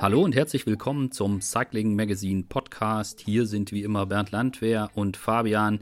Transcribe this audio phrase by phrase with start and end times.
[0.00, 3.20] Hallo und herzlich willkommen zum Cycling Magazine Podcast.
[3.20, 5.80] Hier sind wie immer Bernd Landwehr und Fabian,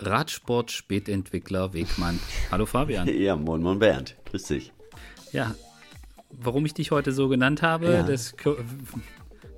[0.00, 2.18] Radsport Spätentwickler Wegmann.
[2.50, 3.06] Hallo Fabian.
[3.14, 4.16] Ja, moin moin Bernd.
[4.30, 4.72] Grüß dich.
[5.32, 5.54] Ja,
[6.30, 8.02] warum ich dich heute so genannt habe, Ja.
[8.04, 8.56] das ko-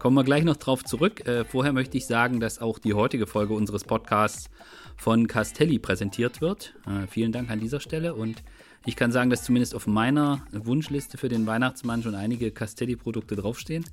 [0.01, 1.27] kommen wir gleich noch drauf zurück.
[1.29, 4.51] Äh, vorher möchte ich sagen, dass auch die heutige Folge unseres Podcasts
[4.97, 6.75] von Castelli präsentiert wird.
[6.87, 8.43] Äh, vielen Dank an dieser Stelle und
[8.87, 13.85] ich kann sagen, dass zumindest auf meiner Wunschliste für den Weihnachtsmann schon einige Castelli-Produkte draufstehen.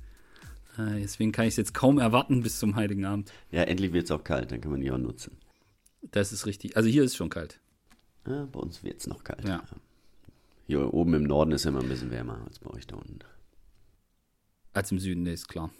[0.78, 3.32] Äh, deswegen kann ich es jetzt kaum erwarten bis zum Heiligen Abend.
[3.50, 5.36] Ja, endlich wird es auch kalt, dann kann man die auch nutzen.
[6.02, 6.76] Das ist richtig.
[6.76, 7.60] Also hier ist schon kalt.
[8.26, 9.46] Ja, bei uns wird es noch kalt.
[9.46, 9.62] Ja.
[10.66, 13.18] Hier oben im Norden ist immer ein bisschen wärmer als bei euch da unten.
[14.72, 15.70] Als im Süden, nee, ist klar.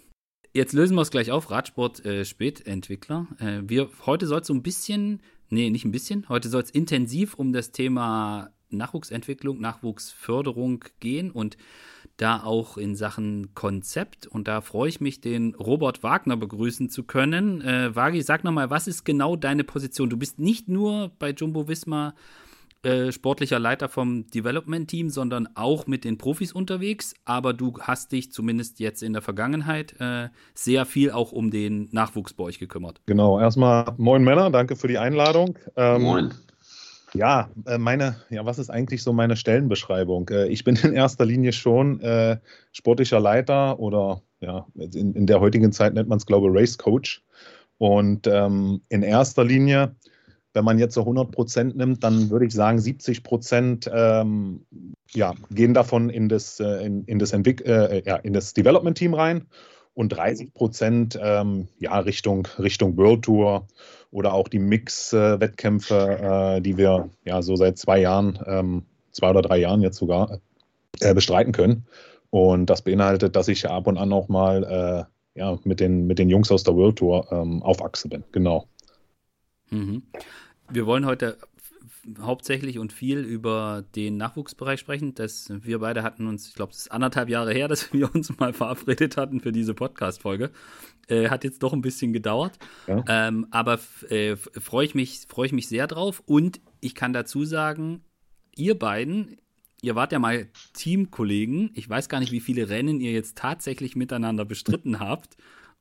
[0.51, 1.51] Jetzt lösen wir es gleich auf.
[1.51, 3.27] Radsport äh, Spätentwickler.
[3.39, 6.71] Äh, wir, heute soll es so ein bisschen, nee, nicht ein bisschen, heute soll es
[6.71, 11.57] intensiv um das Thema Nachwuchsentwicklung, Nachwuchsförderung gehen und
[12.17, 14.27] da auch in Sachen Konzept.
[14.27, 17.61] Und da freue ich mich, den Robert Wagner begrüßen zu können.
[17.61, 20.09] Äh, Wagi, sag nochmal, was ist genau deine Position?
[20.09, 22.13] Du bist nicht nur bei Jumbo Visma
[22.81, 27.13] äh, sportlicher Leiter vom Development-Team, sondern auch mit den Profis unterwegs.
[27.25, 31.89] Aber du hast dich zumindest jetzt in der Vergangenheit äh, sehr viel auch um den
[31.91, 33.01] Nachwuchs bei euch gekümmert.
[33.05, 35.57] Genau, erstmal moin Männer, danke für die Einladung.
[35.75, 36.33] Ähm, Moin.
[37.13, 40.29] Ja, äh, meine, ja, was ist eigentlich so meine Stellenbeschreibung?
[40.29, 42.37] Äh, ich bin in erster Linie schon äh,
[42.71, 46.77] sportlicher Leiter oder ja, in, in der heutigen Zeit nennt man es, glaube ich, Race
[46.77, 47.23] Coach.
[47.77, 49.95] Und ähm, in erster Linie,
[50.53, 54.65] wenn man jetzt so 100 Prozent nimmt, dann würde ich sagen, 70 Prozent ähm,
[55.11, 59.47] ja, gehen davon in das, äh, in, in das, äh, ja, in das Development-Team rein
[59.99, 63.67] und 30 Prozent ähm, ja, Richtung, Richtung World Tour
[64.11, 69.41] oder auch die Mix-Wettkämpfe, äh, die wir ja so seit zwei Jahren, ähm, zwei oder
[69.41, 70.39] drei Jahren jetzt sogar
[71.01, 71.85] äh, bestreiten können.
[72.29, 74.63] Und das beinhaltet, dass ich ab und an auch mal
[75.35, 78.23] äh, ja, mit, den, mit den Jungs aus der World Tour ähm, auf Achse bin.
[78.31, 78.67] Genau.
[79.69, 80.03] Mhm.
[80.69, 81.37] Wir wollen heute
[82.21, 85.13] hauptsächlich und viel über den Nachwuchsbereich sprechen.
[85.15, 88.37] Das, wir beide hatten uns, ich glaube, es ist anderthalb Jahre her, dass wir uns
[88.39, 90.51] mal verabredet hatten für diese Podcast-Folge.
[91.07, 92.57] Äh, hat jetzt doch ein bisschen gedauert.
[92.87, 93.03] Ja.
[93.07, 93.79] Ähm, aber
[94.09, 96.21] äh, freue ich, mich- freue ich mich sehr drauf.
[96.25, 98.03] Und ich kann dazu sagen,
[98.55, 99.37] ihr beiden,
[99.81, 101.71] ihr wart ja mal Teamkollegen.
[101.75, 105.37] Ich weiß gar nicht, wie viele Rennen ihr jetzt tatsächlich miteinander bestritten habt.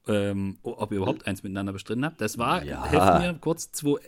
[0.06, 2.20] Ähm, ob ihr überhaupt eins miteinander bestritten habt.
[2.22, 2.82] Das war, Ja.
[2.86, 3.98] helft mir kurz, 2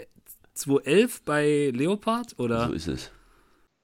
[0.61, 2.69] 2011 bei Leopard oder?
[2.69, 3.11] So ist es.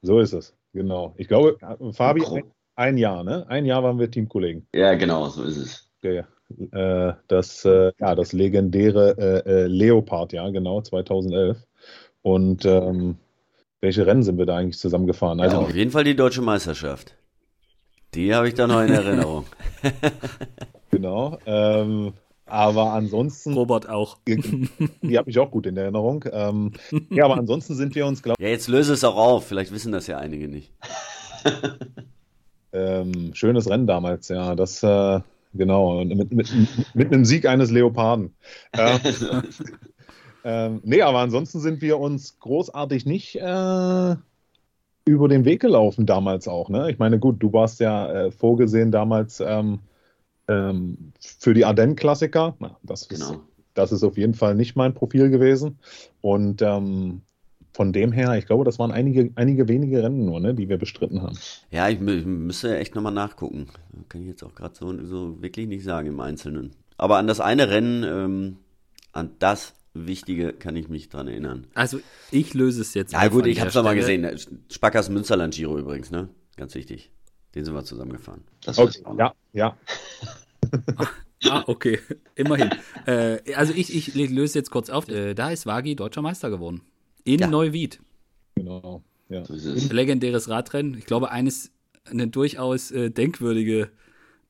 [0.02, 0.54] So ist es.
[0.72, 1.14] Genau.
[1.16, 1.56] Ich glaube,
[1.92, 2.44] Fabi, ein,
[2.74, 3.46] ein Jahr, ne?
[3.48, 4.66] Ein Jahr waren wir Teamkollegen.
[4.74, 5.90] Ja, genau, so ist es.
[6.02, 6.26] Der,
[6.72, 11.58] äh, das, äh, ja, das legendäre äh, äh, Leopard, ja, genau, 2011.
[12.22, 13.16] Und ähm,
[13.80, 15.40] welche Rennen sind wir da eigentlich zusammengefahren?
[15.40, 17.14] Also Also, auf jeden Fall die deutsche Meisterschaft.
[18.14, 19.46] Die habe ich da noch in Erinnerung.
[20.90, 21.38] genau.
[21.46, 22.12] Ähm,
[22.46, 24.18] aber ansonsten, Robert auch.
[24.26, 26.24] die habe ich auch gut in Erinnerung.
[26.30, 26.72] Ähm,
[27.10, 29.46] ja, aber ansonsten sind wir uns, glaube Ja, jetzt löse es auch auf.
[29.46, 30.72] Vielleicht wissen das ja einige nicht.
[32.72, 34.54] ähm, schönes Rennen damals, ja.
[34.54, 35.20] Das, äh,
[35.54, 36.52] genau, und mit, mit,
[36.94, 38.32] mit einem Sieg eines Leoparden.
[38.74, 39.00] Ähm,
[40.44, 44.14] ähm, nee, aber ansonsten sind wir uns großartig nicht äh,
[45.04, 46.68] über den Weg gelaufen damals auch.
[46.68, 46.92] Ne?
[46.92, 49.80] Ich meine, gut, du warst ja äh, vorgesehen damals ähm,
[50.48, 52.56] ähm, für die Ardennen-Klassiker.
[52.58, 53.40] Na, Das, ist, Genau.
[53.74, 55.78] das ist auf jeden Fall nicht mein Profil gewesen.
[56.20, 57.22] Und ähm,
[57.72, 60.78] von dem her, ich glaube, das waren einige, einige wenige Rennen nur, ne, die wir
[60.78, 61.36] bestritten haben.
[61.70, 63.66] Ja, ich, mü- müsste echt nochmal nachgucken.
[64.08, 66.70] Kann ich jetzt auch gerade so, so wirklich nicht sagen im Einzelnen.
[66.96, 68.56] Aber an das eine Rennen, ähm,
[69.12, 71.66] an das Wichtige kann ich mich dran erinnern.
[71.74, 73.12] Also ich löse es jetzt.
[73.12, 74.30] Ja gut, ich der hab's doch mal Stelle.
[74.32, 74.58] gesehen.
[74.70, 76.28] Spackers Münsterland Giro übrigens, ne?
[76.56, 77.10] Ganz wichtig.
[77.56, 78.44] Den sind wir zusammengefahren.
[78.64, 79.76] Das Okay, ja, ja.
[81.48, 82.00] Ah, okay.
[82.34, 82.70] Immerhin.
[83.06, 85.08] äh, also ich, ich löse jetzt kurz auf.
[85.08, 86.82] Äh, da ist Wagi deutscher Meister geworden.
[87.24, 87.46] In Ja.
[87.46, 88.00] Neuwied.
[88.56, 89.02] Genau.
[89.28, 89.44] Ja.
[89.44, 89.92] So ist es.
[89.92, 90.96] Legendäres Radrennen.
[90.98, 91.72] Ich glaube, eines,
[92.04, 93.90] eine durchaus äh, denkwürdige,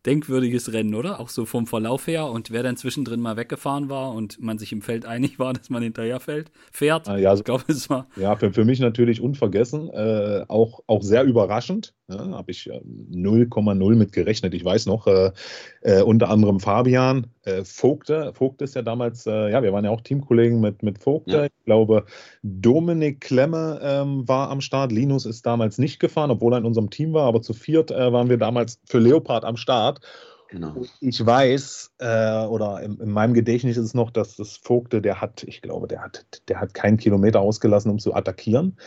[0.06, 1.18] denkwürdiges Rennen, oder?
[1.20, 2.26] Auch so vom Verlauf her.
[2.26, 5.68] Und wer dann zwischendrin mal weggefahren war und man sich im Feld einig war, dass
[5.70, 7.08] man hinterher fällt, fährt.
[7.08, 8.06] Ah, ja, so- Ich glaube, es war.
[8.16, 11.94] Ja, für, für mich natürlich unvergessen, äh, auch, auch sehr überraschend.
[12.08, 12.80] Ja, Habe ich äh,
[13.10, 14.54] 0,0 mit gerechnet.
[14.54, 15.32] Ich weiß noch, äh,
[15.80, 18.32] äh, unter anderem Fabian äh, Vogte.
[18.32, 21.32] Vogt ist ja damals, äh, ja, wir waren ja auch Teamkollegen mit, mit Vogte.
[21.32, 21.44] Ja.
[21.46, 22.04] Ich glaube,
[22.44, 24.92] Dominik Klemme ähm, war am Start.
[24.92, 28.12] Linus ist damals nicht gefahren, obwohl er in unserem Team war, aber zu viert äh,
[28.12, 30.00] waren wir damals für Leopard am Start.
[30.48, 30.84] Genau.
[31.00, 35.20] Ich weiß, äh, oder in, in meinem Gedächtnis ist es noch, dass das Vogte, der
[35.20, 38.78] hat, ich glaube, der hat, der hat keinen Kilometer ausgelassen, um zu attackieren,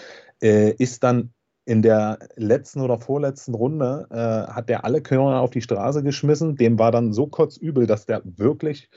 [0.42, 1.34] äh, ist dann
[1.70, 6.56] in der letzten oder vorletzten Runde äh, hat der alle Körner auf die Straße geschmissen.
[6.56, 8.90] Dem war dann so kotzübel, dass der wirklich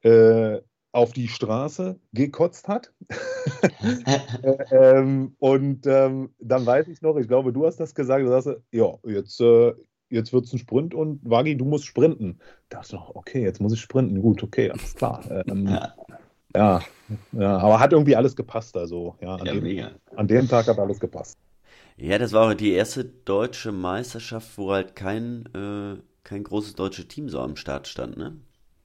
[0.00, 2.90] äh, auf die Straße gekotzt hat.
[4.42, 8.28] Äh, ähm, und ähm, dann weiß ich noch, ich glaube, du hast das gesagt, du
[8.30, 9.74] sagst, ja, jetzt, äh,
[10.08, 12.38] jetzt wird es ein Sprint und Wagi, du musst sprinten.
[12.70, 14.22] Da dachte ich noch, okay, jetzt muss ich sprinten.
[14.22, 15.22] Gut, okay, alles klar.
[15.46, 15.94] Ähm, ja.
[16.54, 16.80] ja.
[17.32, 18.74] Ja, aber hat irgendwie alles gepasst.
[18.74, 21.36] Also, ja, an, ja, dem, an dem Tag hat alles gepasst.
[21.96, 27.28] Ja, das war die erste deutsche Meisterschaft, wo halt kein, äh, kein großes deutsches Team
[27.28, 28.36] so am Start stand, ne?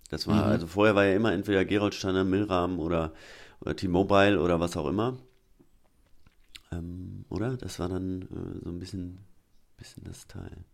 [0.10, 0.52] Das war, mhm.
[0.52, 3.14] also vorher war ja immer entweder Gerolsteiner, Milram oder,
[3.62, 5.18] oder T-Mobile oder was auch immer.
[6.72, 7.58] Ähm, oder?
[7.58, 9.20] Das war dann äh, so ein bisschen,
[9.78, 10.66] bisschen das Teil.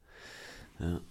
[0.79, 1.01] Ja.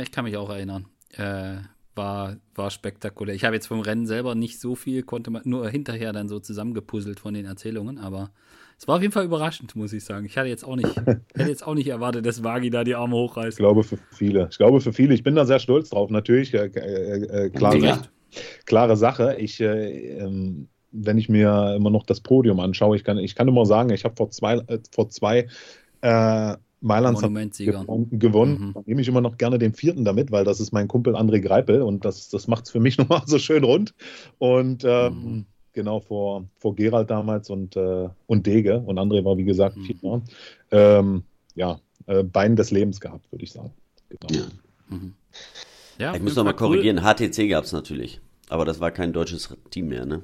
[0.00, 0.86] Ich kann mich auch erinnern.
[1.10, 1.58] Äh,
[1.94, 3.34] war, war spektakulär.
[3.34, 6.40] Ich habe jetzt vom Rennen selber nicht so viel, konnte man nur hinterher dann so
[6.40, 8.30] zusammengepuzzelt von den Erzählungen, aber
[8.78, 10.26] es war auf jeden Fall überraschend, muss ich sagen.
[10.26, 13.14] Ich hatte jetzt auch nicht, hätte jetzt auch nicht erwartet, dass Wagi da die Arme
[13.14, 13.58] hochreißt.
[13.58, 14.48] Ich glaube für viele.
[14.50, 15.14] Ich glaube für viele.
[15.14, 16.52] Ich bin da sehr stolz drauf, natürlich.
[16.54, 18.02] Äh, äh, klare, ja.
[18.66, 19.36] klare Sache.
[19.38, 23.48] Ich, äh, ähm, wenn ich mir immer noch das Podium anschaue, ich kann, ich kann
[23.48, 25.46] immer sagen, ich habe vor zwei, äh, vor zwei
[26.82, 27.18] Mailand
[28.10, 28.58] gewonnen.
[28.58, 28.72] Mhm.
[28.74, 31.40] Da nehme ich immer noch gerne den vierten damit, weil das ist mein Kumpel André
[31.40, 33.94] Greipel und das, das macht es für mich nochmal so schön rund.
[34.38, 38.80] Und ähm, mhm genau vor, vor Gerald damals und, äh, und Dege.
[38.80, 39.84] Und André war, wie gesagt, mhm.
[39.84, 40.22] Vierter.
[40.70, 41.24] Ähm,
[41.54, 43.72] ja, äh, Bein des Lebens gehabt, würde ich sagen.
[44.08, 44.42] Genau.
[44.42, 44.48] Ja.
[44.88, 45.14] Mhm.
[45.98, 47.14] ja ich muss nochmal korrigieren, cool.
[47.14, 48.20] HTC gab es natürlich.
[48.48, 50.22] Aber das war kein deutsches Team mehr, ne?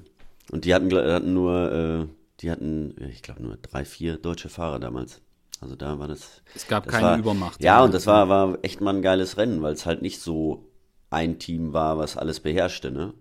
[0.50, 2.06] Und die hatten, hatten nur, äh,
[2.40, 5.20] die hatten, ich glaube, nur drei, vier deutsche Fahrer damals.
[5.60, 6.42] Also da war das.
[6.54, 7.62] Es gab das keine war, Übermacht.
[7.62, 10.64] Ja, und das war, war echt mal ein geiles Rennen, weil es halt nicht so
[11.10, 13.14] ein Team war, was alles beherrschte, ne?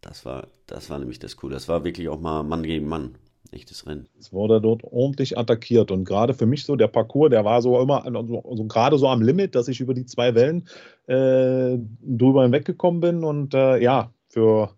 [0.00, 1.54] Das war, das war nämlich das Coole.
[1.54, 3.16] Das war wirklich auch mal Mann gegen Mann.
[3.52, 4.08] Echtes Rennen.
[4.18, 7.80] Es wurde dort ordentlich attackiert und gerade für mich so der Parcours, der war so
[7.80, 10.66] immer also, also gerade so am Limit, dass ich über die zwei Wellen
[11.06, 14.70] äh, drüber hinweggekommen bin und äh, ja, für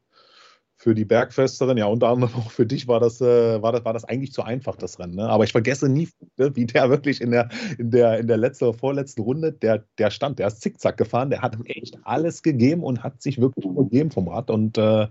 [0.86, 3.92] für die Bergfesterin, ja unter anderem auch für dich war das, äh, war das, war
[3.92, 5.16] das eigentlich zu einfach, das Rennen.
[5.16, 5.28] Ne?
[5.28, 8.66] Aber ich vergesse nie, ne, wie der wirklich in der, in der, in der letzten
[8.66, 12.84] oder vorletzten Runde, der, der stand, der ist zickzack gefahren, der hat echt alles gegeben
[12.84, 14.48] und hat sich wirklich übergeben vom Rad.
[14.48, 15.08] Und äh,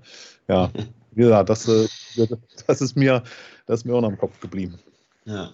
[0.48, 0.72] ja,
[1.12, 1.90] wie gesagt, das, äh,
[2.68, 3.24] das, ist mir,
[3.66, 4.80] das ist mir auch noch im Kopf geblieben.
[5.26, 5.52] Ja.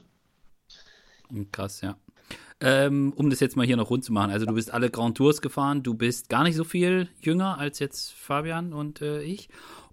[1.51, 1.97] Krass, ja.
[2.59, 4.29] Ähm, um das jetzt mal hier noch rund zu machen.
[4.29, 7.79] Also du bist alle Grand Tours gefahren, du bist gar nicht so viel jünger als
[7.79, 9.49] jetzt Fabian und äh, ich.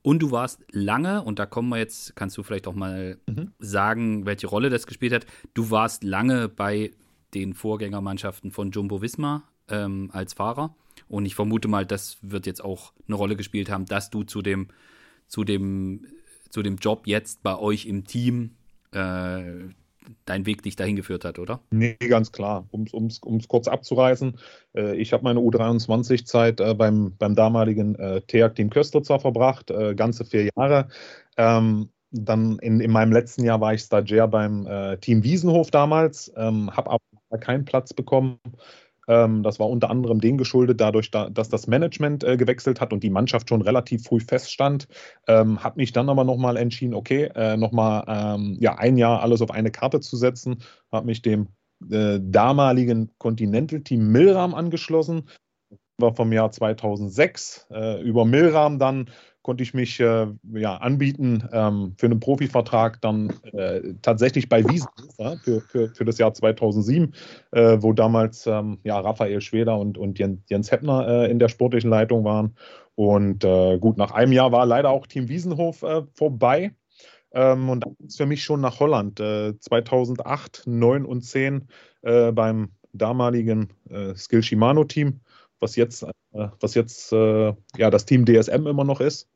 [0.08, 3.52] Und du warst lange, und da kommen wir jetzt, kannst du vielleicht auch mal mhm.
[3.58, 5.26] sagen, welche Rolle das gespielt hat.
[5.52, 6.92] Du warst lange bei
[7.34, 10.74] den Vorgängermannschaften von Jumbo Visma ähm, als Fahrer.
[11.08, 14.40] Und ich vermute mal, das wird jetzt auch eine Rolle gespielt haben, dass du zu
[14.40, 14.68] dem,
[15.26, 16.06] zu dem,
[16.48, 18.52] zu dem Job jetzt bei euch im Team
[18.92, 19.42] äh,
[20.24, 21.60] dein Weg dich dahin geführt hat, oder?
[21.70, 22.68] Nee, ganz klar.
[22.70, 24.38] Um es kurz abzureißen,
[24.74, 30.24] äh, ich habe meine U23-Zeit äh, beim, beim damaligen äh, TEAG-Team Köstritzer verbracht, äh, ganze
[30.24, 30.88] vier Jahre.
[31.36, 36.32] Ähm, dann in, in meinem letzten Jahr war ich Stagiaire beim äh, Team Wiesenhof damals,
[36.36, 38.38] ähm, habe aber keinen Platz bekommen
[39.42, 43.10] das war unter anderem dem geschuldet, dadurch, dass das Management äh, gewechselt hat und die
[43.10, 44.86] Mannschaft schon relativ früh feststand.
[45.26, 49.40] Ähm, habe mich dann aber nochmal entschieden, okay, äh, nochmal ähm, ja, ein Jahr alles
[49.40, 50.62] auf eine Karte zu setzen.
[50.92, 51.48] Habe mich dem
[51.90, 55.28] äh, damaligen Continental-Team Milram angeschlossen.
[55.98, 57.66] War vom Jahr 2006.
[57.70, 59.10] Äh, über Milram dann
[59.42, 64.88] konnte ich mich äh, ja, anbieten ähm, für einen Profivertrag dann äh, tatsächlich bei Wiesen
[65.18, 67.14] ja, für, für, für das Jahr 2007,
[67.52, 71.90] äh, wo damals ähm, ja, Raphael Schweder und, und Jens Heppner äh, in der sportlichen
[71.90, 72.56] Leitung waren.
[72.94, 76.74] Und äh, gut, nach einem Jahr war leider auch Team Wiesenhof äh, vorbei.
[77.32, 79.18] Ähm, und dann ging es für mich schon nach Holland.
[79.18, 81.68] 2008, 9 und 10
[82.00, 83.70] beim damaligen
[84.14, 85.20] Skill Shimano Team
[85.60, 89.28] was jetzt, äh, was jetzt äh, ja, das Team DSM immer noch ist.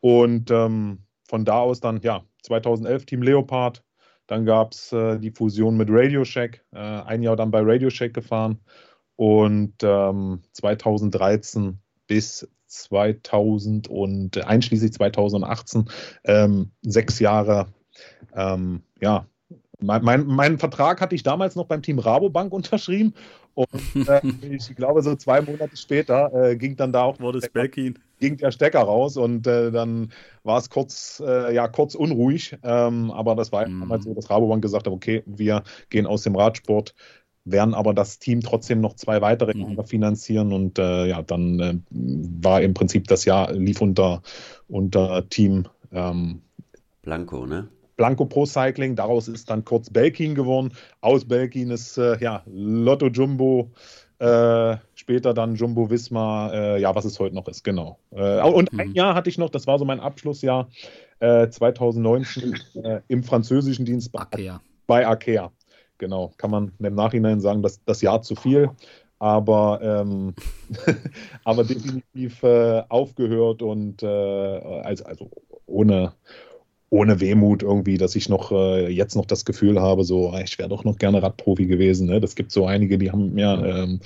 [0.00, 3.82] Und ähm, von da aus dann, ja, 2011 Team Leopard,
[4.26, 7.90] dann gab es äh, die Fusion mit Radio Shack, äh, ein Jahr dann bei Radio
[7.90, 8.60] Shack gefahren
[9.16, 15.90] und ähm, 2013 bis 2000 und einschließlich 2018
[16.24, 17.66] ähm, sechs Jahre
[18.34, 19.26] ähm, ja,
[19.82, 23.14] mein, mein, meinen Vertrag hatte ich damals noch beim Team Rabobank unterschrieben
[23.54, 23.68] und
[24.08, 24.20] äh,
[24.50, 28.36] ich glaube, so zwei Monate später äh, ging dann da auch Wurde der, Stecker, ging
[28.38, 30.12] der Stecker raus und äh, dann
[30.42, 32.56] war es kurz, äh, ja, kurz unruhig.
[32.62, 33.80] Ähm, aber das war mm.
[33.80, 36.94] damals so, dass Rabobank gesagt hat, okay, wir gehen aus dem Radsport,
[37.44, 39.86] werden aber das Team trotzdem noch zwei weitere Jahre mhm.
[39.86, 44.22] finanzieren und äh, ja, dann äh, war im Prinzip das Jahr lief unter,
[44.68, 46.42] unter Team ähm,
[47.02, 47.68] Blanco, ne?
[48.02, 50.72] Blanco Pro Cycling, daraus ist dann kurz Belkin geworden.
[51.02, 53.70] Aus Belkin ist äh, ja Lotto Jumbo,
[54.18, 58.00] äh, später dann Jumbo Visma, äh, ja, was es heute noch ist, genau.
[58.10, 58.80] Äh, und mhm.
[58.80, 60.68] ein Jahr hatte ich noch, das war so mein Abschlussjahr,
[61.20, 64.60] 2019 äh, im französischen Dienst bei Arkea.
[64.88, 65.52] bei Arkea.
[65.98, 68.68] Genau, kann man im Nachhinein sagen, dass das Jahr zu viel
[69.20, 70.34] aber, ähm,
[71.44, 75.30] aber definitiv äh, aufgehört und äh, also, also
[75.66, 76.12] ohne,
[76.92, 80.58] ohne Wehmut irgendwie, dass ich noch äh, jetzt noch das Gefühl habe, so ah, ich
[80.58, 82.06] wäre doch noch gerne Radprofi gewesen.
[82.06, 82.20] Ne?
[82.20, 84.00] Das gibt so einige, die haben mir ähm,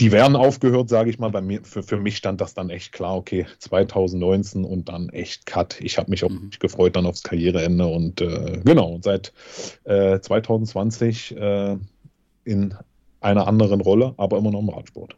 [0.00, 1.30] die werden aufgehört, sage ich mal.
[1.30, 5.46] Bei mir, für, für mich stand das dann echt klar, okay, 2019 und dann echt
[5.46, 5.80] Cut.
[5.80, 6.50] Ich habe mich auch mhm.
[6.58, 9.32] gefreut dann aufs Karriereende und äh, genau, seit
[9.84, 11.76] äh, 2020 äh,
[12.44, 12.74] in
[13.20, 15.16] einer anderen Rolle, aber immer noch im Radsport.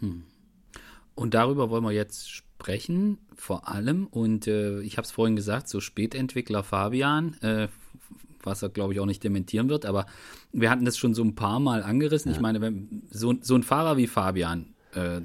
[0.00, 0.24] Hm.
[1.14, 4.06] Und darüber wollen wir jetzt sprechen, vor allem.
[4.06, 7.66] Und äh, ich habe es vorhin gesagt, so Spätentwickler Fabian, äh,
[8.44, 10.06] was er, glaube ich, auch nicht dementieren wird, aber
[10.52, 12.30] wir hatten das schon so ein paar Mal angerissen.
[12.30, 12.36] Ja.
[12.36, 15.20] Ich meine, wenn, so, so ein Fahrer wie Fabian, äh,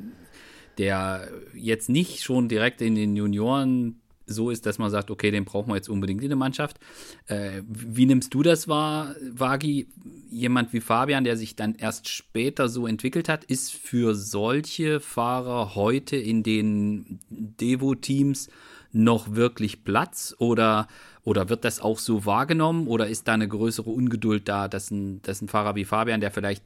[0.80, 5.46] der jetzt nicht schon direkt in den Junioren so ist, dass man sagt, okay, den
[5.46, 6.78] brauchen wir jetzt unbedingt in der Mannschaft.
[7.26, 9.88] Äh, wie nimmst du das wahr, Wagi?
[10.30, 15.76] Jemand wie Fabian, der sich dann erst später so entwickelt hat, ist für solche Fahrer
[15.76, 18.50] heute in den Devo-Teams
[18.92, 20.88] noch wirklich Platz oder,
[21.24, 25.22] oder wird das auch so wahrgenommen oder ist da eine größere Ungeduld da, dass ein,
[25.22, 26.64] dass ein Fahrer wie Fabian, der vielleicht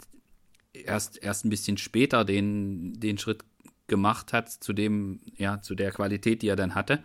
[0.74, 3.44] erst, erst ein bisschen später den, den Schritt
[3.88, 7.04] gemacht hat zu dem, ja, zu der Qualität, die er dann hatte,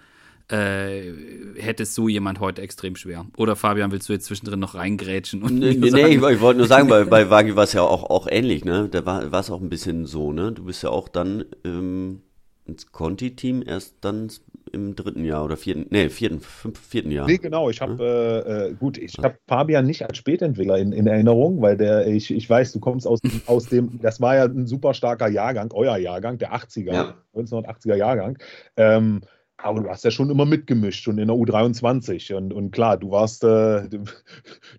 [0.49, 1.13] äh,
[1.57, 3.27] hätte es so jemand heute extrem schwer.
[3.37, 5.43] Oder Fabian, willst du jetzt zwischendrin noch reingrätschen?
[5.43, 7.83] Und nee, nee, nee ich, ich wollte nur sagen, bei, bei Wagi war es ja
[7.83, 8.89] auch, auch ähnlich, ne?
[8.91, 10.53] Da war es auch ein bisschen so, ne?
[10.53, 12.23] Du bist ja auch dann ähm,
[12.65, 14.31] ins Conti-Team erst dann
[14.73, 17.27] im dritten Jahr oder vierten, nee, vierten, fünf, vierten Jahr.
[17.27, 17.71] Nee, genau.
[17.71, 21.77] Ich habe, äh, äh, gut, ich habe Fabian nicht als Spätentwickler in, in, Erinnerung, weil
[21.77, 25.29] der, ich, ich weiß, du kommst aus, aus dem, das war ja ein super starker
[25.29, 27.15] Jahrgang, euer Jahrgang, der 80er, ja.
[27.35, 28.39] 1980er Jahrgang.
[28.77, 29.23] Ähm,
[29.59, 32.35] aber du hast ja schon immer mitgemischt, schon in der U23.
[32.35, 34.05] Und, und klar, du warst, äh, du,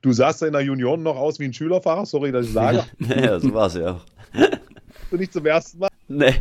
[0.01, 2.83] du sahst ja in der Junioren noch aus wie ein Schülerfahrer, sorry, dass ich sage.
[2.99, 4.05] ja, so war es ja auch.
[5.09, 5.89] du nicht zum ersten Mal?
[6.07, 6.35] Nee,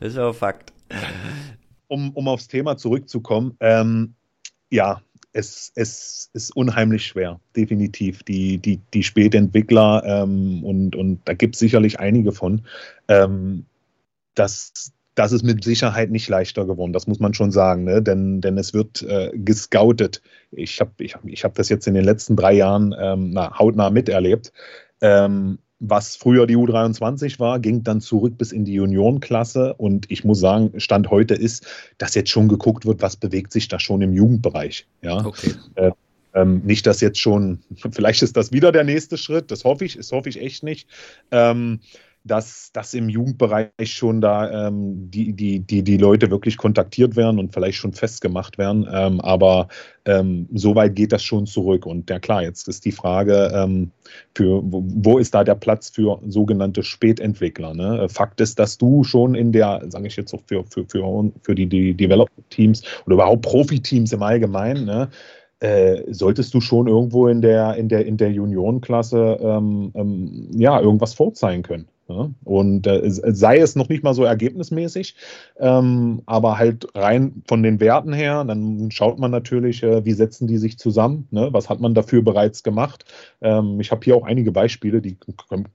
[0.00, 0.72] das ist aber Fakt.
[1.88, 4.14] Um, um aufs Thema zurückzukommen, ähm,
[4.70, 5.02] ja,
[5.32, 8.22] es, es ist unheimlich schwer, definitiv.
[8.24, 12.62] Die, die, die Spätentwickler, ähm, und, und da gibt es sicherlich einige von,
[13.08, 13.64] ähm,
[14.34, 18.00] dass das ist mit Sicherheit nicht leichter geworden, das muss man schon sagen, ne?
[18.00, 20.22] denn, denn es wird äh, gescoutet.
[20.50, 23.90] Ich habe ich ich hab das jetzt in den letzten drei Jahren ähm, na, hautnah
[23.90, 24.50] miterlebt.
[25.02, 29.74] Ähm, was früher die U23 war, ging dann zurück bis in die Juniorenklasse.
[29.74, 31.66] Und ich muss sagen, Stand heute ist,
[31.98, 34.86] dass jetzt schon geguckt wird, was bewegt sich da schon im Jugendbereich.
[35.02, 35.26] Ja?
[35.26, 35.52] Okay.
[35.74, 35.90] Äh,
[36.32, 37.60] ähm, nicht, dass jetzt schon,
[37.92, 40.88] vielleicht ist das wieder der nächste Schritt, das hoffe ich, das hoffe ich echt nicht.
[41.30, 41.80] Ähm,
[42.24, 47.38] dass, dass im Jugendbereich schon da ähm, die, die, die, die Leute wirklich kontaktiert werden
[47.38, 48.86] und vielleicht schon festgemacht werden.
[48.92, 49.68] Ähm, aber
[50.04, 51.86] ähm, so weit geht das schon zurück.
[51.86, 53.90] Und ja klar, jetzt ist die Frage, ähm,
[54.34, 57.72] für, wo, wo, ist da der Platz für sogenannte Spätentwickler?
[57.72, 58.06] Ne?
[58.10, 61.54] Fakt ist, dass du schon in der, sage ich jetzt auch für, für, für, für
[61.54, 65.08] die, die Development-Teams oder überhaupt Profiteams im Allgemeinen, ne?
[65.62, 70.80] Äh, solltest du schon irgendwo in der, in der, in der Juniorenklasse ähm, ähm, ja,
[70.80, 71.86] irgendwas vorzeigen können.
[72.44, 75.14] Und äh, sei es noch nicht mal so ergebnismäßig,
[75.58, 80.46] ähm, aber halt rein von den Werten her, dann schaut man natürlich, äh, wie setzen
[80.46, 81.48] die sich zusammen, ne?
[81.52, 83.04] was hat man dafür bereits gemacht.
[83.40, 85.16] Ähm, ich habe hier auch einige Beispiele, die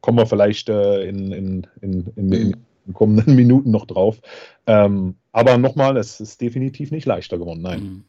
[0.01, 2.55] kommen wir vielleicht äh, in, in, in, in, in
[2.87, 4.21] in kommenden Minuten noch drauf.
[4.67, 7.83] Ähm, aber nochmal, es ist definitiv nicht leichter geworden, nein.
[7.83, 8.03] Mhm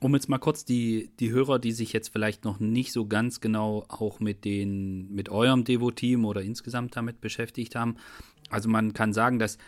[0.00, 3.40] um jetzt mal kurz die, die Hörer, die sich jetzt vielleicht noch nicht so ganz
[3.40, 7.96] genau auch mit den, mit eurem Devo-Team oder insgesamt damit beschäftigt haben.
[8.50, 9.58] Also man kann sagen, dass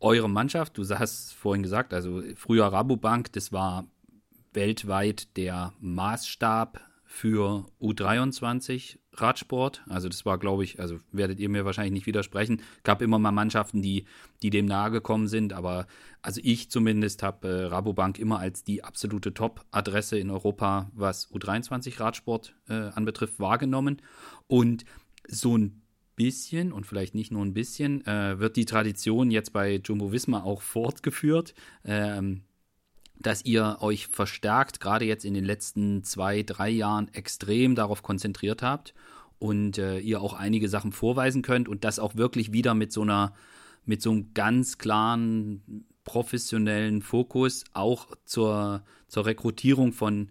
[0.00, 3.86] eure Mannschaft, du hast vorhin gesagt, also früher Rabobank, das war
[4.52, 9.82] weltweit der Maßstab für U23 Radsport.
[9.88, 12.62] Also das war, glaube ich, also werdet ihr mir wahrscheinlich nicht widersprechen.
[12.82, 14.04] Gab immer mal Mannschaften, die,
[14.42, 15.86] die dem nahe gekommen sind, aber
[16.22, 22.00] also ich zumindest habe äh, Rabobank immer als die absolute Top-Adresse in Europa, was U23
[22.00, 24.02] Radsport äh, anbetrifft, wahrgenommen.
[24.46, 24.84] Und
[25.28, 25.82] so ein
[26.16, 30.42] bisschen und vielleicht nicht nur ein bisschen äh, wird die Tradition jetzt bei Jumbo Visma
[30.42, 31.54] auch fortgeführt.
[31.84, 32.42] Ähm,
[33.20, 38.62] dass ihr euch verstärkt, gerade jetzt in den letzten zwei, drei Jahren, extrem darauf konzentriert
[38.62, 38.94] habt
[39.38, 43.02] und äh, ihr auch einige Sachen vorweisen könnt und das auch wirklich wieder mit so
[43.02, 43.34] einer,
[43.84, 50.30] mit so einem ganz klaren professionellen Fokus auch zur, zur Rekrutierung von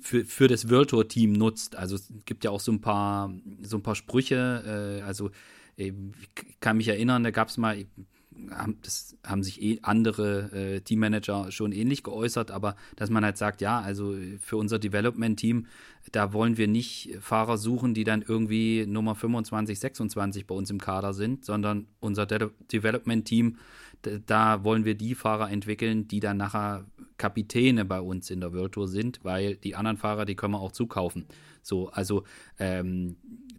[0.00, 1.76] für, für das Virtual Team nutzt.
[1.76, 3.30] Also es gibt ja auch so ein paar,
[3.62, 5.00] so ein paar Sprüche.
[5.00, 5.30] Äh, also
[5.76, 5.92] ich
[6.60, 7.84] kann mich erinnern, da gab es mal,
[8.50, 13.36] haben, das haben sich eh andere äh, Teammanager schon ähnlich geäußert, aber dass man halt
[13.36, 15.66] sagt, ja, also für unser Development-Team,
[16.12, 20.80] da wollen wir nicht Fahrer suchen, die dann irgendwie Nummer 25, 26 bei uns im
[20.80, 23.56] Kader sind, sondern unser De Development-Team,
[24.26, 26.84] da wollen wir die Fahrer entwickeln, die dann nachher
[27.18, 30.72] Kapitäne bei uns in der Tour sind, weil die anderen Fahrer, die können wir auch
[30.72, 31.26] zukaufen.
[31.62, 32.24] So, also
[32.58, 33.16] ähm,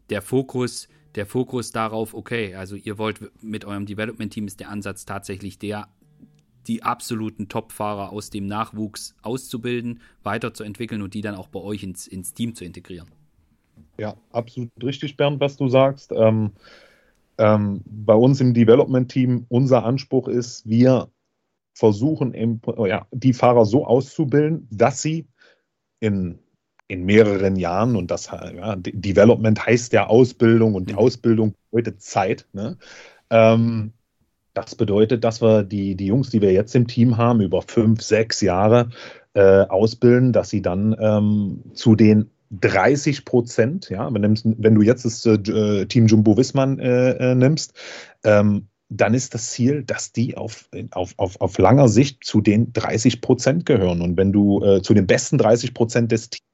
[0.10, 0.88] der Fokus
[1.18, 5.88] der Fokus darauf, okay, also ihr wollt mit eurem Development-Team ist der Ansatz tatsächlich der,
[6.68, 12.08] die absoluten Top-Fahrer aus dem Nachwuchs auszubilden, weiterzuentwickeln und die dann auch bei euch ins,
[12.08, 13.10] ins Team zu integrieren.
[13.98, 16.12] Ja, absolut richtig, Bernd, was du sagst.
[16.16, 16.52] Ähm,
[17.40, 21.10] ähm, bei uns im Development-Team, unser Anspruch ist, wir
[21.74, 25.28] versuchen, ja, die Fahrer so auszubilden, dass sie
[26.00, 26.40] in
[26.88, 31.00] in mehreren Jahren und das ja, Development heißt ja Ausbildung und die mhm.
[31.00, 32.48] Ausbildung bedeutet Zeit.
[32.54, 32.78] Ne?
[33.30, 33.92] Ähm,
[34.54, 38.02] das bedeutet, dass wir die, die Jungs, die wir jetzt im Team haben, über fünf,
[38.02, 38.90] sechs Jahre
[39.34, 45.06] äh, ausbilden, dass sie dann ähm, zu den 30 Prozent, ja, wenn, wenn, du jetzt
[45.06, 47.74] das äh, Team Jumbo Wisman äh, äh, nimmst,
[48.24, 52.72] ähm, dann ist das Ziel, dass die auf, auf, auf, auf langer Sicht zu den
[52.72, 54.02] 30 Prozent gehören.
[54.02, 56.47] Und wenn du äh, zu den besten 30 Prozent des Teams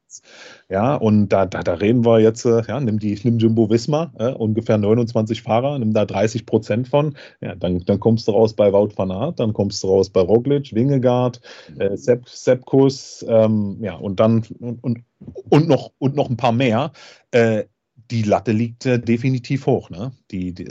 [0.69, 4.13] ja, und da, da, da reden wir jetzt, äh, ja, nimm die, nimm Jumbo Wismar,
[4.19, 8.53] äh, ungefähr 29 Fahrer, nimm da 30 Prozent von, ja, dann, dann kommst du raus
[8.53, 11.41] bei Wout van Aert, dann kommst du raus bei Roglic, Wingegaard,
[11.77, 15.03] äh, Sepp, Seppkus, ähm, ja, und dann, und, und,
[15.49, 16.91] und, noch, und noch ein paar mehr.
[17.31, 17.65] Äh,
[18.11, 20.11] die Latte liegt äh, definitiv hoch, ne?
[20.31, 20.67] Die, die,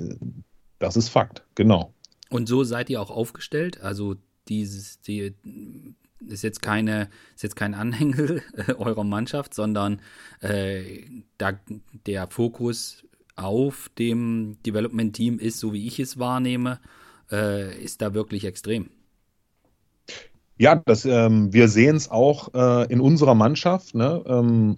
[0.79, 1.93] das ist Fakt, genau.
[2.31, 4.17] Und so seid ihr auch aufgestellt, also
[4.49, 5.35] dieses, die,
[6.29, 10.01] ist jetzt keine, ist jetzt kein Anhängel äh, eurer Mannschaft, sondern
[10.41, 11.03] äh,
[11.39, 11.53] da
[12.07, 13.05] der Fokus
[13.37, 16.81] auf dem Development-Team ist, so wie ich es wahrnehme,
[17.31, 18.91] äh, ist da wirklich extrem.
[20.59, 23.95] Ja, das, ähm, wir sehen es auch äh, in unserer Mannschaft.
[23.95, 24.23] Ne?
[24.27, 24.77] Ähm,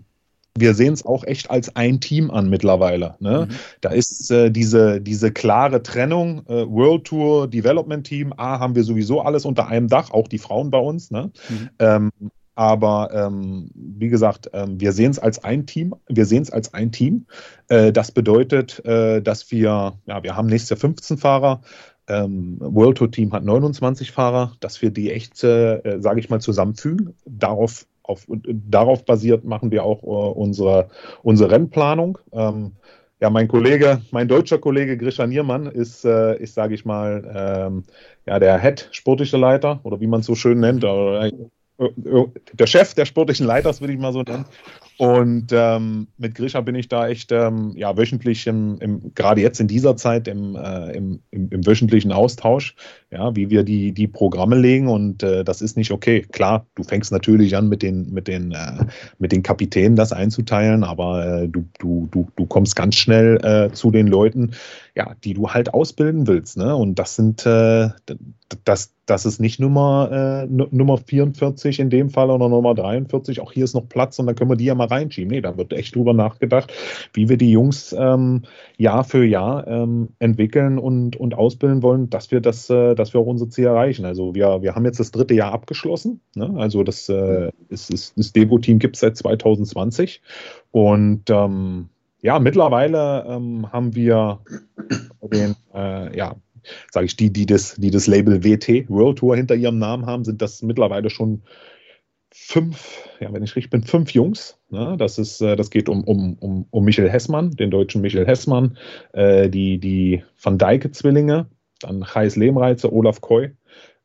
[0.56, 3.16] wir sehen es auch echt als ein Team an mittlerweile.
[3.18, 3.48] Ne?
[3.50, 3.54] Mhm.
[3.80, 8.84] Da ist äh, diese, diese klare Trennung, äh, World Tour, Development Team, A, haben wir
[8.84, 11.10] sowieso alles unter einem Dach, auch die Frauen bei uns.
[11.10, 11.32] Ne?
[11.48, 11.70] Mhm.
[11.80, 12.10] Ähm,
[12.54, 15.94] aber ähm, wie gesagt, ähm, wir sehen es als ein Team.
[16.08, 17.26] Wir sehen es als ein Team.
[17.66, 21.62] Äh, das bedeutet, äh, dass wir, ja, wir haben nächstes Jahr 15 Fahrer.
[22.06, 26.40] Ähm, World Tour Team hat 29 Fahrer, dass wir die echt, äh, sage ich mal,
[26.40, 27.14] zusammenfügen.
[27.24, 30.88] Darauf auf, darauf basiert machen wir auch uh, unsere,
[31.22, 32.18] unsere Rennplanung.
[32.32, 32.72] Ähm,
[33.20, 37.84] ja, mein Kollege, mein deutscher Kollege Grisha Niermann ist, äh, ist sage ich mal, ähm,
[38.26, 41.32] ja, der Head sportliche Leiter oder wie man es so schön nennt, äh,
[42.52, 44.44] der Chef der sportlichen Leiters, würde ich mal so nennen.
[44.96, 49.58] Und ähm, mit Grisha bin ich da echt ähm, ja, wöchentlich, im, im, gerade jetzt
[49.58, 52.76] in dieser Zeit, im, äh, im, im, im, wöchentlichen Austausch,
[53.14, 54.88] ja, wie wir die, die Programme legen.
[54.88, 56.22] Und äh, das ist nicht okay.
[56.22, 58.84] Klar, du fängst natürlich an, mit den, mit den, äh,
[59.18, 63.72] mit den Kapitänen das einzuteilen, aber äh, du, du, du, du kommst ganz schnell äh,
[63.72, 64.52] zu den Leuten,
[64.96, 66.56] ja, die du halt ausbilden willst.
[66.56, 66.74] Ne?
[66.74, 67.90] Und das sind, äh,
[68.64, 73.40] das, das ist nicht Nummer, äh, Nummer 44 in dem Fall oder Nummer 43.
[73.40, 75.30] Auch hier ist noch Platz und dann können wir die ja mal reinschieben.
[75.30, 76.72] Nee, da wird echt drüber nachgedacht,
[77.12, 78.42] wie wir die Jungs ähm,
[78.76, 83.20] Jahr für Jahr ähm, entwickeln und, und ausbilden wollen, dass wir das, äh, dass wir
[83.20, 84.06] auch unser Ziel erreichen.
[84.06, 86.20] Also wir, wir haben jetzt das dritte Jahr abgeschlossen.
[86.34, 86.54] Ne?
[86.56, 90.22] Also das, äh, ist, ist, das Devo-Team gibt es seit 2020
[90.70, 91.90] und ähm,
[92.22, 94.40] ja, mittlerweile ähm, haben wir
[95.22, 96.36] den, äh, ja,
[96.90, 100.24] sage ich, die, die das, die das Label WT, World Tour, hinter ihrem Namen haben,
[100.24, 101.42] sind das mittlerweile schon
[102.32, 104.58] fünf, ja, wenn ich richtig bin, fünf Jungs.
[104.70, 104.96] Ne?
[104.98, 108.78] Das ist, äh, das geht um, um, um, um Michael Hessmann, den deutschen Michael Hessmann,
[109.12, 110.56] äh, die, die Van
[111.84, 113.50] Dijke-Zwillinge, dann Heis Lehmreize, Olaf Koy,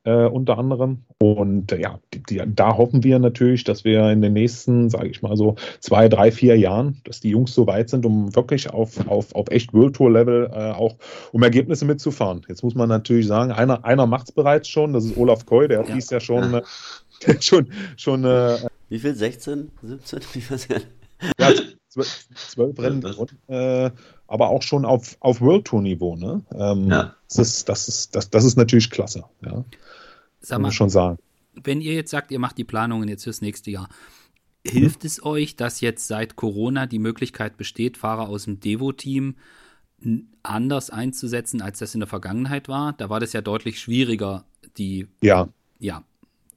[0.03, 1.03] äh, unter anderem.
[1.19, 5.09] Und äh, ja, die, die, da hoffen wir natürlich, dass wir in den nächsten, sage
[5.09, 8.69] ich mal so, zwei, drei, vier Jahren, dass die Jungs so weit sind, um wirklich
[8.69, 10.95] auf, auf, auf echt World Tour Level äh, auch
[11.31, 12.45] um Ergebnisse mitzufahren.
[12.47, 15.67] Jetzt muss man natürlich sagen, einer, einer macht es bereits schon, das ist Olaf Koy,
[15.67, 15.95] der ja.
[15.95, 16.61] dies ja schon, ja.
[17.25, 19.15] Äh, schon, schon äh, Wie viel?
[19.15, 20.19] 16, 17?
[20.33, 20.81] Wie viel?
[21.37, 21.51] Ja,
[21.89, 23.91] zwölf, zwölf Rennen, und, äh,
[24.29, 26.15] aber auch schon auf, auf World Tour Niveau.
[26.15, 26.41] Ne?
[26.53, 27.15] Ähm, ja.
[27.27, 29.25] das, ist, das, ist, das, das ist natürlich klasse.
[29.43, 29.65] Ja.
[30.39, 31.17] Sag mal, schon sagen.
[31.55, 33.89] Wenn ihr jetzt sagt, ihr macht die Planungen jetzt fürs nächste Jahr,
[34.65, 35.07] hilft mhm.
[35.07, 39.35] es euch, dass jetzt seit Corona die Möglichkeit besteht, Fahrer aus dem Devo-Team
[40.43, 42.93] anders einzusetzen, als das in der Vergangenheit war?
[42.93, 44.45] Da war das ja deutlich schwieriger,
[44.77, 45.07] die.
[45.21, 45.49] Ja.
[45.79, 46.03] Ja.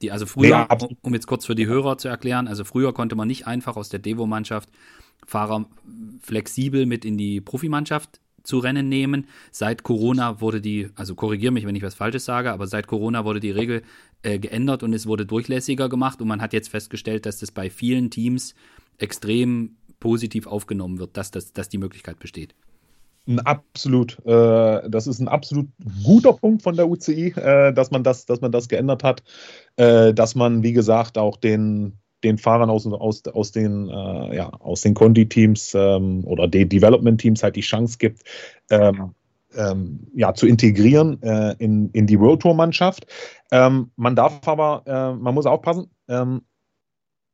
[0.02, 0.68] Die, also früher, ja,
[1.02, 3.88] um jetzt kurz für die Hörer zu erklären, also früher konnte man nicht einfach aus
[3.88, 4.68] der Devo-Mannschaft
[5.26, 5.66] Fahrer
[6.20, 9.26] flexibel mit in die Profimannschaft zu Rennen nehmen.
[9.50, 13.24] Seit Corona wurde die, also korrigiere mich, wenn ich was Falsches sage, aber seit Corona
[13.24, 13.82] wurde die Regel
[14.22, 17.70] äh, geändert und es wurde durchlässiger gemacht und man hat jetzt festgestellt, dass das bei
[17.70, 18.54] vielen Teams
[18.98, 22.54] extrem positiv aufgenommen wird, dass, das, dass die Möglichkeit besteht.
[23.44, 24.18] Absolut.
[24.26, 25.68] Äh, das ist ein absolut
[26.02, 29.22] guter Punkt von der UCI, äh, dass, man das, dass man das geändert hat.
[29.76, 34.48] Äh, dass man, wie gesagt, auch den, den Fahrern aus, aus, aus den, äh, ja,
[34.60, 38.22] aus den Conti-Teams ähm, oder den Development-Teams halt die Chance gibt,
[38.70, 39.14] ähm,
[39.54, 43.06] ähm, ja, zu integrieren äh, in, in die World Tour-Mannschaft.
[43.50, 46.42] Ähm, man darf aber, äh, man muss aufpassen, ähm,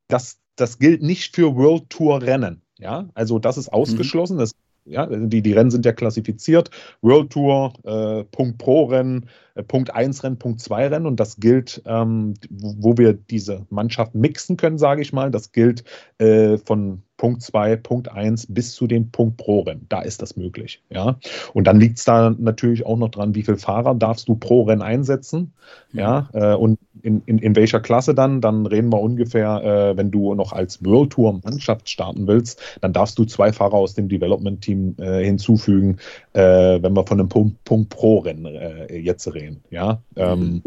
[0.09, 2.63] dass das gilt nicht für World Tour Rennen.
[2.79, 4.37] Ja, also das ist ausgeschlossen.
[4.37, 4.41] Mhm.
[4.41, 4.53] Das
[4.89, 6.71] ja, die, die Rennen sind ja klassifiziert.
[7.03, 11.07] World Tour, äh, Punkt Pro Rennen, äh, Punkt 1 Rennen, Punkt 2 Rennen.
[11.07, 15.85] Und das gilt, ähm, wo, wir diese Mannschaft mixen können, sage ich mal, das gilt
[16.19, 19.85] äh, von Punkt 2, Punkt 1 bis zu dem Punkt pro Rennen.
[19.89, 20.81] Da ist das möglich.
[20.89, 21.19] Ja?
[21.53, 24.63] Und dann liegt es da natürlich auch noch dran, wie viele Fahrer darfst du pro
[24.63, 25.53] Rennen einsetzen.
[25.93, 25.99] Mhm.
[25.99, 26.29] Ja?
[26.33, 28.41] Äh, und in, in, in welcher Klasse dann?
[28.41, 32.93] Dann reden wir ungefähr, äh, wenn du noch als World Tour Mannschaft starten willst, dann
[32.93, 35.99] darfst du zwei Fahrer aus dem Development Team äh, hinzufügen,
[36.35, 39.61] äh, wenn wir von einem Punkt, Punkt pro Rennen äh, jetzt reden.
[39.71, 40.01] Ja?
[40.17, 40.63] Ähm.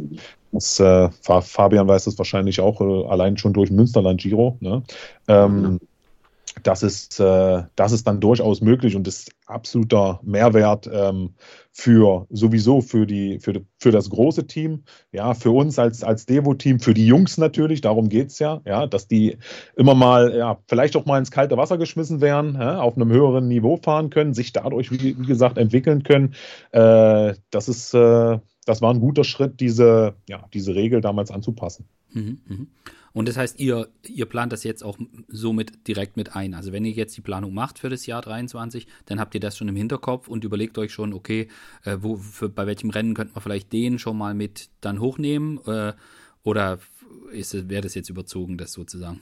[0.53, 4.57] Das, äh, Fabian weiß das wahrscheinlich auch allein schon durch Münsterland Giro.
[4.59, 4.83] Ne?
[5.29, 5.79] Ähm, mhm
[6.63, 11.33] das ist, äh, das ist dann durchaus möglich und ist absoluter Mehrwert ähm,
[11.71, 16.79] für sowieso für die, für, für das große Team, ja, für uns als, als Devo-Team,
[16.79, 19.37] für die Jungs natürlich, darum geht es ja, ja, dass die
[19.75, 23.47] immer mal, ja, vielleicht auch mal ins kalte Wasser geschmissen werden, ja, auf einem höheren
[23.47, 26.35] Niveau fahren können, sich dadurch, wie, wie gesagt, entwickeln können.
[26.71, 31.87] Äh, das ist, äh, das war ein guter Schritt, diese, ja, diese Regel damals anzupassen.
[32.13, 32.65] Mhm, mh.
[33.13, 34.97] Und das heißt, ihr, ihr plant das jetzt auch
[35.27, 36.53] somit direkt mit ein.
[36.53, 39.57] Also wenn ihr jetzt die Planung macht für das Jahr 23, dann habt ihr das
[39.57, 41.47] schon im Hinterkopf und überlegt euch schon, okay,
[41.83, 45.59] äh, wo, für, bei welchem Rennen könnte man vielleicht den schon mal mit dann hochnehmen?
[45.65, 45.93] Äh,
[46.43, 46.79] oder
[47.31, 49.21] wäre das jetzt überzogen, das sozusagen?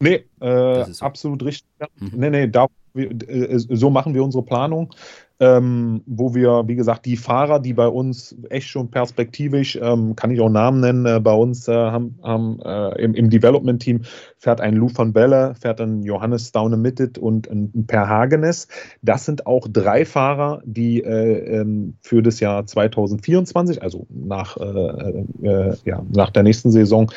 [0.00, 1.04] Nee, äh, so.
[1.04, 1.68] absolut richtig.
[1.98, 2.10] Mhm.
[2.14, 4.94] Nee, nee, da, äh, so machen wir unsere Planung
[5.40, 10.32] ähm, wo wir, wie gesagt, die Fahrer, die bei uns echt schon perspektivisch, ähm, kann
[10.32, 14.02] ich auch Namen nennen, äh, bei uns äh, haben, haben äh, im, im Development-Team
[14.36, 18.66] fährt ein Lou van Belle, fährt ein Johannes Staune Mittet und ein, Per Hagenes.
[19.02, 25.24] Das sind auch drei Fahrer, die äh, ähm, für das Jahr 2024, also nach, äh,
[25.42, 27.10] äh, ja, nach der nächsten Saison,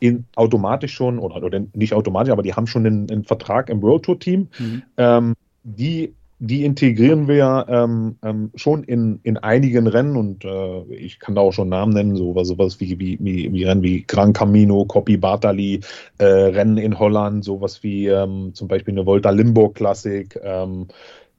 [0.00, 3.82] in, automatisch schon, oder, oder nicht automatisch, aber die haben schon einen, einen Vertrag im
[3.82, 4.48] World Tour Team.
[4.58, 4.82] Mhm.
[4.96, 5.34] Ähm,
[5.64, 11.34] die die integrieren wir ähm, ähm, schon in, in einigen Rennen und äh, ich kann
[11.34, 14.84] da auch schon Namen nennen, sowas, sowas wie, wie, wie, wie Rennen wie Gran Camino,
[14.84, 15.80] Coppi Bartali,
[16.18, 20.86] äh, Rennen in Holland, sowas wie ähm, zum Beispiel eine Volta Limburg Classic, ähm,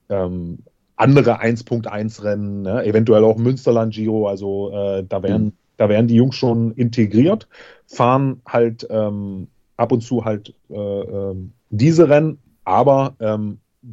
[0.09, 0.59] ähm,
[0.97, 2.83] andere 1.1 Rennen, ne?
[2.83, 5.53] eventuell auch Münsterland Giro, also äh, da werden mhm.
[5.77, 7.47] da werden die Jungs schon integriert,
[7.88, 11.33] fahren halt ähm, ab und zu halt äh,
[11.69, 13.15] diese Rennen, aber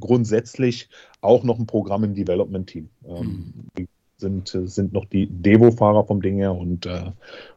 [0.00, 0.88] grundsätzlich
[1.20, 2.88] auch noch ein Programm im Development-Team.
[3.08, 3.88] Ähm, mhm.
[4.16, 7.10] sind, sind noch die Devo-Fahrer vom Ding her und, äh,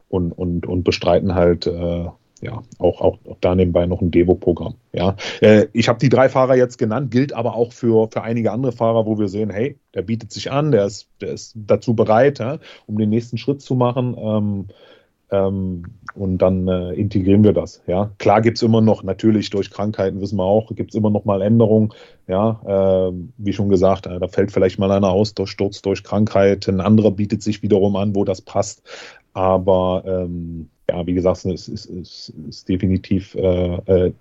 [0.08, 2.08] und, und, und bestreiten halt äh,
[2.42, 4.74] ja, auch, auch, auch da nebenbei noch ein Devo-Programm.
[4.92, 8.52] Ja, äh, ich habe die drei Fahrer jetzt genannt, gilt aber auch für, für einige
[8.52, 11.94] andere Fahrer, wo wir sehen, hey, der bietet sich an, der ist, der ist dazu
[11.94, 14.16] bereit, ja, um den nächsten Schritt zu machen.
[14.18, 14.66] Ähm,
[15.30, 17.82] ähm, und dann äh, integrieren wir das.
[17.86, 21.10] Ja, klar gibt es immer noch, natürlich durch Krankheiten wissen wir auch, gibt es immer
[21.10, 21.92] noch mal Änderungen.
[22.26, 22.60] Ja,
[23.08, 26.68] äh, wie schon gesagt, äh, da fällt vielleicht mal einer aus durch Sturz, durch Krankheit.
[26.68, 28.82] Ein anderer bietet sich wiederum an, wo das passt.
[29.32, 34.12] Aber ähm, ja, wie gesagt, es ist, ist, ist definitiv äh, äh,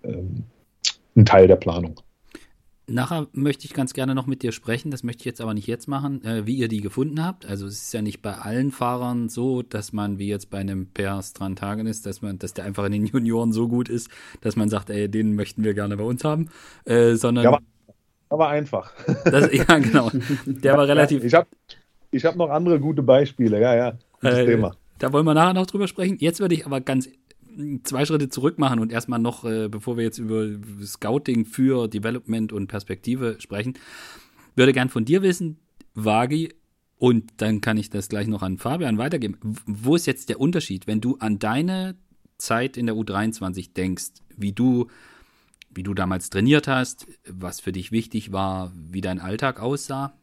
[1.15, 1.99] ein Teil der Planung.
[2.89, 5.67] Nachher möchte ich ganz gerne noch mit dir sprechen, das möchte ich jetzt aber nicht
[5.67, 7.45] jetzt machen, äh, wie ihr die gefunden habt.
[7.45, 10.87] Also es ist ja nicht bei allen Fahrern so, dass man wie jetzt bei einem
[10.87, 14.09] Per Strandhagen ist, dass man, dass der einfach in den Junioren so gut ist,
[14.41, 16.49] dass man sagt, ey, den möchten wir gerne bei uns haben,
[16.85, 17.43] äh, sondern.
[17.43, 17.61] Ja, aber,
[18.29, 18.91] aber einfach.
[19.25, 20.11] Das, ja, genau.
[20.45, 21.23] Der war relativ.
[21.23, 21.47] Ich habe
[22.11, 23.93] ich hab noch andere gute Beispiele, ja, ja.
[24.19, 24.75] Gutes äh, Thema.
[24.97, 26.17] Da wollen wir nachher noch drüber sprechen.
[26.19, 27.07] Jetzt würde ich aber ganz
[27.83, 30.47] zwei Schritte zurück machen und erstmal noch, äh, bevor wir jetzt über
[30.83, 33.73] Scouting für Development und Perspektive sprechen,
[34.55, 35.57] würde gern von dir wissen,
[35.93, 36.53] Wagi,
[36.97, 39.37] und dann kann ich das gleich noch an Fabian weitergeben.
[39.65, 41.95] Wo ist jetzt der Unterschied, wenn du an deine
[42.37, 44.87] Zeit in der U23 denkst, wie du,
[45.73, 50.13] wie du damals trainiert hast, was für dich wichtig war, wie dein Alltag aussah?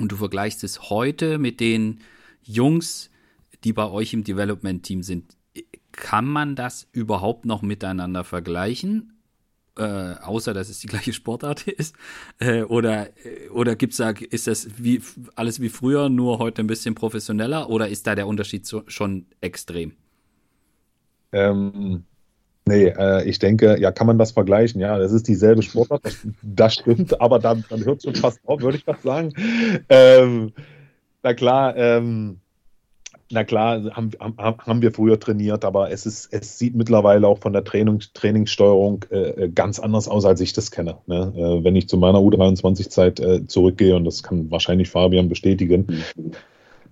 [0.00, 2.00] und du vergleichst es heute mit den
[2.42, 3.10] Jungs,
[3.62, 5.36] die bei euch im Development-Team sind,
[6.00, 9.12] kann man das überhaupt noch miteinander vergleichen?
[9.78, 11.94] Äh, außer dass es die gleiche Sportart ist?
[12.40, 13.08] Äh, oder
[13.52, 15.00] oder gibt's da, ist das wie
[15.36, 19.26] alles wie früher, nur heute ein bisschen professioneller oder ist da der Unterschied so, schon
[19.40, 19.92] extrem?
[21.32, 22.04] Ähm,
[22.66, 24.80] nee, äh, ich denke, ja, kann man das vergleichen?
[24.80, 28.40] Ja, das ist dieselbe Sportart, das, das stimmt, aber dann, dann hört es schon fast
[28.44, 29.32] auf, würde ich fast sagen.
[29.88, 30.52] Ähm,
[31.22, 32.40] na klar, ähm,
[33.30, 37.52] na klar, haben, haben wir früher trainiert, aber es, ist, es sieht mittlerweile auch von
[37.52, 40.98] der Training, Trainingssteuerung äh, ganz anders aus, als ich das kenne.
[41.06, 41.32] Ne?
[41.36, 46.32] Äh, wenn ich zu meiner U23-Zeit äh, zurückgehe, und das kann wahrscheinlich Fabian bestätigen, mhm.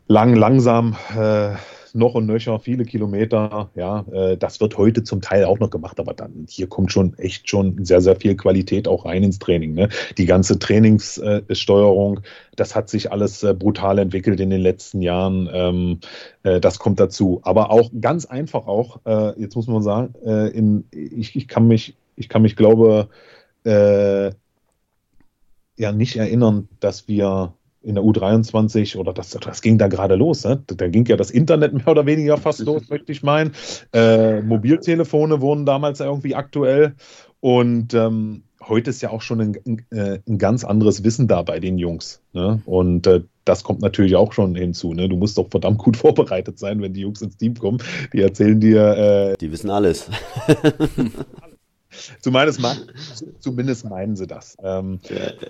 [0.07, 1.55] lang, langsam äh,
[1.95, 3.71] noch und nöcher, viele Kilometer.
[3.75, 7.17] Ja, äh, das wird heute zum Teil auch noch gemacht, aber dann hier kommt schon
[7.19, 9.75] echt schon sehr, sehr viel Qualität auch rein ins Training.
[9.75, 9.89] Ne?
[10.17, 12.21] Die ganze Trainingssteuerung,
[12.57, 15.49] das hat sich alles äh, brutal entwickelt in den letzten Jahren.
[15.53, 16.01] Ähm,
[16.43, 17.41] äh, das kommt dazu.
[17.43, 21.69] Aber auch ganz einfach auch, äh, jetzt muss man sagen, äh, in, ich, ich kann
[21.69, 23.09] mich, ich kann mich, glaube,
[23.65, 24.31] äh,
[25.79, 30.45] ja nicht erinnern, dass wir in der U23 oder das, das ging da gerade los.
[30.45, 30.63] Ne?
[30.67, 33.53] Da ging ja das Internet mehr oder weniger fast los, möchte ich meinen.
[33.93, 36.95] Äh, Mobiltelefone wurden damals irgendwie aktuell
[37.41, 41.43] und ähm, heute ist ja auch schon ein, ein, äh, ein, ganz anderes Wissen da
[41.43, 42.21] bei den Jungs.
[42.33, 42.61] Ne?
[42.67, 44.93] Und äh, das kommt natürlich auch schon hinzu.
[44.93, 45.09] Ne?
[45.09, 47.79] Du musst doch verdammt gut vorbereitet sein, wenn die Jungs ins Team kommen.
[48.13, 49.33] Die erzählen dir.
[49.33, 50.11] Äh, die wissen alles.
[52.21, 52.61] Zumindest,
[53.41, 54.57] zumindest meinen sie das.
[54.63, 55.01] Ähm,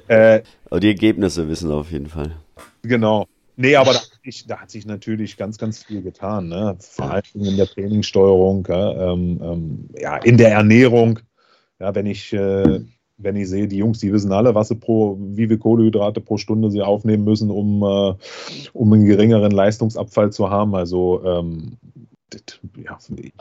[0.09, 2.37] äh, Aber die Ergebnisse wissen sie auf jeden Fall.
[2.83, 3.27] Genau.
[3.57, 6.49] Nee, aber da hat, sich, da hat sich natürlich ganz, ganz viel getan.
[6.49, 6.77] Ne?
[6.79, 11.19] Vor allem in der Trainingssteuerung, ja, ähm, ähm, ja, in der Ernährung.
[11.81, 12.81] Ja, wenn ich, äh,
[13.17, 16.37] wenn ich sehe, die Jungs, die wissen alle, was sie pro, wie viel Kohlenhydrate pro
[16.37, 18.15] Stunde sie aufnehmen müssen, um, äh,
[18.73, 20.77] um einen geringeren Leistungsabfall zu haben.
[20.77, 21.79] Also ähm,
[22.77, 22.99] ja,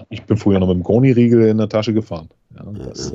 [0.10, 2.30] ich bin früher noch mit dem Koni-Riegel in der Tasche gefahren.
[2.58, 3.14] Ja, das,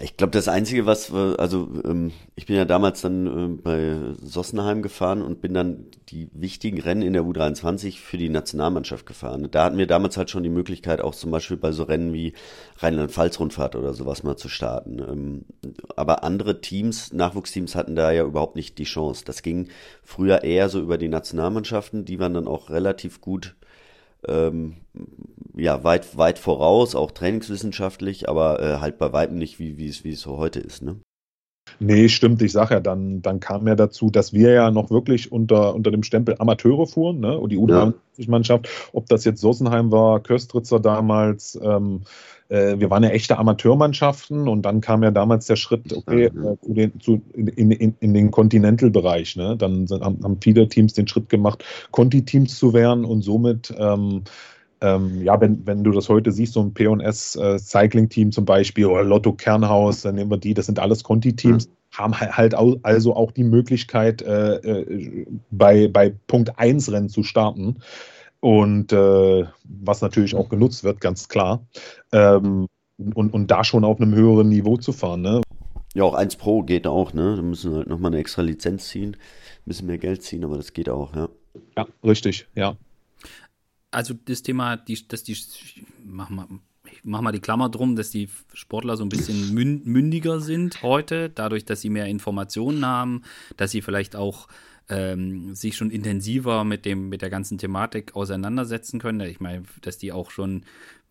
[0.00, 4.82] ich glaube, das Einzige, was, also ähm, ich bin ja damals dann äh, bei Sossenheim
[4.82, 9.48] gefahren und bin dann die wichtigen Rennen in der U23 für die Nationalmannschaft gefahren.
[9.50, 12.32] Da hatten wir damals halt schon die Möglichkeit, auch zum Beispiel bei so Rennen wie
[12.78, 14.98] Rheinland-Pfalz-Rundfahrt oder sowas mal zu starten.
[14.98, 15.44] Ähm,
[15.96, 19.24] aber andere Teams, Nachwuchsteams hatten da ja überhaupt nicht die Chance.
[19.24, 19.68] Das ging
[20.02, 23.54] früher eher so über die Nationalmannschaften, die waren dann auch relativ gut
[24.26, 24.76] ähm,
[25.56, 30.04] ja, weit, weit voraus, auch trainingswissenschaftlich, aber äh, halt bei weitem nicht, wie, wie, es,
[30.04, 30.96] wie es so heute ist, ne?
[31.78, 32.42] Nee, stimmt.
[32.42, 35.90] Ich sage ja, dann, dann kam ja dazu, dass wir ja noch wirklich unter, unter
[35.90, 37.38] dem Stempel Amateure fuhren, ne?
[37.38, 42.02] Und die U23-Mannschaft, ob das jetzt Sossenheim war, Köstritzer damals, ähm,
[42.48, 46.30] äh, wir waren ja echte Amateurmannschaften und dann kam ja damals der Schritt, okay, äh,
[46.60, 49.36] zu den, zu, in, in, in den Continental-Bereich.
[49.36, 49.56] Ne?
[49.56, 54.24] Dann sind, haben, haben viele Teams den Schritt gemacht, Conti-Teams zu werden und somit ähm,
[54.80, 58.44] ähm, ja, wenn, wenn du das heute siehst, so ein P&S äh, Cycling Team zum
[58.44, 61.72] Beispiel oder Lotto Kernhaus, dann nehmen wir die, das sind alles Conti-Teams, mhm.
[61.92, 67.76] haben halt also auch die Möglichkeit, äh, äh, bei, bei Punkt 1 Rennen zu starten
[68.40, 71.66] und äh, was natürlich auch genutzt wird, ganz klar.
[72.12, 72.66] Ähm,
[73.14, 75.22] und, und da schon auf einem höheren Niveau zu fahren.
[75.22, 75.40] Ne?
[75.94, 77.34] Ja, auch 1 Pro geht auch, ne?
[77.36, 80.56] Da müssen wir halt nochmal eine extra Lizenz ziehen, ein bisschen mehr Geld ziehen, aber
[80.56, 81.28] das geht auch, ja.
[81.76, 82.76] Ja, richtig, ja.
[83.90, 85.36] Also das Thema, die, dass die,
[86.04, 86.46] mach mal,
[87.02, 91.64] mach mal die Klammer drum, dass die Sportler so ein bisschen mündiger sind heute, dadurch,
[91.64, 93.22] dass sie mehr Informationen haben,
[93.56, 94.48] dass sie vielleicht auch
[94.88, 99.20] ähm, sich schon intensiver mit dem, mit der ganzen Thematik auseinandersetzen können.
[99.20, 100.64] Ich meine, dass die auch schon,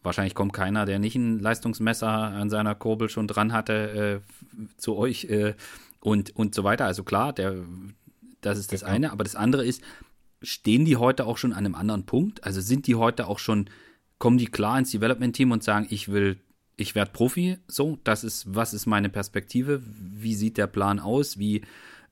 [0.03, 4.97] wahrscheinlich kommt keiner, der nicht ein Leistungsmesser an seiner Kurbel schon dran hatte, äh, zu
[4.97, 5.53] euch äh,
[6.01, 6.85] und, und so weiter.
[6.85, 7.55] Also klar, der,
[8.41, 9.81] das ist das eine, aber das andere ist,
[10.41, 12.43] stehen die heute auch schon an einem anderen Punkt?
[12.43, 13.69] Also sind die heute auch schon,
[14.17, 16.39] kommen die klar ins Development-Team und sagen, ich will
[16.80, 21.38] ich werde Profi, so, das ist, was ist meine Perspektive, wie sieht der Plan aus,
[21.38, 21.62] wie,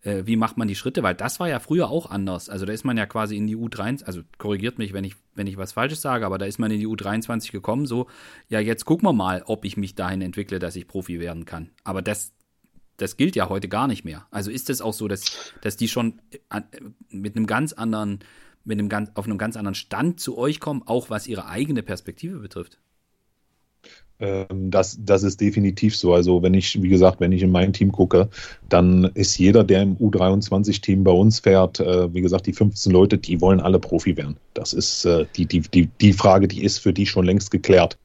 [0.02, 2.50] äh, wie macht man die Schritte, weil das war ja früher auch anders.
[2.50, 5.48] Also da ist man ja quasi in die U23, also korrigiert mich, wenn ich, wenn
[5.48, 8.08] ich was Falsches sage, aber da ist man in die U23 gekommen, so,
[8.50, 11.70] ja, jetzt gucken wir mal, ob ich mich dahin entwickle, dass ich Profi werden kann.
[11.84, 12.34] Aber das,
[12.98, 14.26] das gilt ja heute gar nicht mehr.
[14.32, 16.62] Also ist es auch so, dass, dass die schon äh,
[17.10, 18.20] mit einem ganz anderen,
[18.66, 21.84] mit einem ganz, auf einem ganz anderen Stand zu euch kommen, auch was ihre eigene
[21.84, 22.80] Perspektive betrifft?
[24.20, 26.14] Ähm, das, das ist definitiv so.
[26.14, 28.30] Also wenn ich, wie gesagt, wenn ich in mein Team gucke,
[28.68, 33.18] dann ist jeder, der im U23-Team bei uns fährt, äh, wie gesagt, die 15 Leute,
[33.20, 34.38] die wollen alle Profi werden.
[34.56, 38.00] Das ist äh, die, die, die, die Frage, die ist für die schon längst geklärt.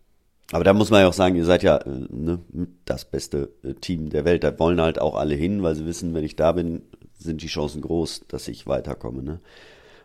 [0.51, 2.41] Aber da muss man ja auch sagen, ihr seid ja äh, ne,
[2.85, 3.51] das beste
[3.81, 4.45] Team der Welt.
[4.45, 6.83] Da wollen halt auch alle hin, weil sie wissen, wenn ich da bin,
[7.19, 9.23] sind die Chancen groß, dass ich weiterkomme.
[9.23, 9.41] Ne?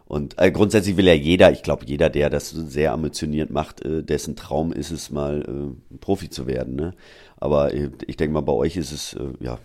[0.06, 4.04] Und äh, grundsätzlich will ja jeder, ich glaube, jeder, der das sehr ambitioniert macht, äh,
[4.04, 6.76] dessen Traum ist es mal, äh, Profi zu werden.
[6.76, 6.94] Ne?
[7.38, 9.60] Aber äh, ich denke mal, bei euch ist es, äh, ja,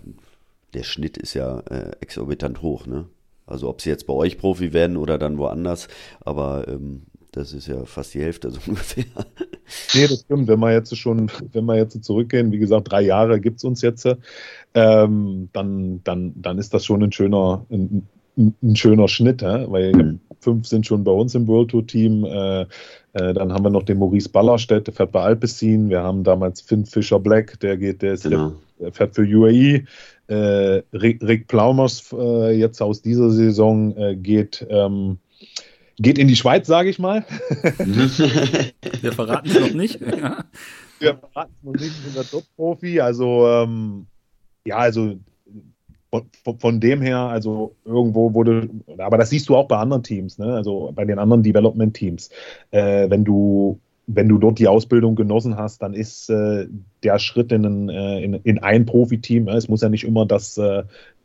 [0.75, 2.87] der Schnitt ist ja äh, exorbitant hoch.
[2.87, 3.07] Ne?
[3.47, 5.89] Also ob sie jetzt bei euch Profi werden oder dann woanders,
[6.21, 9.05] aber ähm, das ist ja fast die Hälfte so ungefähr.
[9.95, 10.49] Nee, das stimmt.
[10.49, 13.83] Wenn wir jetzt schon, wenn wir jetzt zurückgehen, wie gesagt, drei Jahre gibt es uns
[13.83, 14.07] jetzt,
[14.75, 19.71] ähm, dann, dann, dann ist das schon ein schöner, ein, ein schöner Schnitt, ja?
[19.71, 20.21] weil mhm.
[20.41, 22.25] fünf sind schon bei uns im World Tour Team.
[22.25, 22.67] Äh, äh,
[23.13, 25.89] dann haben wir noch den Maurice Ballerstedt, der fährt bei Alpecin.
[25.89, 28.53] Wir haben damals Finn Fischer Black, der geht, der, ist, genau.
[28.79, 29.85] der fährt für UAE.
[30.29, 35.19] Äh, Rick, Rick, Plaumers äh, jetzt aus dieser Saison äh, geht, ähm,
[35.99, 37.25] geht in die Schweiz, sage ich mal.
[39.01, 40.01] Wir verraten es noch nicht.
[40.01, 43.01] Wir verraten es noch nicht, sind der Top-Profi.
[43.01, 44.07] Also ähm,
[44.65, 45.17] ja, also
[46.11, 50.39] von, von, dem her, also irgendwo wurde, aber das siehst du auch bei anderen Teams,
[50.39, 50.55] ne?
[50.55, 52.29] also bei den anderen Development-Teams.
[52.71, 56.67] Äh, wenn du wenn du dort die Ausbildung genossen hast, dann ist äh,
[57.03, 60.27] der Schritt in ein, äh, in, in ein Profiteam, äh, es muss ja nicht immer
[60.27, 60.83] das, äh,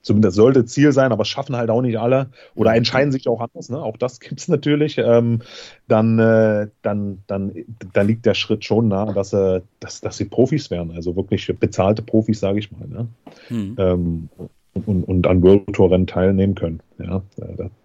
[0.07, 3.69] zumindest sollte Ziel sein, aber schaffen halt auch nicht alle oder entscheiden sich auch anders,
[3.69, 3.79] ne?
[3.79, 5.41] auch das gibt es natürlich, ähm,
[5.87, 7.53] dann, äh, dann, dann,
[7.93, 11.45] dann liegt der Schritt schon nah, dass, äh, dass, dass sie Profis werden, also wirklich
[11.59, 12.87] bezahlte Profis, sage ich mal.
[12.87, 13.07] Ne?
[13.49, 13.75] Hm.
[13.77, 14.29] Ähm,
[14.85, 16.81] und, und an World Tour Rennen teilnehmen können.
[16.99, 17.23] Ja,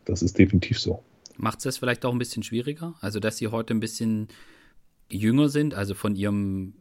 [0.05, 1.03] das ist definitiv so.
[1.39, 2.95] Macht es das vielleicht auch ein bisschen schwieriger?
[3.01, 4.29] Also, dass sie heute ein bisschen
[5.11, 6.75] jünger sind, also von ihrem,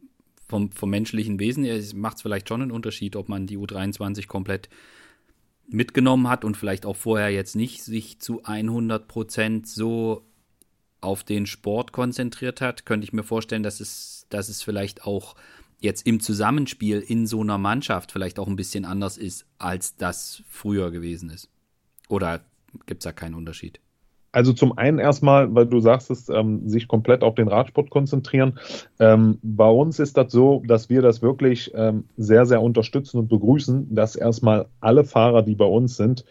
[0.48, 4.26] vom, vom menschlichen Wesen her, macht es vielleicht schon einen Unterschied, ob man die U23
[4.26, 4.68] komplett
[5.72, 10.24] mitgenommen hat und vielleicht auch vorher jetzt nicht sich zu 100 Prozent so
[11.00, 15.34] auf den Sport konzentriert hat, könnte ich mir vorstellen, dass es, dass es vielleicht auch
[15.80, 20.42] jetzt im Zusammenspiel in so einer Mannschaft vielleicht auch ein bisschen anders ist, als das
[20.48, 21.48] früher gewesen ist?
[22.08, 22.44] Oder
[22.86, 23.80] gibt es da keinen Unterschied?
[24.32, 28.58] Also zum einen erstmal, weil du sagst es, ähm, sich komplett auf den Radsport konzentrieren.
[28.98, 33.28] Ähm, bei uns ist das so, dass wir das wirklich ähm, sehr, sehr unterstützen und
[33.28, 36.24] begrüßen, dass erstmal alle Fahrer, die bei uns sind,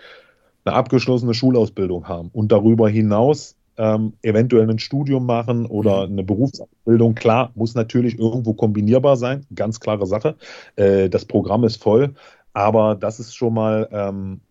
[0.66, 6.14] eine abgeschlossene Schulausbildung haben und darüber hinaus ähm, eventuell ein Studium machen oder mhm.
[6.14, 7.16] eine Berufsausbildung.
[7.16, 10.36] Klar, muss natürlich irgendwo kombinierbar sein, ganz klare Sache.
[10.76, 12.14] Äh, das Programm ist voll,
[12.54, 14.42] aber das ist schon mal, ähm,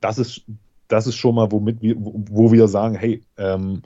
[0.00, 0.42] das ist,
[0.90, 3.82] das ist schon mal, womit wir, wo wir sagen, hey, ähm,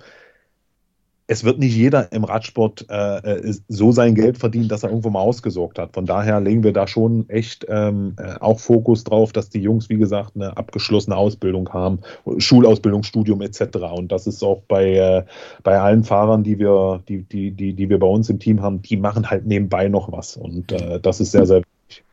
[1.27, 5.09] es wird nicht jeder im Radsport äh, äh, so sein Geld verdienen, dass er irgendwo
[5.09, 5.95] mal ausgesorgt hat.
[5.95, 9.89] Von daher legen wir da schon echt ähm, äh, auch Fokus drauf, dass die Jungs,
[9.89, 12.01] wie gesagt, eine abgeschlossene Ausbildung haben,
[12.37, 13.79] Schulausbildung, Studium etc.
[13.97, 15.25] Und das ist auch bei, äh,
[15.63, 18.83] bei allen Fahrern, die wir, die, die, die, die wir bei uns im Team haben,
[18.83, 20.37] die machen halt nebenbei noch was.
[20.37, 22.05] Und äh, das ist sehr, sehr wichtig.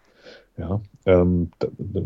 [0.57, 1.51] Ja, ähm,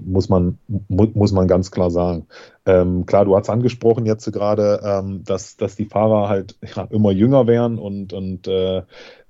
[0.05, 2.27] muss, man, mu muss man ganz klar sagen.
[2.65, 7.11] Ähm, klar, du hast angesprochen jetzt gerade, ähm, dass, dass die Fahrer halt ja, immer
[7.11, 8.83] jünger werden und, und äh,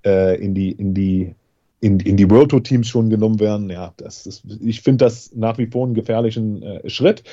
[0.06, 1.36] äh, in die, in die
[1.82, 3.69] in, in die World Tour Teams schon genommen werden.
[3.69, 7.23] Ja, das ist, ich finde das nach wie vor einen gefährlichen äh, Schritt.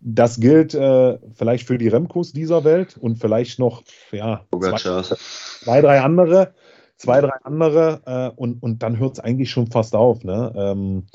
[0.00, 5.80] Das gilt äh, vielleicht für die Remcos dieser Welt und vielleicht noch ja, zwei, zwei,
[5.82, 6.54] drei andere,
[6.96, 10.22] zwei, drei andere äh, und, und dann hört es eigentlich schon fast auf.
[10.24, 10.52] Ne?
[10.56, 11.06] Ähm,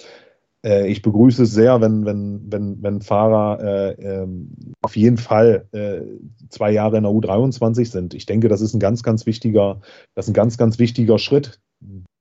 [0.66, 5.68] äh, ich begrüße es sehr, wenn, wenn, wenn, wenn Fahrer äh, ähm, auf jeden Fall
[5.72, 6.02] äh,
[6.50, 8.14] zwei Jahre in der U23 sind.
[8.14, 9.82] Ich denke, das ist ein ganz, ganz wichtiger,
[10.16, 11.60] das ist ein ganz, ganz wichtiger Schritt.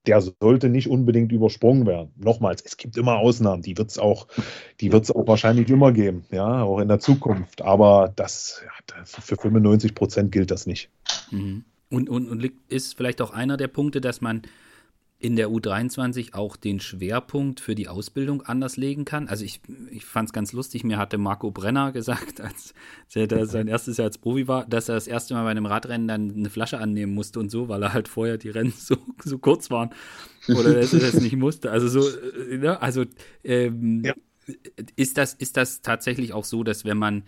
[0.09, 2.11] Der sollte nicht unbedingt übersprungen werden.
[2.16, 6.81] Nochmals, es gibt immer Ausnahmen, die wird es auch, auch wahrscheinlich immer geben, ja, auch
[6.81, 7.62] in der Zukunft.
[7.62, 8.62] Aber das,
[9.05, 10.90] für 95 Prozent gilt das nicht.
[11.31, 11.64] Mhm.
[11.88, 14.42] Und, und, und ist vielleicht auch einer der Punkte, dass man
[15.22, 19.28] in der U23 auch den Schwerpunkt für die Ausbildung anders legen kann.
[19.28, 19.61] Also ich,
[19.92, 22.74] ich fand es ganz lustig, mir hatte Marco Brenner gesagt, als
[23.14, 26.08] er sein erstes Jahr als Profi war, dass er das erste Mal bei einem Radrennen
[26.08, 29.38] dann eine Flasche annehmen musste und so, weil er halt vorher die Rennen so, so
[29.38, 29.90] kurz waren
[30.48, 31.70] oder dass er das nicht musste.
[31.70, 32.00] Also so,
[32.50, 32.82] äh, ne?
[32.82, 33.04] also
[33.44, 34.14] ähm, ja.
[34.96, 37.22] ist, das, ist das tatsächlich auch so, dass wenn man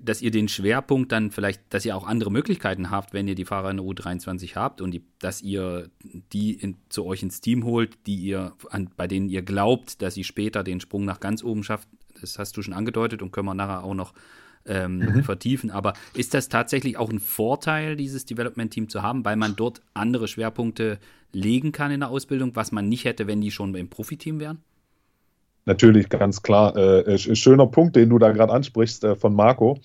[0.00, 3.44] dass ihr den Schwerpunkt dann vielleicht, dass ihr auch andere Möglichkeiten habt, wenn ihr die
[3.44, 5.90] Fahrer in der U23 habt und die, dass ihr
[6.32, 10.14] die in, zu euch ins Team holt, die ihr, an, bei denen ihr glaubt, dass
[10.14, 11.88] sie später den Sprung nach ganz oben schafft.
[12.20, 14.12] Das hast du schon angedeutet und können wir nachher auch noch
[14.66, 15.22] ähm, mhm.
[15.22, 15.70] vertiefen.
[15.70, 20.26] Aber ist das tatsächlich auch ein Vorteil, dieses Development-Team zu haben, weil man dort andere
[20.26, 20.98] Schwerpunkte
[21.32, 24.58] legen kann in der Ausbildung, was man nicht hätte, wenn die schon im Profiteam wären?
[25.66, 26.76] Natürlich, ganz klar.
[26.76, 29.80] Äh, schöner Punkt, den du da gerade ansprichst äh, von Marco.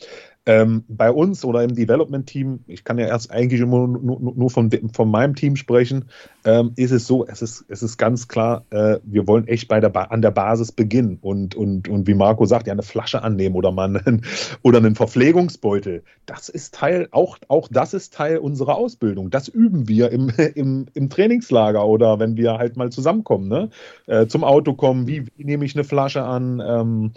[0.48, 4.72] Ähm, bei uns oder im Development-Team, ich kann ja erst eigentlich immer nur, nur von,
[4.92, 6.06] von meinem Team sprechen,
[6.46, 9.80] ähm, ist es so, es ist, es ist ganz klar, äh, wir wollen echt bei
[9.80, 13.56] der an der Basis beginnen und, und, und wie Marco sagt, ja, eine Flasche annehmen
[13.56, 14.26] oder mal einen,
[14.64, 16.04] oder einen Verpflegungsbeutel.
[16.26, 19.30] Das ist Teil, auch, auch das ist Teil unserer Ausbildung.
[19.30, 23.70] Das üben wir im, im, im Trainingslager oder wenn wir halt mal zusammenkommen, ne?
[24.08, 27.12] Äh, zum Auto kommen, wie, wie nehme ich eine Flasche an, ähm,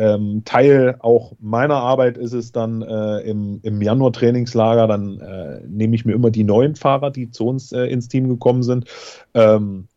[0.00, 5.94] ähm, Teil auch meiner Arbeit ist es dann äh, im, im Januar-Trainingslager, dann äh, nehme
[5.94, 8.86] ich mir immer die neuen Fahrer, die zu uns äh, ins Team gekommen sind.
[9.34, 9.88] Ähm,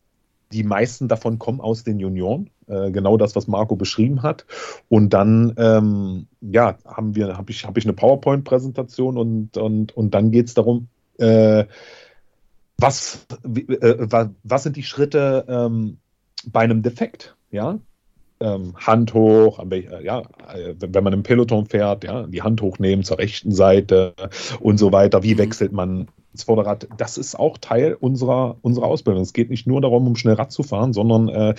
[0.51, 4.45] die meisten davon kommen aus den Junioren, äh, genau das, was Marco beschrieben hat.
[4.88, 10.13] Und dann, ähm, ja, haben wir, habe ich, hab ich eine PowerPoint-Präsentation und, und, und
[10.13, 11.65] dann geht es darum, äh,
[12.78, 15.97] was, äh, was sind die Schritte ähm,
[16.45, 17.36] bei einem Defekt?
[17.51, 17.80] Ja,
[18.44, 20.20] ähm, Hand hoch, äh, ja,
[20.54, 24.14] äh, wenn man im Peloton fährt, ja, die Hand hochnehmen zur rechten Seite
[24.60, 25.24] und so weiter.
[25.24, 25.39] Wie mhm.
[25.39, 26.88] wechselt man das Vorderrad?
[26.98, 29.24] Das ist auch Teil unserer, unserer Ausbildung.
[29.24, 31.56] Es geht nicht nur darum, um schnell Rad zu fahren, sondern äh,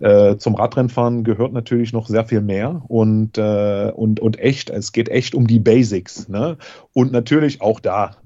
[0.00, 4.92] äh, zum Radrennfahren gehört natürlich noch sehr viel mehr und, äh, und, und echt, es
[4.92, 6.28] geht echt um die Basics.
[6.28, 6.56] Ne?
[6.92, 8.16] Und natürlich auch da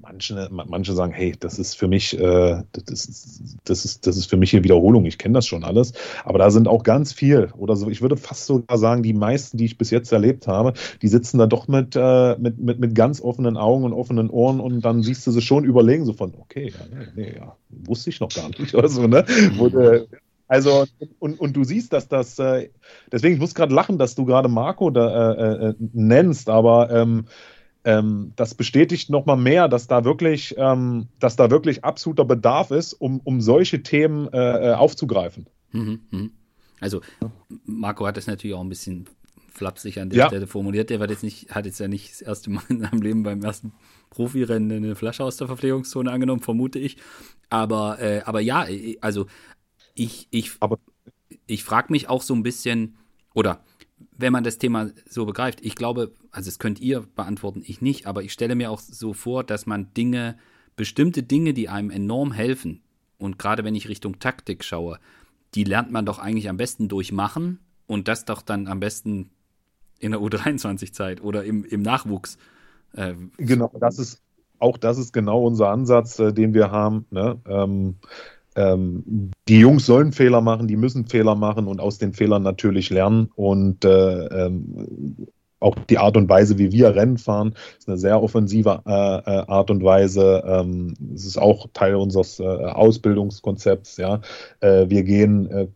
[0.00, 4.26] manche, manche sagen, hey, das ist für mich, äh, das, ist, das, ist, das ist
[4.26, 5.92] für mich hier Wiederholung, ich kenne das schon alles.
[6.24, 9.56] Aber da sind auch ganz viel, oder so, ich würde fast sogar sagen, die meisten,
[9.56, 12.94] die ich bis jetzt erlebt habe, die sitzen da doch mit, äh, mit, mit, mit
[12.94, 16.34] ganz offenen Augen und offenen Ohren und dann siehst du sie schon überlegen, so von,
[16.38, 19.24] okay, ja, nee, ja, wusste ich noch gar nicht oder so, ne?
[19.28, 20.06] Mhm.
[20.48, 20.84] Also,
[21.18, 22.68] und, und du siehst, dass das, äh,
[23.10, 27.24] deswegen, ich muss gerade lachen, dass du gerade Marco da äh, äh, nennst, aber ähm,
[27.84, 32.94] ähm, das bestätigt nochmal mehr, dass da wirklich, ähm, dass da wirklich absoluter Bedarf ist,
[32.94, 35.46] um, um solche Themen äh, äh aufzugreifen.
[35.72, 36.28] Mhm, mh.
[36.80, 37.00] Also
[37.64, 39.06] Marco hat das natürlich auch ein bisschen
[39.52, 40.26] flapsig an der ja.
[40.26, 40.90] Stelle formuliert.
[40.90, 43.72] Der jetzt nicht, hat jetzt ja nicht das erste Mal in seinem Leben beim ersten
[44.10, 46.96] Profirennen eine Flasche aus der Verpflegungszone angenommen, vermute ich.
[47.50, 48.66] Aber, äh, aber ja,
[49.00, 49.26] also
[49.94, 50.52] ich, ich,
[51.46, 52.96] ich frage mich auch so ein bisschen,
[53.34, 53.62] oder
[54.16, 58.06] wenn man das Thema so begreift, ich glaube, also das könnt ihr beantworten, ich nicht,
[58.06, 60.36] aber ich stelle mir auch so vor, dass man Dinge,
[60.76, 62.82] bestimmte Dinge, die einem enorm helfen,
[63.18, 64.98] und gerade wenn ich Richtung Taktik schaue,
[65.54, 69.30] die lernt man doch eigentlich am besten durchmachen und das doch dann am besten
[70.00, 72.36] in der U23-Zeit oder im, im Nachwuchs.
[72.94, 74.20] Äh, genau, das ist
[74.58, 77.06] auch das ist genau unser Ansatz, äh, den wir haben.
[77.10, 77.38] Ne?
[77.46, 77.96] Ähm,
[78.56, 82.90] ähm, die Jungs sollen Fehler machen, die müssen Fehler machen und aus den Fehlern natürlich
[82.90, 83.30] lernen.
[83.34, 85.28] Und äh, ähm,
[85.60, 89.44] auch die Art und Weise, wie wir Rennen fahren, ist eine sehr offensive äh, äh
[89.46, 90.42] Art und Weise.
[90.44, 93.96] Ähm, es ist auch Teil unseres äh, Ausbildungskonzepts.
[93.96, 94.20] Ja,
[94.60, 95.68] äh, wir gehen, äh,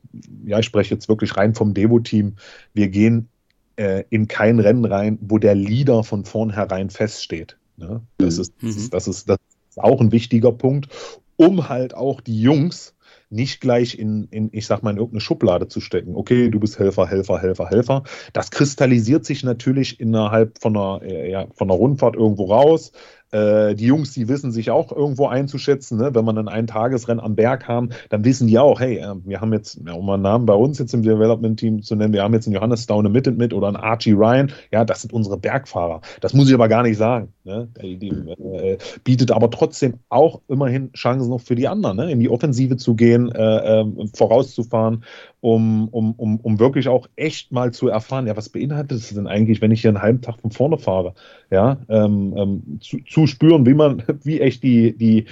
[0.44, 2.34] ja, ich spreche jetzt wirklich rein vom Devo-Team.
[2.74, 3.28] Wir gehen
[3.76, 7.56] äh, in kein Rennen rein, wo der Leader von vornherein feststeht.
[7.76, 8.02] Ne?
[8.18, 8.42] Das, mhm.
[8.42, 9.38] ist, das, ist, das, ist, das
[9.70, 10.88] ist auch ein wichtiger Punkt
[11.36, 12.94] um halt auch die Jungs
[13.30, 16.14] nicht gleich in, in, ich sag mal, in irgendeine Schublade zu stecken.
[16.14, 18.02] Okay, du bist Helfer, Helfer, Helfer, Helfer.
[18.32, 22.92] Das kristallisiert sich natürlich innerhalb von einer, äh, ja, von einer Rundfahrt irgendwo raus.
[23.32, 25.98] Äh, die Jungs, die wissen sich auch irgendwo einzuschätzen.
[25.98, 26.14] Ne?
[26.14, 29.40] Wenn man dann ein Tagesrennen am Berg haben, dann wissen die auch, hey, äh, wir
[29.40, 32.46] haben jetzt, um einen Namen bei uns jetzt im Development-Team zu nennen, wir haben jetzt
[32.46, 34.52] einen Johannes Staune mit und mit oder einen Archie Ryan.
[34.70, 36.00] Ja, das sind unsere Bergfahrer.
[36.20, 37.32] Das muss ich aber gar nicht sagen.
[37.44, 37.68] Ne?
[37.82, 42.10] Die, die äh, bietet aber trotzdem auch immerhin Chancen noch für die anderen, ne?
[42.10, 45.04] in die Offensive zu gehen, äh, ähm, vorauszufahren,
[45.40, 49.26] um, um, um, um wirklich auch echt mal zu erfahren, ja, was beinhaltet es denn
[49.26, 51.14] eigentlich, wenn ich hier einen halben Tag von vorne fahre?
[51.50, 55.26] Ja, ähm, ähm, zu, zu spüren, wie man, wie echt die, die,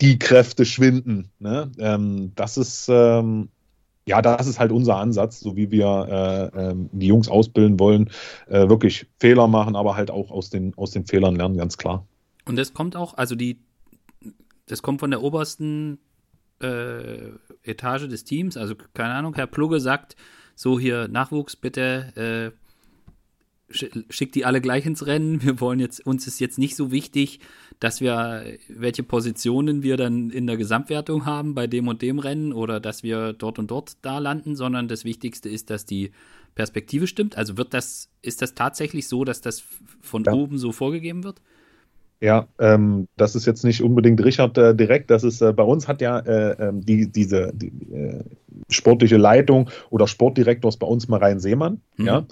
[0.00, 1.30] die Kräfte schwinden.
[1.38, 1.70] Ne?
[1.78, 3.48] Ähm, das ist, ähm,
[4.06, 8.10] ja, das ist halt unser Ansatz, so wie wir äh, ähm, die Jungs ausbilden wollen,
[8.48, 12.06] äh, wirklich Fehler machen, aber halt auch aus den, aus den Fehlern lernen, ganz klar.
[12.46, 13.58] Und das kommt auch, also die,
[14.66, 15.98] das kommt von der obersten
[16.60, 17.30] äh,
[17.66, 20.16] Etage des Teams, also keine Ahnung, Herr Plugge sagt,
[20.54, 22.66] so hier Nachwuchs, bitte äh,
[23.68, 25.42] schickt die alle gleich ins Rennen.
[25.42, 27.40] Wir wollen jetzt, uns ist jetzt nicht so wichtig,
[27.80, 32.52] dass wir, welche Positionen wir dann in der Gesamtwertung haben bei dem und dem Rennen
[32.52, 36.12] oder dass wir dort und dort da landen, sondern das Wichtigste ist, dass die
[36.54, 37.36] Perspektive stimmt.
[37.36, 39.64] Also wird das, ist das tatsächlich so, dass das
[40.00, 40.32] von ja.
[40.32, 41.42] oben so vorgegeben wird?
[42.20, 45.10] Ja, ähm, das ist jetzt nicht unbedingt Richard äh, direkt.
[45.10, 48.24] Das ist äh, bei uns hat ja äh, ähm, die, diese die, äh,
[48.70, 51.82] sportliche Leitung oder Sportdirektor ist bei uns Marein Seemann.
[51.96, 52.06] Mhm.
[52.06, 52.26] Ja,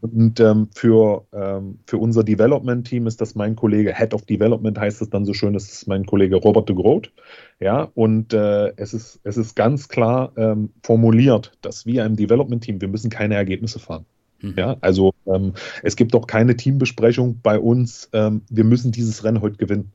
[0.00, 4.76] und ähm, für ähm, für unser Development Team ist das mein Kollege Head of Development
[4.76, 5.52] heißt es dann so schön.
[5.52, 7.12] Das ist mein Kollege Robert de Groot.
[7.60, 12.64] Ja, und äh, es ist es ist ganz klar ähm, formuliert, dass wir im Development
[12.64, 14.06] Team wir müssen keine Ergebnisse fahren.
[14.40, 14.54] Mhm.
[14.56, 18.08] Ja, also ähm, es gibt doch keine Teambesprechung bei uns.
[18.12, 19.92] Ähm, wir müssen dieses Rennen heute gewinnen.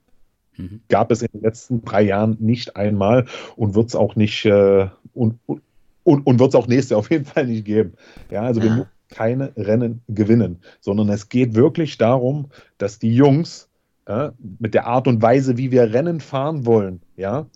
[0.58, 0.82] Mhm.
[0.90, 3.26] Gab es in den letzten drei Jahren nicht einmal
[3.56, 7.12] und wird es auch nicht äh, und, und, und wird es auch nächstes Jahr auf
[7.12, 7.94] jeden Fall nicht geben.
[8.30, 13.70] Ja, also wir müssen keine Rennen gewinnen, sondern es geht wirklich darum, dass die Jungs
[14.06, 17.48] äh, mit der Art und Weise, wie wir Rennen fahren wollen, ja,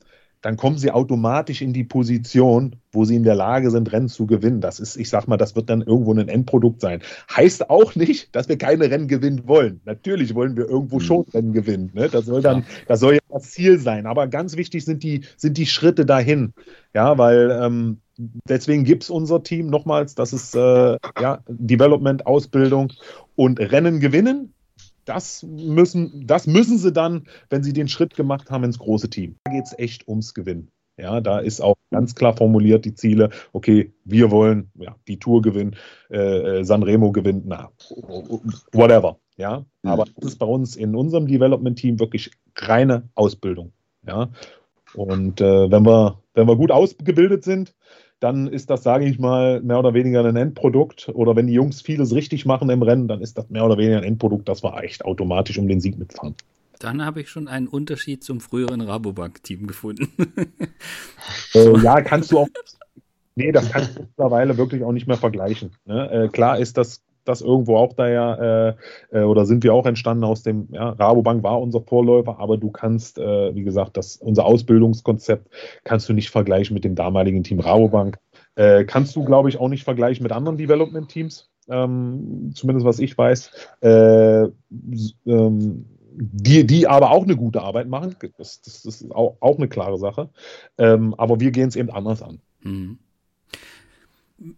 [0.41, 4.25] dann kommen sie automatisch in die Position, wo sie in der Lage sind, Rennen zu
[4.25, 4.61] gewinnen.
[4.61, 7.01] Das ist, ich sag mal, das wird dann irgendwo ein Endprodukt sein.
[7.35, 9.81] Heißt auch nicht, dass wir keine Rennen gewinnen wollen.
[9.83, 11.01] Natürlich wollen wir irgendwo mhm.
[11.01, 11.91] schon Rennen gewinnen.
[11.93, 12.07] Ne?
[12.07, 14.05] Das soll dann, das soll ja das Ziel sein.
[14.05, 16.53] Aber ganz wichtig sind die, sind die Schritte dahin.
[16.93, 22.93] Ja, weil ähm, deswegen gibt es unser Team nochmals, das ist äh, ja, Development, Ausbildung
[23.35, 24.53] und Rennen gewinnen
[25.09, 29.37] das müssen, das müssen sie dann, wenn sie den Schritt gemacht haben, ins große Team.
[29.43, 30.69] Da geht es echt ums Gewinnen.
[30.97, 33.29] Ja, da ist auch ganz klar formuliert die Ziele.
[33.51, 35.75] Okay, wir wollen ja, die Tour gewinnen,
[36.11, 37.71] äh, äh Sanremo gewinnt, na,
[38.71, 39.17] whatever.
[39.35, 43.71] Ja, aber das ist bei uns in unserem Development-Team wirklich reine Ausbildung.
[44.05, 44.29] Ja,
[44.93, 47.73] und äh, wenn wir, wenn wir gut ausgebildet sind,
[48.19, 51.09] dann ist das, sage ich mal, mehr oder weniger ein Endprodukt.
[51.13, 53.97] Oder wenn die Jungs vieles richtig machen im Rennen, dann ist das mehr oder weniger
[53.97, 56.35] ein Endprodukt, das wir echt automatisch um den Sieg mitfahren.
[56.79, 60.07] Dann habe ich schon einen Unterschied zum früheren Rabobank-Team gefunden.
[61.53, 62.47] äh, ja, kannst du auch.
[63.35, 65.71] Nee, das kannst du mittlerweile wirklich auch nicht mehr vergleichen.
[65.85, 66.11] Ne?
[66.11, 68.75] Äh, klar ist das das irgendwo auch da ja, äh,
[69.11, 72.71] äh, oder sind wir auch entstanden aus dem, ja, Rabobank war unser Vorläufer, aber du
[72.71, 75.47] kannst, äh, wie gesagt, das, unser Ausbildungskonzept
[75.83, 78.17] kannst du nicht vergleichen mit dem damaligen Team Rabobank.
[78.55, 83.17] Äh, kannst du, glaube ich, auch nicht vergleichen mit anderen Development-Teams, ähm, zumindest was ich
[83.17, 83.51] weiß.
[83.81, 84.47] Äh,
[85.25, 85.85] ähm,
[86.21, 88.15] die, die aber auch eine gute Arbeit machen.
[88.37, 90.29] Das, das ist auch, auch eine klare Sache.
[90.77, 92.41] Ähm, aber wir gehen es eben anders an.
[92.61, 92.99] Mhm.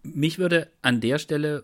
[0.04, 1.64] Mich würde an der Stelle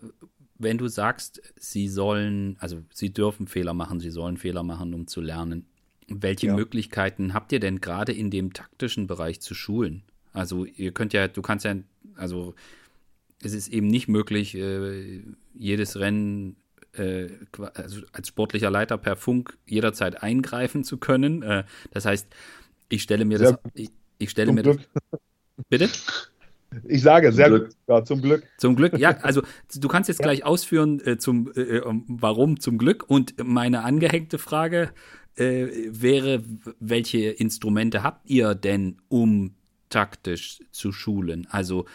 [0.58, 5.06] wenn du sagst, sie sollen, also sie dürfen Fehler machen, sie sollen Fehler machen, um
[5.06, 5.66] zu lernen,
[6.08, 6.54] welche ja.
[6.54, 10.02] Möglichkeiten habt ihr denn gerade in dem taktischen Bereich zu schulen?
[10.32, 11.76] Also ihr könnt ja, du kannst ja,
[12.16, 12.54] also
[13.42, 15.22] es ist eben nicht möglich, äh,
[15.54, 16.56] jedes Rennen
[16.92, 17.28] äh,
[17.74, 21.42] also als sportlicher Leiter per Funk jederzeit eingreifen zu können.
[21.42, 22.26] Äh, das heißt,
[22.88, 24.76] ich stelle mir das, ich, ich stelle mir das,
[25.68, 25.88] bitte?
[26.84, 27.66] Ich sage, sehr Glück.
[27.66, 27.76] gut.
[27.88, 28.42] Ja, zum Glück.
[28.58, 29.16] Zum Glück, ja.
[29.22, 29.42] Also
[29.74, 30.24] du kannst jetzt ja.
[30.24, 33.04] gleich ausführen, äh, zum, äh, äh warum zum Glück.
[33.08, 34.90] Und meine angehängte Frage
[35.36, 36.42] äh, wäre,
[36.80, 39.54] welche Instrumente habt ihr denn, um
[39.88, 41.46] taktisch zu schulen?
[41.50, 41.86] Also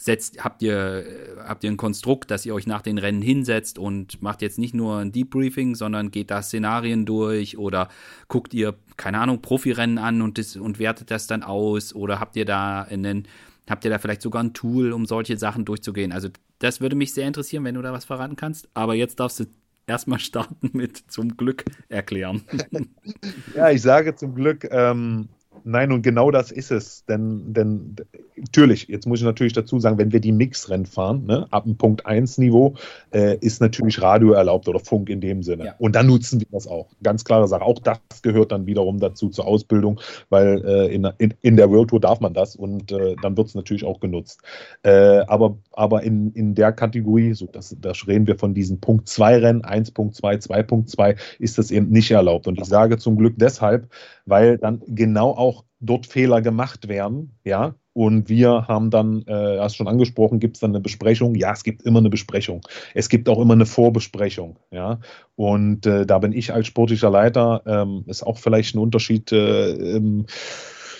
[0.00, 1.04] setzt, habt ihr,
[1.46, 4.74] habt ihr ein Konstrukt, dass ihr euch nach den Rennen hinsetzt und macht jetzt nicht
[4.74, 7.88] nur ein Debriefing, sondern geht da Szenarien durch oder
[8.28, 12.36] guckt ihr, keine Ahnung, Profirennen an und, das, und wertet das dann aus oder habt
[12.36, 13.26] ihr da einen
[13.70, 16.10] Habt ihr da vielleicht sogar ein Tool, um solche Sachen durchzugehen?
[16.10, 18.68] Also, das würde mich sehr interessieren, wenn du da was verraten kannst.
[18.74, 19.44] Aber jetzt darfst du
[19.86, 22.42] erstmal starten mit zum Glück erklären.
[23.54, 25.28] ja, ich sage zum Glück, ähm,
[25.64, 27.04] Nein, und genau das ist es.
[27.06, 27.96] Denn, denn
[28.36, 31.76] natürlich, jetzt muss ich natürlich dazu sagen, wenn wir die Mixrennen fahren, ne, ab dem
[31.76, 32.74] Punkt 1 Niveau,
[33.12, 35.66] äh, ist natürlich Radio erlaubt oder Funk in dem Sinne.
[35.66, 35.74] Ja.
[35.78, 36.88] Und dann nutzen wir das auch.
[37.02, 37.62] Ganz klare Sache.
[37.62, 41.90] Auch das gehört dann wiederum dazu zur Ausbildung, weil äh, in, in, in, der World
[41.90, 44.40] Tour darf man das und äh, dann wird es natürlich auch genutzt.
[44.82, 49.08] Äh, aber aber in, in der Kategorie, so das, da reden wir von diesen Punkt
[49.08, 52.46] 2 Rennen, 1.2, 2.2, ist das eben nicht erlaubt.
[52.46, 53.88] Und ich sage zum Glück deshalb,
[54.26, 55.49] weil dann genau auch
[55.80, 57.74] dort Fehler gemacht werden, ja.
[57.92, 61.34] Und wir haben dann, äh, hast schon angesprochen, gibt es dann eine Besprechung?
[61.34, 62.60] Ja, es gibt immer eine Besprechung.
[62.94, 65.00] Es gibt auch immer eine Vorbesprechung, ja.
[65.34, 69.96] Und äh, da bin ich als sportlicher Leiter, ähm, ist auch vielleicht ein Unterschied äh,
[69.96, 70.26] ähm,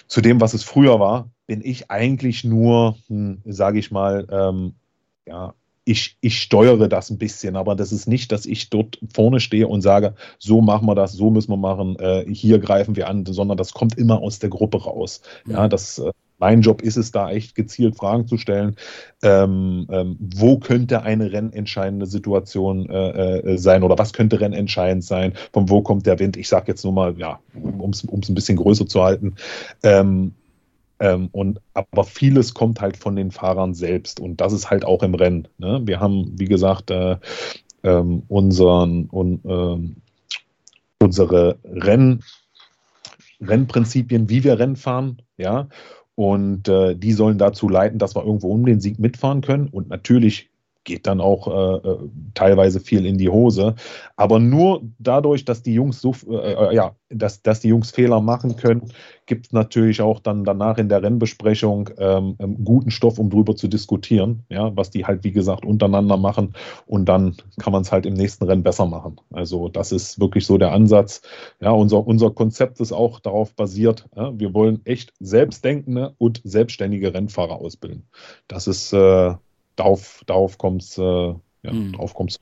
[0.08, 4.74] zu dem, was es früher war, bin ich eigentlich nur, hm, sage ich mal, ähm,
[5.26, 5.54] ja,
[5.90, 9.66] ich, ich steuere das ein bisschen, aber das ist nicht, dass ich dort vorne stehe
[9.66, 13.26] und sage, so machen wir das, so müssen wir machen, äh, hier greifen wir an,
[13.26, 15.20] sondern das kommt immer aus der Gruppe raus.
[15.48, 18.76] Ja, das, äh, mein Job ist es da echt gezielt Fragen zu stellen.
[19.22, 25.34] Ähm, ähm, wo könnte eine rennentscheidende Situation äh, äh, sein oder was könnte rennentscheidend sein?
[25.52, 26.36] Von wo kommt der Wind?
[26.36, 29.34] Ich sage jetzt nur mal, ja, um es ein bisschen größer zu halten.
[29.82, 30.34] Ähm,
[31.00, 35.02] ähm, und, aber vieles kommt halt von den Fahrern selbst und das ist halt auch
[35.02, 35.48] im Rennen.
[35.58, 35.80] Ne?
[35.84, 37.16] Wir haben, wie gesagt, äh,
[37.82, 42.22] ähm, unseren, un, äh, unsere Renn,
[43.40, 45.68] Rennprinzipien, wie wir Rennen fahren, ja.
[46.14, 49.68] Und äh, die sollen dazu leiten, dass wir irgendwo um den Sieg mitfahren können.
[49.68, 50.49] Und natürlich
[50.84, 51.98] geht dann auch äh, äh,
[52.34, 53.74] teilweise viel in die Hose.
[54.16, 58.20] Aber nur dadurch, dass die Jungs so, äh, äh ja, dass, dass die Jungs Fehler
[58.20, 58.92] machen können,
[59.26, 63.56] gibt es natürlich auch dann danach in der Rennbesprechung ähm, ähm, guten Stoff, um drüber
[63.56, 66.54] zu diskutieren, ja, was die halt, wie gesagt, untereinander machen
[66.86, 69.20] und dann kann man es halt im nächsten Rennen besser machen.
[69.32, 71.22] Also das ist wirklich so der Ansatz.
[71.60, 77.12] Ja, unser, unser Konzept ist auch darauf basiert, ja, wir wollen echt selbstdenkende und selbstständige
[77.12, 78.08] Rennfahrer ausbilden.
[78.48, 79.34] Das ist äh,
[79.80, 81.92] darauf, darauf kommt es, äh, ja, mhm.
[81.92, 82.38] drauf kommt's.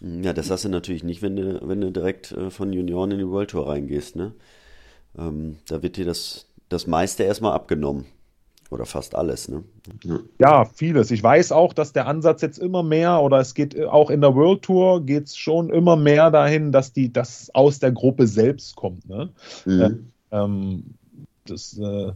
[0.00, 3.18] Ja, das hast du natürlich nicht, wenn du, wenn du direkt äh, von Junioren in
[3.18, 4.32] die World Tour reingehst, ne?
[5.18, 8.06] Ähm, da wird dir das, das meiste erstmal abgenommen.
[8.70, 9.64] Oder fast alles, ne?
[10.38, 10.66] Ja.
[10.66, 11.10] vieles.
[11.10, 14.20] Ich weiß auch, dass der Ansatz jetzt immer mehr, oder es geht äh, auch in
[14.20, 18.26] der World Tour, geht es schon immer mehr dahin, dass die das aus der Gruppe
[18.26, 19.08] selbst kommt.
[19.08, 19.30] Ne?
[19.64, 19.80] Mhm.
[19.80, 20.84] Äh, ähm,
[21.46, 22.12] das, äh,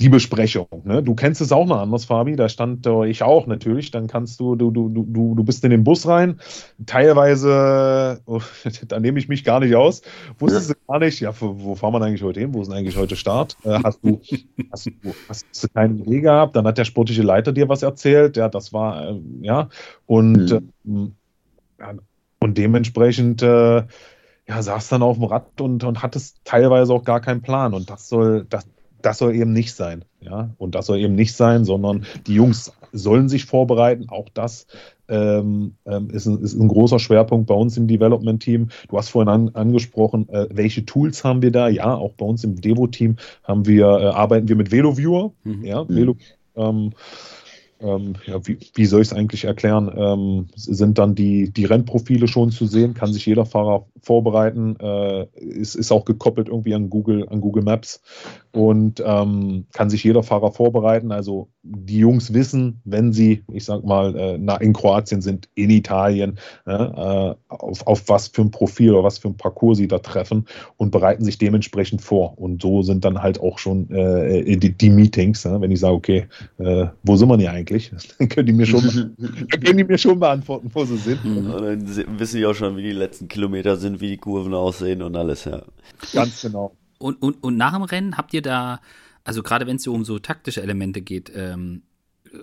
[0.00, 0.68] die Besprechung.
[0.84, 1.02] Ne?
[1.02, 2.36] Du kennst es auch noch anders, Fabi.
[2.36, 3.90] Da stand äh, ich auch natürlich.
[3.90, 6.38] Dann kannst du, du, du, du, du bist in den Bus rein.
[6.86, 8.40] Teilweise, oh,
[8.88, 10.02] da nehme ich mich gar nicht aus.
[10.38, 10.74] Wusstest ja.
[10.74, 12.54] du gar nicht, ja, wo, wo fahren wir eigentlich heute hin?
[12.54, 13.56] Wo ist denn eigentlich heute Start?
[13.64, 14.20] Äh, hast, du,
[14.72, 14.92] hast, du,
[15.28, 16.54] hast du keine Idee gehabt?
[16.54, 18.36] Dann hat der sportliche Leiter dir was erzählt.
[18.36, 19.68] Ja, das war, äh, ja.
[20.06, 21.16] Und, mhm.
[21.78, 21.94] äh,
[22.38, 23.82] und dementsprechend, äh,
[24.48, 27.74] ja, saß dann auf dem Rad und, und hattest teilweise auch gar keinen Plan.
[27.74, 28.64] Und das soll, das,
[29.02, 30.04] das soll eben nicht sein.
[30.20, 30.50] Ja?
[30.58, 34.08] Und das soll eben nicht sein, sondern die Jungs sollen sich vorbereiten.
[34.08, 34.66] Auch das
[35.08, 38.68] ähm, ähm, ist, ein, ist, ein, großer Schwerpunkt bei uns im Development-Team.
[38.88, 41.68] Du hast vorhin an, angesprochen, äh, welche Tools haben wir da?
[41.68, 45.32] Ja, auch bei uns im Devo-Team haben wir, äh, arbeiten wir mit VeloViewer.
[45.44, 45.64] Mhm.
[45.64, 46.16] Ja, Velo,
[46.56, 46.92] ähm,
[47.80, 49.90] ähm, ja, wie, wie, soll ich es eigentlich erklären?
[49.96, 52.94] Ähm, sind dann die, die Rennprofile schon zu sehen?
[52.94, 54.76] Kann sich jeder Fahrer vorbereiten?
[54.80, 58.02] Äh, ist, ist auch gekoppelt irgendwie an Google, an Google Maps
[58.58, 61.12] und ähm, kann sich jeder Fahrer vorbereiten.
[61.12, 66.40] Also die Jungs wissen, wenn sie, ich sag mal, äh, in Kroatien sind, in Italien,
[66.66, 70.44] äh, auf, auf was für ein Profil oder was für ein Parcours sie da treffen
[70.76, 72.36] und bereiten sich dementsprechend vor.
[72.36, 76.26] Und so sind dann halt auch schon äh, die, die, Meetings, wenn ich sage, okay,
[76.58, 77.92] äh, wo sind wir denn eigentlich?
[78.18, 78.82] Dann können die mir schon,
[79.62, 81.24] können die mir schon beantworten, wo sie sind.
[81.24, 81.48] Mhm.
[81.48, 85.14] Dann wissen die auch schon, wie die letzten Kilometer sind, wie die Kurven aussehen und
[85.14, 85.62] alles, ja.
[86.12, 86.72] Ganz genau.
[86.98, 88.80] Und, und, und nach dem Rennen habt ihr da,
[89.24, 91.82] also gerade wenn es so um so taktische Elemente geht, ähm,
[92.32, 92.38] äh,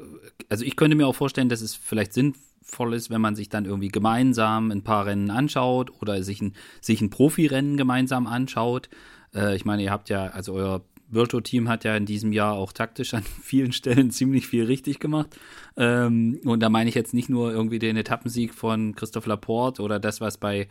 [0.50, 3.66] also ich könnte mir auch vorstellen, dass es vielleicht sinnvoll ist, wenn man sich dann
[3.66, 8.90] irgendwie gemeinsam ein paar Rennen anschaut oder sich ein, sich ein Profirennen gemeinsam anschaut.
[9.34, 12.72] Äh, ich meine, ihr habt ja, also euer Virtual-Team hat ja in diesem Jahr auch
[12.72, 15.36] taktisch an vielen Stellen ziemlich viel richtig gemacht.
[15.78, 20.00] Ähm, und da meine ich jetzt nicht nur irgendwie den Etappensieg von Christoph Laporte oder
[20.00, 20.68] das, was bei,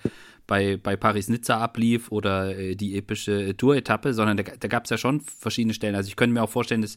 [0.47, 4.99] bei, bei Paris-Nizza ablief oder äh, die epische Tour-Etappe, sondern da, da gab es ja
[4.99, 5.95] schon verschiedene Stellen.
[5.95, 6.97] Also ich könnte mir auch vorstellen, dass,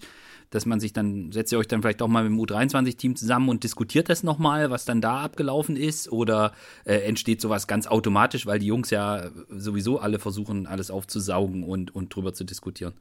[0.50, 3.50] dass man sich dann, setzt ihr euch dann vielleicht auch mal mit dem U23-Team zusammen
[3.50, 6.52] und diskutiert das nochmal, was dann da abgelaufen ist oder
[6.84, 11.96] äh, entsteht sowas ganz automatisch, weil die Jungs ja sowieso alle versuchen, alles aufzusaugen und,
[11.96, 12.94] und drüber zu diskutieren.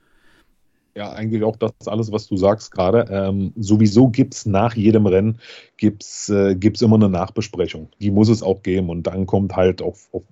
[0.97, 3.05] Ja, eigentlich auch das alles, was du sagst gerade.
[3.11, 5.39] Ähm, sowieso gibt es nach jedem Rennen
[5.77, 7.91] gibt's, äh, gibt's immer eine Nachbesprechung.
[8.01, 10.23] Die muss es auch geben und dann kommt halt auch, auch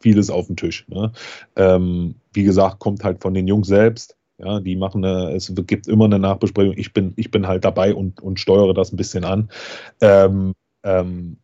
[0.00, 0.88] vieles auf den Tisch.
[0.88, 1.12] Ne?
[1.56, 4.16] Ähm, wie gesagt, kommt halt von den Jungs selbst.
[4.38, 6.74] Ja, die machen eine, es gibt immer eine Nachbesprechung.
[6.78, 9.50] Ich bin, ich bin halt dabei und, und steuere das ein bisschen an.
[10.00, 10.54] Ähm,
[10.84, 11.36] ähm,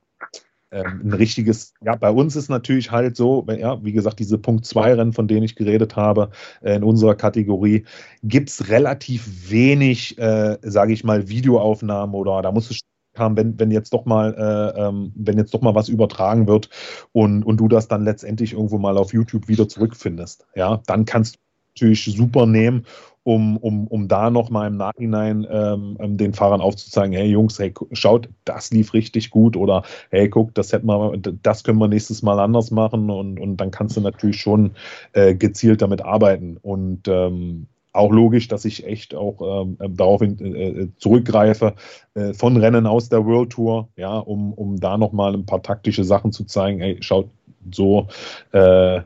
[0.70, 4.64] ähm, ein richtiges, ja, bei uns ist natürlich halt so, ja, wie gesagt, diese Punkt
[4.64, 6.30] 2 Rennen, von denen ich geredet habe,
[6.62, 7.84] äh, in unserer Kategorie,
[8.22, 12.80] gibt es relativ wenig, äh, sage ich mal, Videoaufnahmen oder da muss es
[13.16, 16.70] haben, wenn, wenn jetzt doch mal, äh, ähm, wenn jetzt doch mal was übertragen wird
[17.12, 21.34] und, und du das dann letztendlich irgendwo mal auf YouTube wieder zurückfindest, ja, dann kannst
[21.34, 21.40] du
[21.74, 22.84] natürlich super nehmen
[23.30, 27.72] um, um, um da nochmal im Nachhinein ähm, ähm, den Fahrern aufzuzeigen, hey Jungs, hey,
[27.92, 32.22] schaut, das lief richtig gut oder hey, guck, das hätten wir, das können wir nächstes
[32.22, 34.72] Mal anders machen und, und dann kannst du natürlich schon
[35.12, 36.56] äh, gezielt damit arbeiten.
[36.60, 41.74] Und ähm, auch logisch, dass ich echt auch ähm, ähm darauf in, äh, zurückgreife
[42.14, 46.02] äh, von Rennen aus der World Tour, ja, um, um da nochmal ein paar taktische
[46.02, 46.80] Sachen zu zeigen.
[46.80, 47.28] Hey, schaut,
[47.72, 48.08] so
[48.50, 49.02] äh,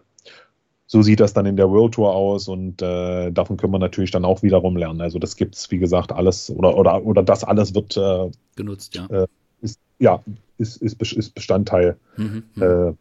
[0.87, 4.11] so sieht das dann in der World Tour aus und äh, davon können wir natürlich
[4.11, 5.01] dann auch wiederum lernen.
[5.01, 8.95] Also das gibt es, wie gesagt, alles oder, oder, oder das alles wird äh, genutzt,
[8.95, 9.07] ja.
[9.07, 9.27] Äh,
[9.63, 10.23] ist, ja,
[10.59, 11.97] ist, ist, ist Bestandteil.
[12.17, 12.93] Mhm, mhm, äh,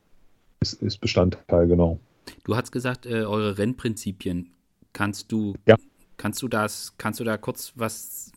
[0.61, 1.99] ist, ist Bestandteil, genau.
[2.45, 4.49] Du hast gesagt, äh, eure Rennprinzipien.
[4.93, 5.75] Kannst du, ja.
[6.17, 8.31] kannst du das, kannst du da kurz was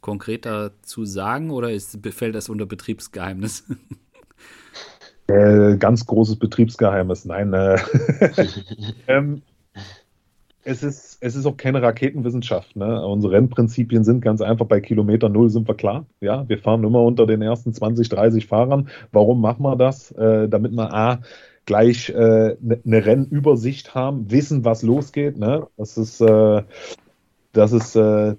[0.00, 3.64] konkreter zu sagen oder ist, fällt das unter Betriebsgeheimnis?
[5.30, 7.24] Äh, ganz großes Betriebsgeheimnis.
[7.24, 7.52] Nein.
[7.52, 7.78] Äh,
[9.08, 9.42] ähm,
[10.62, 12.76] es ist, es ist auch keine Raketenwissenschaft.
[12.76, 13.04] Ne?
[13.06, 16.06] Unsere Rennprinzipien sind ganz einfach, bei Kilometer Null sind wir klar.
[16.20, 18.88] Ja, wir fahren immer unter den ersten 20, 30 Fahrern.
[19.12, 20.10] Warum machen wir das?
[20.12, 21.20] Äh, damit wir A,
[21.64, 25.38] gleich eine äh, ne, Rennübersicht haben, wissen, was losgeht.
[25.38, 25.66] Ne?
[25.76, 26.62] Das ist, äh,
[27.52, 28.34] das ist äh,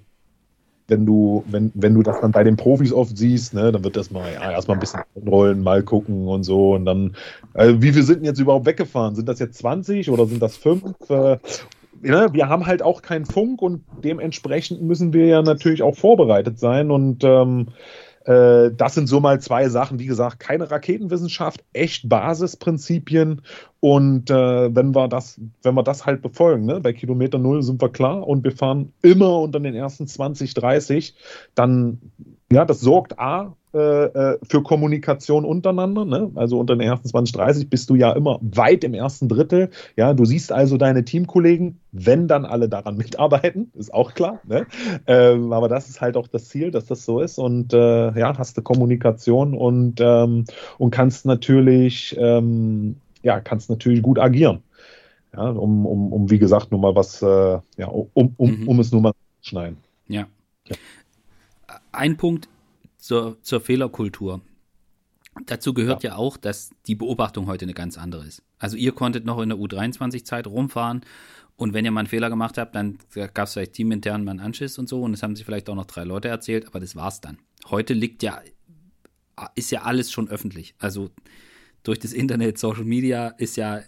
[0.88, 3.96] wenn du, wenn, wenn du das dann bei den Profis oft siehst, ne, dann wird
[3.96, 6.74] das mal ja, erstmal ein bisschen rollen, mal gucken und so.
[6.74, 7.16] Und dann,
[7.54, 9.14] äh, wie viel sind denn jetzt überhaupt weggefahren?
[9.14, 10.82] Sind das jetzt 20 oder sind das 5?
[11.08, 11.38] Äh,
[12.02, 16.58] ne, wir haben halt auch keinen Funk und dementsprechend müssen wir ja natürlich auch vorbereitet
[16.58, 16.90] sein.
[16.90, 17.68] Und ähm,
[18.24, 19.98] äh, das sind so mal zwei Sachen.
[19.98, 23.42] Wie gesagt, keine Raketenwissenschaft, echt Basisprinzipien.
[23.80, 27.80] Und äh, wenn wir das, wenn wir das halt befolgen, ne, bei Kilometer Null sind
[27.82, 31.14] wir klar und wir fahren immer unter den ersten 20, 30,
[31.54, 32.00] dann
[32.52, 36.04] ja, das sorgt A für Kommunikation untereinander.
[36.04, 36.30] Ne?
[36.34, 39.70] Also unter den ersten 20, 30 bist du ja immer weit im ersten Drittel.
[39.96, 44.40] Ja, du siehst also deine Teamkollegen, wenn dann alle daran mitarbeiten, ist auch klar.
[44.46, 44.66] Ne?
[45.06, 47.38] Ähm, aber das ist halt auch das Ziel, dass das so ist.
[47.38, 50.44] Und äh, ja, hast du Kommunikation und, ähm,
[50.78, 54.62] und kannst natürlich, ähm, ja, kannst natürlich gut agieren.
[55.34, 57.26] Ja, um, um, um wie gesagt, nur mal was, äh,
[57.78, 58.68] ja, um, um, mhm.
[58.68, 59.78] um es nur mal zu schneiden.
[60.08, 60.26] Ja.
[60.68, 60.76] ja.
[61.92, 62.48] Ein Punkt
[63.02, 64.40] zur, zur Fehlerkultur.
[65.46, 66.10] Dazu gehört ja.
[66.10, 66.16] ja.
[66.16, 68.42] auch, dass die Beobachtung heute eine ganz andere ist.
[68.58, 71.00] Also ihr konntet noch in der U23-Zeit rumfahren
[71.56, 72.98] und wenn ihr mal einen Fehler gemacht habt, dann
[73.34, 75.74] gab es vielleicht teamintern mal einen Anschiss und so und das haben sich vielleicht auch
[75.74, 77.38] noch drei Leute erzählt, aber das war's dann.
[77.70, 78.40] Heute liegt ja,
[79.56, 80.76] ist ja alles schon öffentlich.
[80.78, 81.10] Also
[81.82, 83.80] durch das Internet, Social Media ist ja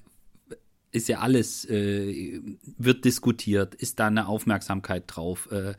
[0.91, 2.41] ist ja alles, äh,
[2.79, 5.51] wird diskutiert, ist da eine Aufmerksamkeit drauf.
[5.51, 5.75] Äh,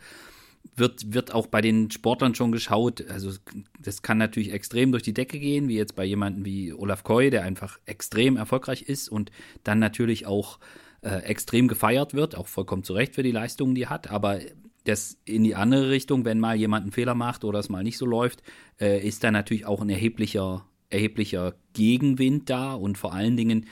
[0.76, 3.08] wird, wird auch bei den Sportlern schon geschaut.
[3.10, 3.32] Also
[3.80, 7.30] das kann natürlich extrem durch die Decke gehen, wie jetzt bei jemandem wie Olaf Koy,
[7.30, 9.32] der einfach extrem erfolgreich ist und
[9.64, 10.60] dann natürlich auch
[11.02, 14.10] äh, extrem gefeiert wird, auch vollkommen zu Recht für die Leistungen, die er hat.
[14.10, 14.40] Aber
[14.86, 17.98] das in die andere Richtung, wenn mal jemand einen Fehler macht oder es mal nicht
[17.98, 18.44] so läuft,
[18.80, 23.68] äh, ist da natürlich auch ein erheblicher, erheblicher Gegenwind da und vor allen Dingen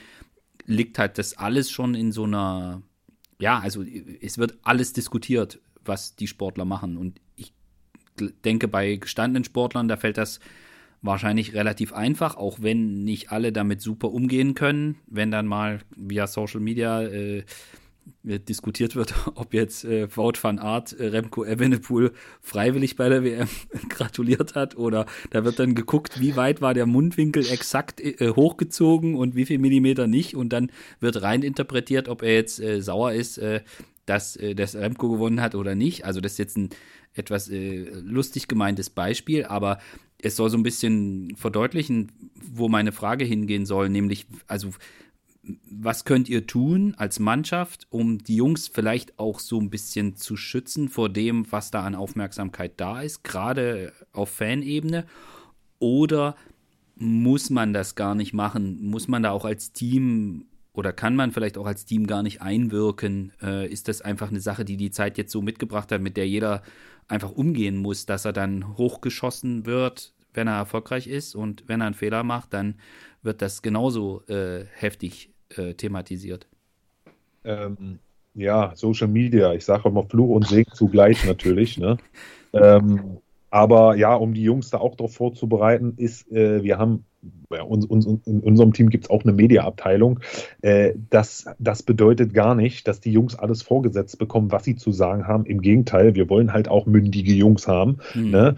[0.66, 2.82] liegt halt das alles schon in so einer,
[3.38, 6.96] ja, also es wird alles diskutiert was die Sportler machen.
[6.96, 7.52] Und ich
[8.44, 10.40] denke, bei gestandenen Sportlern, da fällt das
[11.02, 14.96] wahrscheinlich relativ einfach, auch wenn nicht alle damit super umgehen können.
[15.06, 17.44] Wenn dann mal via Social Media äh,
[18.24, 23.48] diskutiert wird, ob jetzt äh, Wout van Art äh, Remco Evenepoel freiwillig bei der WM
[23.88, 29.14] gratuliert hat oder da wird dann geguckt, wie weit war der Mundwinkel exakt äh, hochgezogen
[29.14, 30.70] und wie viel Millimeter nicht und dann
[31.00, 33.60] wird rein interpretiert, ob er jetzt äh, sauer ist, äh,
[34.06, 36.04] dass äh, Remco gewonnen hat oder nicht.
[36.04, 36.70] Also das ist jetzt ein
[37.14, 39.78] etwas äh, lustig gemeintes Beispiel, aber
[40.18, 44.70] es soll so ein bisschen verdeutlichen, wo meine Frage hingehen soll, nämlich, also
[45.70, 50.36] was könnt ihr tun als Mannschaft, um die Jungs vielleicht auch so ein bisschen zu
[50.36, 55.04] schützen vor dem, was da an Aufmerksamkeit da ist, gerade auf Fanebene?
[55.78, 56.36] Oder
[56.96, 58.86] muss man das gar nicht machen?
[58.86, 62.42] Muss man da auch als Team oder kann man vielleicht auch als Team gar nicht
[62.42, 63.32] einwirken?
[63.40, 66.28] Äh, ist das einfach eine Sache, die die Zeit jetzt so mitgebracht hat, mit der
[66.28, 66.62] jeder
[67.08, 71.86] einfach umgehen muss, dass er dann hochgeschossen wird, wenn er erfolgreich ist und wenn er
[71.86, 72.74] einen Fehler macht, dann
[73.22, 76.48] wird das genauso äh, heftig äh, thematisiert.
[77.44, 78.00] Ähm,
[78.34, 81.78] ja, Social Media, ich sage immer Fluch und Segen zugleich natürlich.
[81.78, 81.98] Ne?
[82.52, 83.18] ähm,
[83.50, 87.04] aber ja, um die Jungs da auch darauf vorzubereiten, ist, äh, wir haben
[87.48, 90.20] bei uns, uns, in unserem Team gibt es auch eine Mediaabteilung.
[90.62, 94.92] Äh, das, das bedeutet gar nicht, dass die Jungs alles vorgesetzt bekommen, was sie zu
[94.92, 95.46] sagen haben.
[95.46, 97.98] Im Gegenteil, wir wollen halt auch mündige Jungs haben.
[98.14, 98.30] Mhm.
[98.30, 98.56] Ne?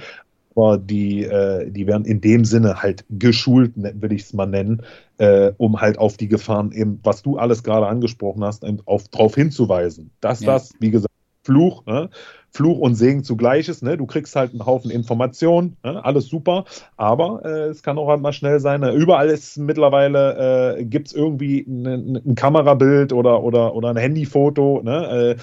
[0.55, 4.47] Aber die, äh, die werden in dem Sinne halt geschult, ne, würde ich es mal
[4.47, 4.83] nennen,
[5.19, 9.35] äh, um halt auf die Gefahren, eben, was du alles gerade angesprochen hast, auf, darauf
[9.35, 10.11] hinzuweisen.
[10.21, 10.55] Dass ja.
[10.55, 11.13] das, wie gesagt,
[11.45, 12.11] Fluch, ne?
[12.57, 13.83] Fluch und Segen zugleich ist.
[13.83, 13.97] Ne?
[13.97, 16.03] Du kriegst halt einen Haufen Informationen, ne?
[16.05, 16.65] alles super,
[16.97, 18.81] aber äh, es kann auch halt mal schnell sein.
[18.81, 18.93] Ne?
[18.93, 24.81] Überall ist mittlerweile, äh, gibt es irgendwie ein, ein, Kamerabild oder, oder, oder ein Handyfoto.
[24.83, 25.37] Ne?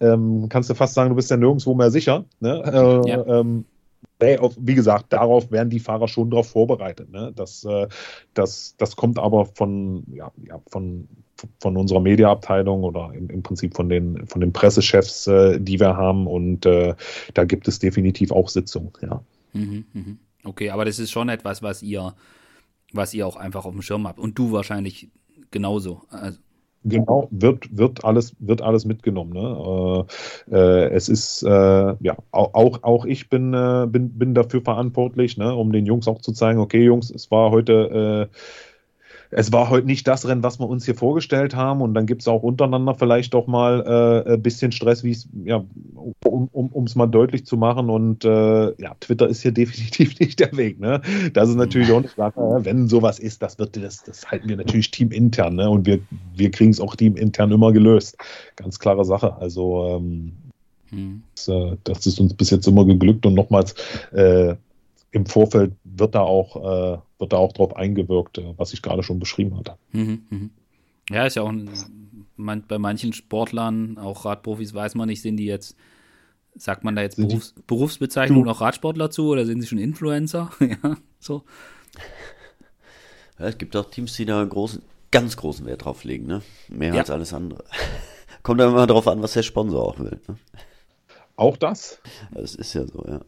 [0.00, 2.24] Äh, ähm, kannst du fast sagen, du bist ja nirgendwo mehr sicher.
[2.38, 2.62] Ne?
[2.64, 3.26] Äh, ja.
[3.26, 3.64] Ähm,
[4.20, 7.10] wie gesagt, darauf werden die Fahrer schon darauf vorbereitet.
[7.10, 7.32] Ne?
[7.34, 7.88] Das, äh,
[8.34, 11.08] das, das kommt aber von, ja, ja, von,
[11.60, 15.96] von unserer Mediaabteilung oder im, im, Prinzip von den, von den Pressechefs, äh, die wir
[15.96, 16.26] haben.
[16.26, 16.94] Und äh,
[17.34, 19.22] da gibt es definitiv auch Sitzungen, ja.
[19.52, 20.18] Mhm, mhm.
[20.44, 22.14] Okay, aber das ist schon etwas, was ihr,
[22.92, 24.18] was ihr auch einfach auf dem Schirm habt.
[24.18, 25.08] Und du wahrscheinlich
[25.50, 26.02] genauso.
[26.10, 26.38] Also.
[26.82, 29.34] Genau, wird, wird, alles, wird alles mitgenommen.
[29.34, 30.06] Ne?
[30.50, 35.36] Äh, äh, es ist, äh, ja, auch, auch ich bin, äh, bin, bin dafür verantwortlich,
[35.36, 35.54] ne?
[35.54, 38.36] um den Jungs auch zu zeigen, okay, Jungs, es war heute äh,
[39.30, 41.80] es war heute nicht das Rennen, was wir uns hier vorgestellt haben.
[41.82, 45.28] Und dann gibt es auch untereinander vielleicht doch mal äh, ein bisschen Stress, wie es,
[45.44, 45.64] ja,
[46.24, 47.90] um es mal deutlich zu machen.
[47.90, 50.80] Und äh, ja, Twitter ist hier definitiv nicht der Weg.
[50.80, 51.00] Ne?
[51.32, 54.56] Das ist natürlich auch eine Sache, wenn sowas ist, das wird das, das halten wir
[54.56, 55.70] natürlich teamintern, ne?
[55.70, 56.00] Und wir,
[56.34, 58.16] wir kriegen es auch teamintern immer gelöst.
[58.56, 59.36] Ganz klare Sache.
[59.36, 60.32] Also ähm,
[60.90, 61.22] hm.
[61.36, 63.74] das, äh, das, ist uns bis jetzt immer geglückt und nochmals
[64.12, 64.56] äh,
[65.12, 69.02] im Vorfeld wird da auch, äh, wird da auch drauf eingewirkt, äh, was ich gerade
[69.02, 69.76] schon beschrieben hatte.
[69.92, 70.50] Mhm, mhm.
[71.10, 71.70] Ja, ist ja auch ein,
[72.36, 75.76] man, bei manchen Sportlern, auch Radprofis, weiß man nicht, sind die jetzt,
[76.54, 80.50] sagt man da jetzt Berufs, Berufsbezeichnung noch Radsportler zu oder sind sie schon Influencer?
[80.60, 81.44] ja, so.
[83.38, 86.42] Ja, es gibt auch Teams, die da großen, ganz großen Wert drauf legen, ne?
[86.68, 87.00] Mehr ja.
[87.00, 87.64] als alles andere.
[88.42, 90.20] Kommt dann immer darauf an, was der Sponsor auch will.
[90.26, 90.36] Ne?
[91.36, 91.98] Auch das?
[92.32, 93.20] Das ist ja so, ja.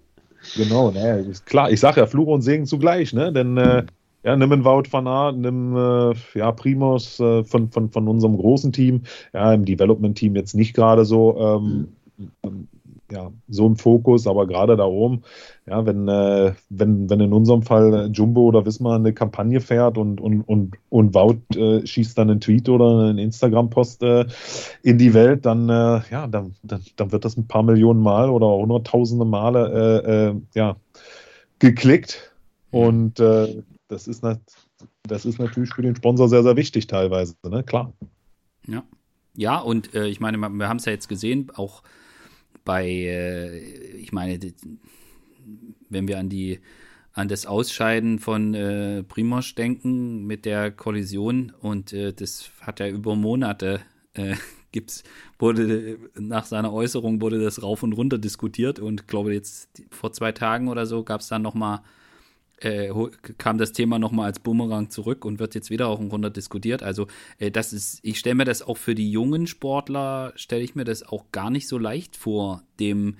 [0.56, 1.70] Genau, ne, ist klar.
[1.70, 3.32] Ich sage ja Fluch und Segen zugleich, ne?
[3.32, 3.84] Denn äh,
[4.24, 8.36] ja, nimm einen Wout van Aert, nimm äh, ja, Primus äh, von, von, von unserem
[8.36, 11.88] großen Team, ja, im Development-Team jetzt nicht gerade so, ähm,
[12.42, 12.68] mhm
[13.12, 15.22] ja, so im Fokus, aber gerade da oben,
[15.66, 20.18] ja, wenn, äh, wenn, wenn in unserem Fall Jumbo oder Wismar eine Kampagne fährt und,
[20.18, 24.26] und, und, und Wout äh, schießt dann einen Tweet oder einen Instagram-Post äh,
[24.82, 28.30] in die Welt, dann, äh, ja, dann, dann, dann wird das ein paar Millionen Mal
[28.30, 30.76] oder hunderttausende Male äh, äh, ja,
[31.58, 32.34] geklickt.
[32.70, 34.24] Und das, ist
[35.02, 37.62] das ist natürlich für den Sponsor sehr, sehr wichtig teilweise, ne?
[37.62, 37.92] klar.
[38.66, 38.82] Ja.
[39.34, 41.82] Ja, und ich meine, wir haben es ja jetzt gesehen, auch
[42.64, 43.58] bei, äh,
[43.96, 44.38] ich meine,
[45.88, 46.60] wenn wir an die
[47.14, 52.88] an das Ausscheiden von äh, Primosch denken mit der Kollision und äh, das hat ja
[52.88, 53.80] über Monate
[54.14, 54.36] äh,
[54.72, 55.04] gibt's
[55.38, 60.32] wurde nach seiner Äußerung wurde das rauf und runter diskutiert und glaube jetzt vor zwei
[60.32, 61.82] Tagen oder so gab es dann noch mal
[62.64, 62.90] äh,
[63.38, 66.82] kam das Thema nochmal als Bumerang zurück und wird jetzt wieder auch runter diskutiert.
[66.82, 67.06] Also
[67.38, 70.84] äh, das ist, ich stelle mir das auch für die jungen Sportler, stelle ich mir
[70.84, 73.16] das auch gar nicht so leicht vor, dem,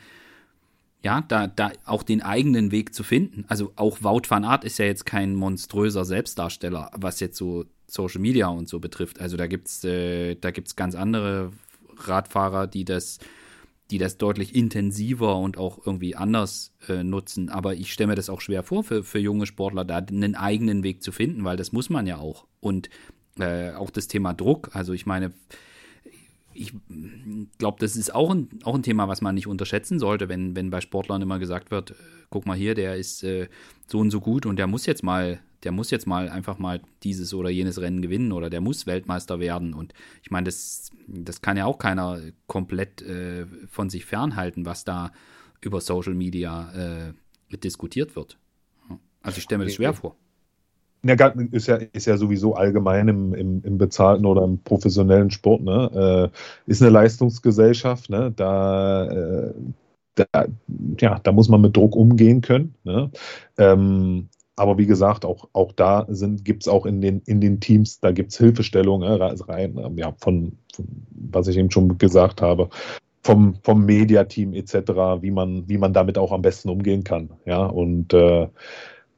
[1.03, 3.45] ja, da, da auch den eigenen Weg zu finden.
[3.49, 8.21] Also auch Wout van Aert ist ja jetzt kein monströser Selbstdarsteller, was jetzt so Social
[8.21, 9.21] Media und so betrifft.
[9.21, 10.37] Also da gibt's, äh,
[10.77, 11.51] ganz andere
[11.99, 13.19] Radfahrer, die das
[13.93, 17.51] die das deutlich intensiver und auch irgendwie anders äh, nutzen.
[17.51, 20.83] Aber ich stelle mir das auch schwer vor, für, für junge Sportler da einen eigenen
[20.83, 22.47] Weg zu finden, weil das muss man ja auch.
[22.61, 22.89] Und
[23.39, 25.33] äh, auch das Thema Druck, also ich meine,
[26.55, 26.73] ich
[27.59, 30.71] glaube, das ist auch ein, auch ein Thema, was man nicht unterschätzen sollte, wenn, wenn
[30.71, 31.95] bei Sportlern immer gesagt wird, äh,
[32.31, 33.49] guck mal hier, der ist äh,
[33.87, 36.81] so und so gut und der muss jetzt mal der muss jetzt mal einfach mal
[37.03, 39.75] dieses oder jenes Rennen gewinnen oder der muss Weltmeister werden.
[39.75, 39.93] Und
[40.23, 45.13] ich meine, das, das kann ja auch keiner komplett äh, von sich fernhalten, was da
[45.61, 47.13] über Social Media
[47.51, 48.39] äh, diskutiert wird.
[49.23, 50.17] Also ich stelle mir das schwer vor.
[51.05, 51.15] Ja,
[51.51, 56.31] ist ja, ist ja sowieso allgemein im, im, im bezahlten oder im professionellen Sport, ne?
[56.33, 58.33] Äh, ist eine Leistungsgesellschaft, ne?
[58.37, 59.53] Da, äh,
[60.15, 60.47] da,
[61.01, 62.75] ja, da muss man mit Druck umgehen können.
[62.85, 63.11] Ne?
[63.59, 66.07] Ähm, aber wie gesagt, auch, auch da
[66.45, 69.91] gibt es auch in den, in den Teams, da gibt es Hilfestellungen äh, rein, äh,
[70.01, 72.69] ja, von, von, was ich eben schon gesagt habe,
[73.23, 74.75] vom, vom Mediateam etc.,
[75.21, 77.31] wie man, wie man damit auch am besten umgehen kann.
[77.47, 78.49] Ja, und äh,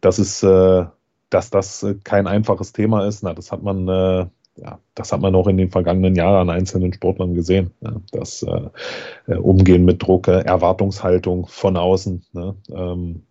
[0.01, 0.85] das ist, äh,
[1.31, 4.27] dass das kein einfaches Thema ist, na, das hat man, äh,
[4.57, 7.73] ja, das hat man auch in den vergangenen Jahren an einzelnen Sportlern gesehen.
[7.81, 12.25] Ja, das äh, Umgehen mit Druck, Erwartungshaltung von außen.
[12.33, 13.23] Ne, ähm,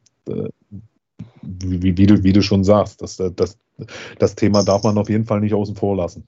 [1.42, 3.58] wie, wie, du, wie du schon sagst, das, das,
[4.20, 6.28] das Thema darf man auf jeden Fall nicht außen vor lassen.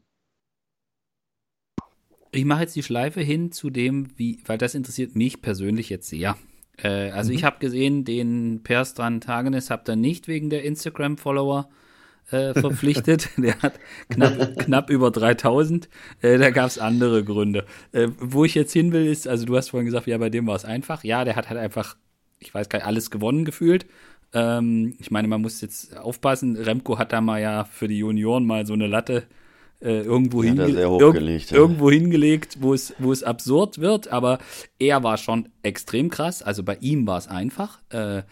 [2.32, 6.10] Ich mache jetzt die Schleife hin zu dem, wie, weil das interessiert mich persönlich jetzt
[6.10, 6.36] sehr.
[6.78, 7.38] Äh, also mhm.
[7.38, 11.70] ich habe gesehen, den Perstrand Hagenes habt ihr nicht wegen der Instagram-Follower
[12.32, 13.30] äh, verpflichtet.
[13.38, 13.80] der hat
[14.10, 15.90] knapp, knapp über 3000.
[16.22, 17.66] Äh, da gab es andere Gründe.
[17.92, 20.48] Äh, wo ich jetzt hin will, ist, also du hast vorhin gesagt, ja, bei dem
[20.48, 21.04] war es einfach.
[21.04, 21.96] Ja, der hat halt einfach,
[22.40, 23.86] ich weiß gar nicht, alles gewonnen gefühlt.
[24.34, 26.56] Ähm, ich meine, man muss jetzt aufpassen.
[26.56, 29.24] Remco hat da mal ja für die Junioren mal so eine Latte
[29.82, 31.58] äh, irgendwo, hinge irg ja.
[31.58, 34.08] irgendwo hingelegt, wo es, wo es absurd wird.
[34.10, 34.40] Aber
[34.80, 36.42] er war schon extrem krass.
[36.42, 37.80] Also bei ihm war es einfach.
[37.90, 38.24] Äh,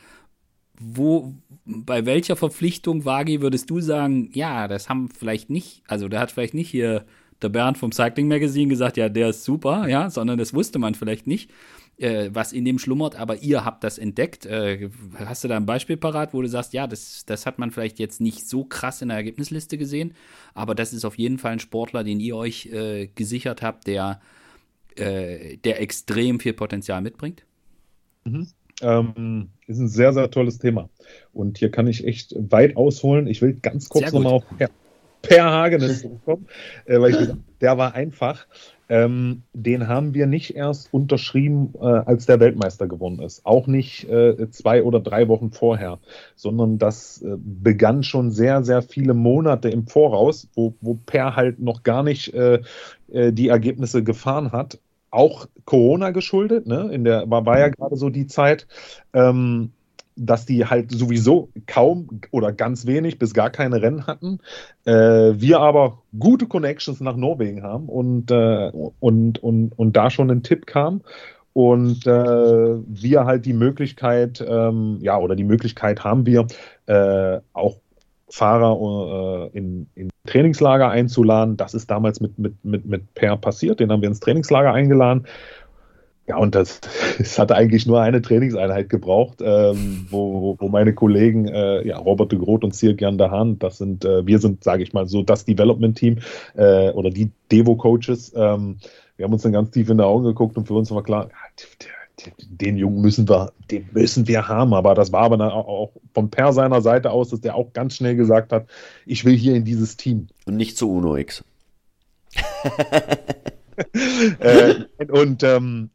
[0.80, 1.34] wo,
[1.66, 6.32] bei welcher Verpflichtung, Wagi, würdest du sagen, ja, das haben vielleicht nicht, also der hat
[6.32, 7.06] vielleicht nicht hier
[7.42, 10.96] der Bernd vom Cycling Magazine gesagt, ja, der ist super, ja, sondern das wusste man
[10.96, 11.50] vielleicht nicht
[11.98, 14.46] äh, was in dem schlummert, aber ihr habt das entdeckt.
[14.46, 17.72] Äh, hast du da ein Beispiel parat, wo du sagst, ja, das, das hat man
[17.72, 20.14] vielleicht jetzt nicht so krass in der Ergebnisliste gesehen,
[20.54, 24.22] aber das ist auf jeden Fall ein Sportler, den ihr euch äh, gesichert habt, der,
[24.96, 27.44] äh, der extrem viel Potenzial mitbringt?
[28.26, 28.48] Mhm.
[28.82, 30.90] Ähm, ist ein sehr, sehr tolles Thema.
[31.32, 33.28] Und hier kann ich echt weit ausholen.
[33.28, 34.44] Ich will ganz kurz nochmal auf,
[35.24, 36.48] Per Hagenes zurückkommen,
[36.86, 38.46] äh, weil ich gesagt, der war einfach.
[38.90, 43.46] Ähm, den haben wir nicht erst unterschrieben, äh, als der Weltmeister gewonnen ist.
[43.46, 46.00] Auch nicht äh, zwei oder drei Wochen vorher,
[46.36, 51.60] sondern das äh, begann schon sehr, sehr viele Monate im Voraus, wo, wo Per halt
[51.60, 52.62] noch gar nicht äh,
[53.12, 54.80] äh, die Ergebnisse gefahren hat.
[55.12, 56.90] Auch Corona geschuldet, ne?
[56.92, 58.68] In der war, war ja gerade so die Zeit.
[59.14, 59.72] Ähm,
[60.16, 64.40] dass die halt sowieso kaum oder ganz wenig bis gar keine Rennen hatten.
[64.86, 64.92] Äh,
[65.36, 70.44] wir aber gute Connections nach Norwegen haben und, äh, und, und, und da schon ein
[70.44, 71.02] Tipp kam.
[71.54, 72.12] Und äh,
[72.88, 76.48] wir halt die Möglichkeit, ähm, ja, oder die Möglichkeit haben wir,
[76.88, 77.78] äh, auch
[78.34, 81.56] Fahrer äh, in, in Trainingslager einzuladen.
[81.56, 83.80] Das ist damals mit, mit, mit, mit Per passiert.
[83.80, 85.28] Den haben wir ins Trainingslager eingeladen.
[86.28, 86.80] Ja, und das,
[87.20, 92.32] es hat eigentlich nur eine Trainingseinheit gebraucht, ähm, wo, wo meine Kollegen, äh, ja, Robert
[92.32, 95.46] de Groot und Sirkjan Dahan, das sind, äh, wir sind, sage ich mal, so das
[95.46, 96.20] Development-Team
[96.56, 98.34] äh, oder die Devo-Coaches.
[98.36, 98.78] Ähm,
[99.18, 101.30] wir haben uns dann ganz tief in die Augen geguckt und für uns war klar,
[101.30, 104.74] ja, den Jungen müssen wir, den müssen wir haben.
[104.74, 107.96] Aber das war aber dann auch von Per seiner Seite aus, dass der auch ganz
[107.96, 108.68] schnell gesagt hat,
[109.06, 110.28] ich will hier in dieses Team.
[110.46, 111.44] Und nicht zu UNO X.
[114.40, 115.90] äh, und ähm,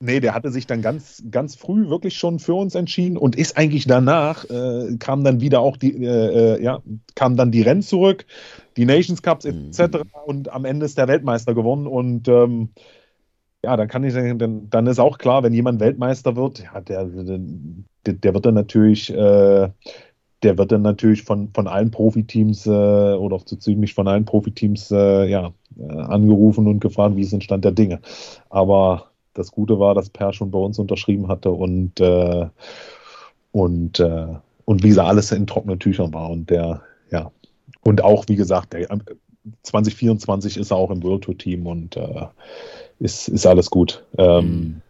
[0.00, 3.56] Nee, der hatte sich dann ganz, ganz früh wirklich schon für uns entschieden und ist
[3.56, 6.82] eigentlich danach, äh, kam dann wieder auch die, äh, äh ja,
[7.14, 8.26] kam dann die Rennen zurück,
[8.76, 9.80] die Nations Cups etc.
[9.80, 10.02] Mhm.
[10.26, 12.70] und am Ende ist der Weltmeister gewonnen und ähm,
[13.64, 16.80] ja, dann kann ich sagen, dann, dann ist auch klar, wenn jemand Weltmeister wird, ja,
[16.80, 19.70] der, der, der wird dann natürlich, äh,
[20.42, 24.90] der wird dann natürlich von, von allen Profiteams äh, oder so ziemlich von allen Profiteams
[24.90, 28.00] äh, ja, äh, angerufen und gefragt, wie ist denn Stand der Dinge.
[28.50, 32.46] Aber das Gute war, dass Per schon bei uns unterschrieben hatte und, äh,
[33.52, 34.26] und, äh,
[34.64, 36.30] und wie gesagt, alles in trockenen Tüchern war.
[36.30, 37.30] Und der, ja,
[37.82, 38.88] und auch, wie gesagt, der,
[39.62, 42.26] 2024 ist er auch im World Tour Team und äh,
[42.98, 44.04] ist, ist alles gut.
[44.16, 44.80] Ähm,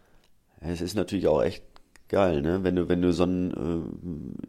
[0.61, 1.63] es ist natürlich auch echt
[2.09, 2.63] geil, ne?
[2.63, 3.93] Wenn du, wenn du so ein,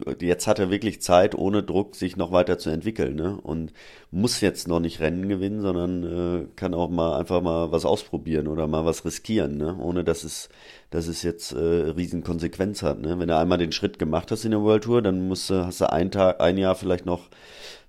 [0.05, 3.39] äh, jetzt hat er wirklich Zeit, ohne Druck, sich noch weiter zu entwickeln, ne?
[3.41, 3.73] Und
[4.11, 8.47] muss jetzt noch nicht Rennen gewinnen, sondern äh, kann auch mal einfach mal was ausprobieren
[8.47, 9.77] oder mal was riskieren, ne?
[9.79, 10.49] Ohne dass es,
[10.89, 13.19] dass es jetzt äh, riesen Konsequenz hat, ne?
[13.19, 15.81] Wenn du einmal den Schritt gemacht hast in der World Tour, dann musst du, hast
[15.81, 17.29] du ein Tag, ein Jahr vielleicht noch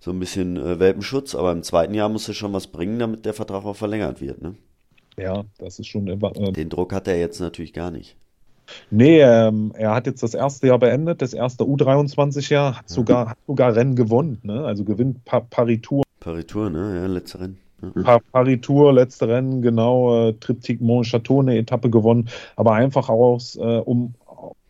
[0.00, 3.24] so ein bisschen äh, Welpenschutz, aber im zweiten Jahr musst du schon was bringen, damit
[3.26, 4.54] der Vertrag auch verlängert wird, ne?
[5.18, 6.06] Ja, das ist schon.
[6.06, 8.16] Äh, den Druck hat er jetzt natürlich gar nicht.
[8.90, 13.38] Nee, ähm, er hat jetzt das erste Jahr beendet, das erste U23-Jahr, hat sogar, hat
[13.46, 14.64] sogar Rennen gewonnen, ne?
[14.64, 16.02] also gewinnt pa Paritur.
[16.20, 17.00] Paritur, ne?
[17.00, 17.58] Ja, letzte Rennen.
[17.82, 18.02] Ja.
[18.02, 23.60] Pa Paritur, letzte Rennen, genau, äh, Triptyque Montchateau eine Etappe gewonnen, aber einfach aus, äh,
[23.60, 24.14] um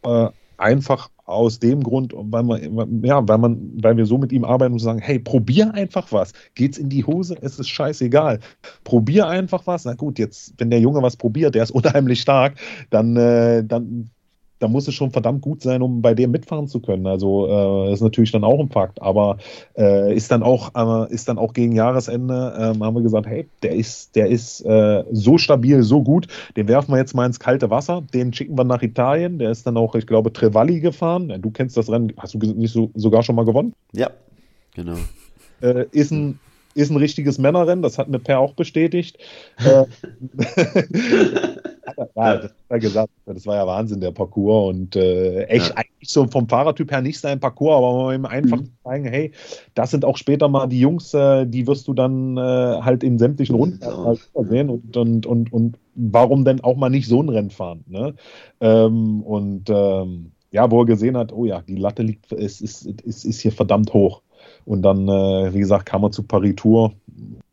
[0.02, 0.28] äh,
[0.58, 4.72] einfach aus dem Grund, weil man, ja, weil man, weil wir so mit ihm arbeiten
[4.72, 6.32] und sagen, hey, probier einfach was.
[6.54, 7.36] Geht's in die Hose?
[7.40, 8.40] Es ist scheißegal.
[8.84, 9.84] Probier einfach was.
[9.84, 12.54] Na gut, jetzt, wenn der Junge was probiert, der ist unheimlich stark,
[12.90, 14.10] dann, äh, dann
[14.58, 17.06] da muss es schon verdammt gut sein, um bei dem mitfahren zu können.
[17.06, 19.00] Also äh, ist natürlich dann auch ein Fakt.
[19.00, 19.38] Aber
[19.76, 23.48] äh, ist dann auch äh, ist dann auch gegen Jahresende ähm, haben wir gesagt, hey,
[23.62, 26.26] der ist der ist äh, so stabil, so gut.
[26.56, 28.02] Den werfen wir jetzt mal ins kalte Wasser.
[28.12, 29.38] Den schicken wir nach Italien.
[29.38, 31.40] Der ist dann auch, ich glaube, Trevalli gefahren.
[31.40, 32.12] Du kennst das Rennen.
[32.16, 33.74] Hast du nicht so, sogar schon mal gewonnen?
[33.92, 34.10] Ja,
[34.74, 34.96] genau.
[35.60, 36.38] Äh, ist ein
[36.74, 39.18] ist ein richtiges Männerrennen, das hat mir Per auch bestätigt.
[42.14, 44.70] Ja, das war gesagt, das war ja Wahnsinn, der Parcours.
[44.70, 45.76] Und äh, echt ja.
[45.76, 48.72] eigentlich so vom Fahrertyp her nicht sein Parcours, aber ihm einfach mhm.
[48.84, 49.32] zeigen, hey,
[49.74, 53.18] das sind auch später mal die Jungs, äh, die wirst du dann äh, halt in
[53.18, 54.14] sämtlichen Runden ja.
[54.44, 57.84] sehen und, und, und, und warum denn auch mal nicht so ein Rennen fahren?
[57.86, 58.14] Ne?
[58.60, 62.86] Ähm, und ähm, ja, wo er gesehen hat, oh ja, die Latte liegt, ist, ist,
[62.86, 64.22] ist, ist hier verdammt hoch.
[64.64, 66.92] Und dann, äh, wie gesagt, kam er zu Paris Tour.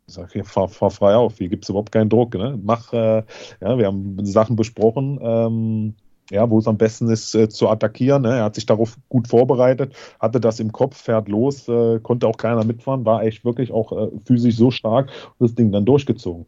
[0.08, 2.34] Ich sage, hier, fahr, fahr frei auf, hier gibt es überhaupt keinen Druck.
[2.34, 2.58] Ne?
[2.62, 3.24] Mach, äh,
[3.60, 5.94] ja, wir haben Sachen besprochen, ähm,
[6.30, 8.22] ja, wo es am besten ist äh, zu attackieren.
[8.22, 8.36] Ne?
[8.36, 12.36] Er hat sich darauf gut vorbereitet, hatte das im Kopf, fährt los, äh, konnte auch
[12.36, 16.46] keiner mitfahren, war echt wirklich auch äh, physisch so stark und das Ding dann durchgezogen.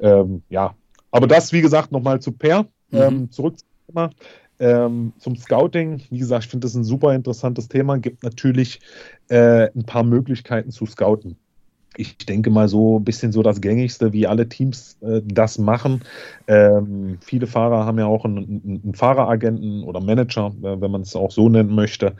[0.00, 0.74] Ähm, ja,
[1.12, 2.62] aber das, wie gesagt, nochmal zu Per.
[2.90, 2.98] Mhm.
[2.98, 4.10] Ähm, zurück zum Thema.
[4.58, 7.98] Ähm, zum Scouting, wie gesagt, ich finde das ein super interessantes Thema.
[7.98, 8.80] Gibt natürlich
[9.28, 11.36] äh, ein paar Möglichkeiten zu scouten.
[11.96, 16.02] Ich denke mal so ein bisschen so das Gängigste, wie alle Teams äh, das machen.
[16.46, 21.16] Ähm, viele Fahrer haben ja auch einen, einen Fahreragenten oder Manager, äh, wenn man es
[21.16, 22.14] auch so nennen möchte.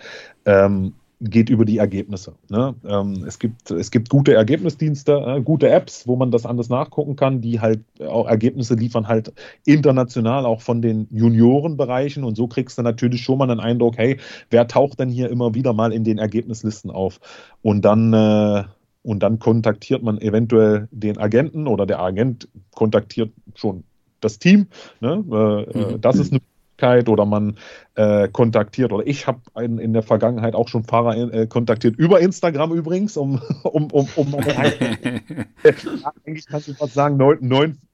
[0.45, 2.35] Ähm, geht über die Ergebnisse.
[2.51, 2.75] Ne?
[2.87, 7.17] Ähm, es, gibt, es gibt gute Ergebnisdienste, äh, gute Apps, wo man das alles nachgucken
[7.17, 9.33] kann, die halt auch Ergebnisse liefern, halt
[9.65, 12.23] international auch von den Juniorenbereichen.
[12.23, 14.19] Und so kriegst du natürlich schon mal einen Eindruck, hey,
[14.51, 17.21] wer taucht denn hier immer wieder mal in den Ergebnislisten auf?
[17.63, 18.65] Und dann, äh,
[19.07, 23.85] und dann kontaktiert man eventuell den Agenten oder der Agent kontaktiert schon
[24.21, 24.67] das Team.
[25.01, 25.25] Ne?
[25.31, 26.01] Äh, äh mhm.
[26.01, 27.57] Das ist eine Möglichkeit oder man
[27.95, 32.73] äh, kontaktiert oder ich habe in der Vergangenheit auch schon Fahrer äh, kontaktiert über Instagram
[32.73, 34.35] übrigens, um um um, um
[36.25, 37.17] eigentlich kannst du fast sagen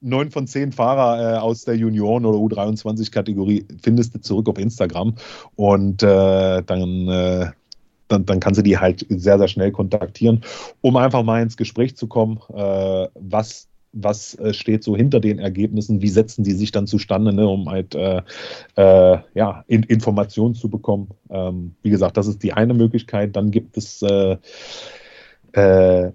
[0.01, 4.57] neun, von zehn Fahrer äh, aus der Junioren oder U23 Kategorie findest du zurück auf
[4.57, 5.17] Instagram
[5.57, 7.53] und äh, dann
[8.13, 10.43] dann, dann kannst du die halt sehr, sehr schnell kontaktieren,
[10.81, 15.39] um einfach mal ins Gespräch zu kommen, äh, was was äh, steht so hinter den
[15.39, 18.23] Ergebnissen, wie setzen die sich dann zustande, ne, um halt äh,
[18.77, 21.09] äh, ja, in, Informationen zu bekommen.
[21.31, 23.37] Ähm, wie gesagt, das ist die eine Möglichkeit.
[23.37, 24.37] Dann gibt es äh,
[25.53, 26.13] äh,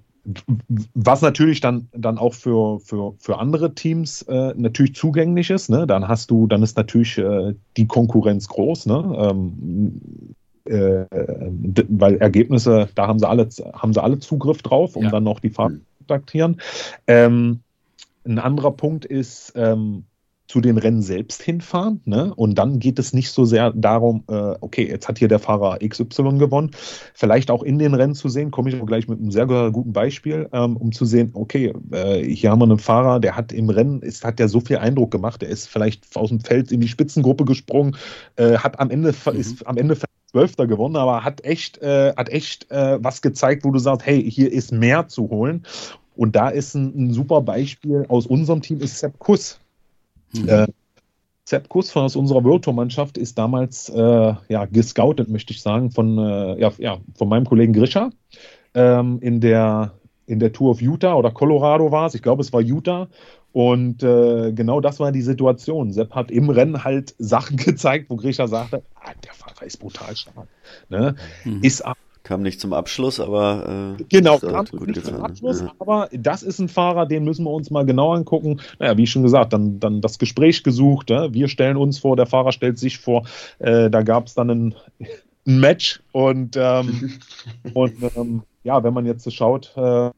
[0.94, 5.88] was natürlich dann, dann auch für, für, für andere Teams äh, natürlich zugänglich ist, ne?
[5.88, 7.22] dann hast du, dann ist natürlich
[7.78, 9.16] die Konkurrenz groß, ne?
[9.18, 10.02] Ähm,
[10.70, 15.12] weil Ergebnisse, da haben sie alle, haben sie alle Zugriff drauf, um ja.
[15.12, 16.62] dann noch die Fahrer zu kontaktieren.
[17.08, 17.62] Ähm,
[18.26, 20.04] ein anderer Punkt ist, ähm,
[20.48, 22.02] zu den Rennen selbst hinfahren.
[22.06, 22.34] Ne?
[22.34, 25.80] Und dann geht es nicht so sehr darum, äh, okay, jetzt hat hier der Fahrer
[25.80, 26.72] XY gewonnen.
[27.14, 29.92] Vielleicht auch in den Rennen zu sehen, komme ich auch gleich mit einem sehr guten
[29.92, 33.70] Beispiel, ähm, um zu sehen, okay, äh, hier haben wir einen Fahrer, der hat im
[33.70, 36.80] Rennen, ist, hat der so viel Eindruck gemacht, der ist vielleicht aus dem Feld in
[36.80, 37.98] die Spitzengruppe gesprungen,
[38.38, 39.40] äh, hat am Ende, mhm.
[39.40, 39.98] ist am Ende
[40.32, 44.30] Zwölfter gewonnen, aber hat echt, äh, hat echt äh, was gezeigt, wo du sagst, hey,
[44.30, 45.66] hier ist mehr zu holen.
[46.16, 49.60] Und da ist ein, ein super Beispiel aus unserem Team ist Sepp Kuss.
[50.34, 50.50] Mhm.
[50.50, 50.68] Äh,
[51.46, 55.62] Sepp Kuss von aus unserer World Tour Mannschaft ist damals äh, ja, gescoutet, möchte ich
[55.62, 58.10] sagen, von, äh, ja, ja, von meinem Kollegen Grisha
[58.74, 59.94] ähm, in, der,
[60.26, 62.16] in der Tour of Utah oder Colorado war es.
[62.16, 63.08] Ich glaube, es war Utah.
[63.54, 65.92] Und äh, genau das war die Situation.
[65.92, 70.16] Sepp hat im Rennen halt Sachen gezeigt, wo Grisha sagte, ah, der Fahrer ist brutal
[70.16, 70.48] stark.
[70.90, 71.16] Ne?
[71.44, 71.64] Mhm.
[71.64, 71.84] Ist
[72.28, 75.72] Kam nicht zum Abschluss, aber äh, genau, kam gut nicht zum Abschluss, ja.
[75.80, 78.60] aber das ist ein Fahrer, den müssen wir uns mal genau angucken.
[78.80, 81.10] Naja, wie schon gesagt, dann, dann das Gespräch gesucht.
[81.10, 81.34] Ja?
[81.34, 83.26] Wir stellen uns vor, der Fahrer stellt sich vor.
[83.60, 84.76] Äh, da gab es dann ein,
[85.46, 87.14] ein, Match und, ähm,
[87.74, 90.12] und ähm, ja, wenn man jetzt schaut, äh,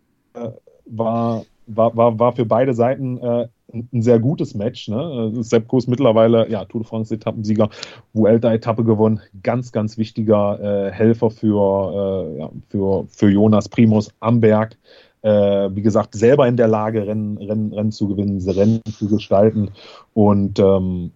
[0.87, 4.87] war, war, war, war für beide Seiten äh, ein sehr gutes Match.
[4.87, 5.31] Ne?
[5.41, 7.69] Sepp Kuss mittlerweile, ja, Tour de France Etappensieger,
[8.13, 9.21] Vuelta-Etappe gewonnen.
[9.43, 14.77] Ganz, ganz wichtiger äh, Helfer für, äh, ja, für, für Jonas Primus am Berg.
[15.21, 19.71] Äh, wie gesagt, selber in der Lage, Rennen, Rennen, Rennen zu gewinnen, Rennen zu gestalten.
[20.13, 21.11] Und ähm,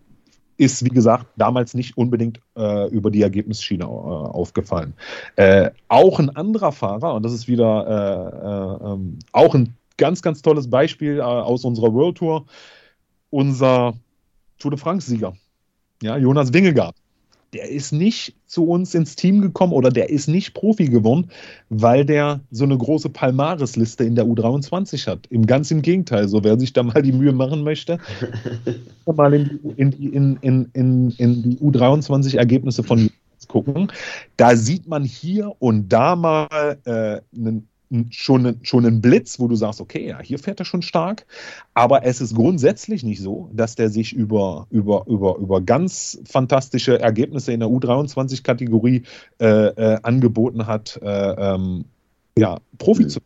[0.57, 4.93] ist, wie gesagt, damals nicht unbedingt äh, über die Ergebnisschiene äh, aufgefallen.
[5.35, 10.21] Äh, auch ein anderer Fahrer, und das ist wieder äh, äh, ähm, auch ein ganz,
[10.21, 12.45] ganz tolles Beispiel äh, aus unserer World Tour.
[13.29, 13.95] Unser
[14.59, 15.33] Tour de France-Sieger,
[16.01, 16.95] ja, Jonas Wingegaard.
[17.53, 21.29] Der ist nicht zu uns ins Team gekommen oder der ist nicht Profi geworden,
[21.69, 25.27] weil der so eine große Palmares-Liste in der U23 hat.
[25.27, 26.27] Im ganz im Gegenteil.
[26.27, 27.99] So, wer sich da mal die Mühe machen möchte,
[29.05, 33.09] mal in die, in, in, in, in, in die U23-Ergebnisse von
[33.47, 33.91] gucken.
[34.37, 37.67] Da sieht man hier und da mal äh, einen
[38.09, 41.25] schon, schon ein Blitz, wo du sagst, okay, ja, hier fährt er schon stark.
[41.73, 46.99] Aber es ist grundsätzlich nicht so, dass der sich über, über, über, über ganz fantastische
[46.99, 49.03] Ergebnisse in der U23-Kategorie
[49.39, 51.85] äh, äh, angeboten hat, äh, ähm,
[52.37, 53.09] ja, Profi mhm.
[53.09, 53.19] zu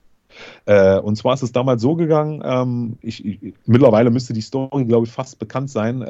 [0.66, 4.86] äh, und zwar ist es damals so gegangen, ähm, ich, ich, mittlerweile müsste die Story,
[4.86, 6.04] glaube ich, fast bekannt sein.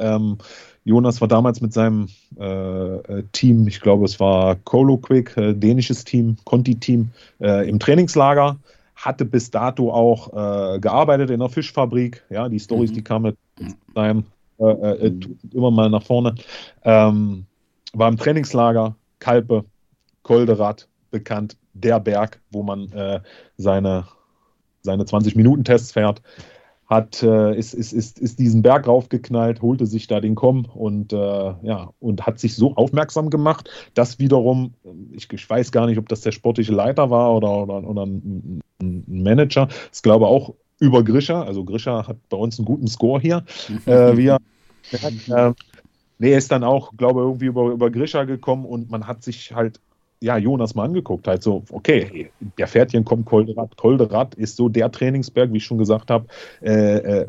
[0.84, 2.08] Jonas war damals mit seinem
[2.38, 7.10] äh, äh, Team, ich glaube, es war Coloquick, äh, dänisches Team, Conti-Team,
[7.40, 8.58] äh, im Trainingslager,
[8.94, 12.24] hatte bis dato auch äh, gearbeitet in der Fischfabrik.
[12.30, 12.94] Ja, die Stories, mhm.
[12.94, 14.24] die kamen mit seinem
[14.58, 15.38] äh, mhm.
[15.52, 16.34] immer mal nach vorne.
[16.84, 17.44] Ähm,
[17.92, 19.64] war im Trainingslager, Kalpe,
[20.22, 22.92] Kolderat, bekannt, der Berg, wo man
[23.56, 24.04] seine,
[24.82, 26.20] seine 20-Minuten-Tests fährt
[26.88, 31.12] hat, äh, ist, ist, ist, ist diesen Berg raufgeknallt, holte sich da den Komm und,
[31.12, 34.72] äh, ja, und hat sich so aufmerksam gemacht, dass wiederum,
[35.12, 38.60] ich, ich weiß gar nicht, ob das der sportliche Leiter war oder, oder, oder ein,
[38.80, 43.20] ein Manager, ich glaube auch über Grisha, also Grisha hat bei uns einen guten Score
[43.20, 43.44] hier,
[43.84, 44.38] äh, wie er,
[44.92, 45.52] äh,
[46.18, 49.22] nee, er ist dann auch, glaube ich, irgendwie über, über Grisha gekommen und man hat
[49.22, 49.78] sich halt
[50.20, 53.76] ja, Jonas mal angeguckt, halt so, okay, der Pferdchen kommt Kolderat.
[53.76, 56.26] Kolderat ist so der Trainingsberg, wie ich schon gesagt habe,
[56.60, 57.26] äh, äh,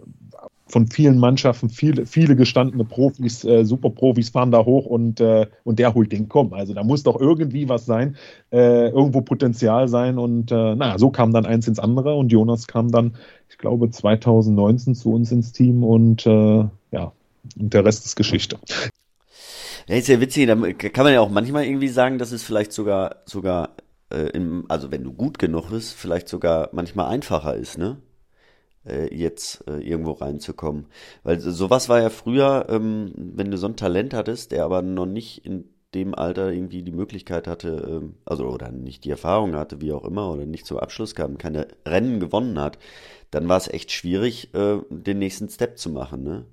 [0.70, 5.80] von vielen Mannschaften, viele, viele gestandene Profis, äh, Superprofis fahren da hoch und, äh, und
[5.80, 6.54] der holt den Komm.
[6.54, 8.16] Also da muss doch irgendwie was sein,
[8.52, 12.68] äh, irgendwo Potenzial sein und äh, naja, so kam dann eins ins andere und Jonas
[12.68, 13.16] kam dann,
[13.50, 17.12] ich glaube, 2019 zu uns ins Team und äh, ja,
[17.60, 18.60] und der Rest ist Geschichte.
[19.90, 22.72] Ja, ist ja witzig, da kann man ja auch manchmal irgendwie sagen, dass es vielleicht
[22.72, 23.76] sogar, sogar
[24.12, 27.98] äh, im, also wenn du gut genug bist, vielleicht sogar manchmal einfacher ist, ne?
[28.86, 30.86] Äh, jetzt äh, irgendwo reinzukommen.
[31.24, 35.08] Weil sowas war ja früher, ähm, wenn du so ein Talent hattest, der aber noch
[35.08, 39.82] nicht in dem Alter irgendwie die Möglichkeit hatte, ähm, also oder nicht die Erfahrung hatte,
[39.82, 42.78] wie auch immer, oder nicht zum Abschluss kam, keine Rennen gewonnen hat,
[43.32, 46.24] dann war es echt schwierig, äh, den nächsten Step zu machen.
[46.24, 46.46] Ne?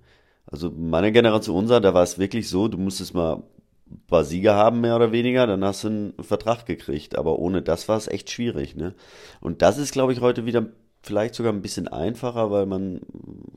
[0.47, 3.43] Also meine Generation, unser, da war es wirklich so, du musstest mal
[3.90, 7.16] ein paar Siege haben, mehr oder weniger, dann hast du einen Vertrag gekriegt.
[7.18, 8.77] Aber ohne das war es echt schwierig.
[8.77, 8.94] Ne?
[9.40, 10.66] Und das ist, glaube ich, heute wieder
[11.02, 13.01] vielleicht sogar ein bisschen einfacher, weil man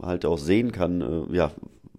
[0.02, 1.52] halt auch sehen kann, äh, ja,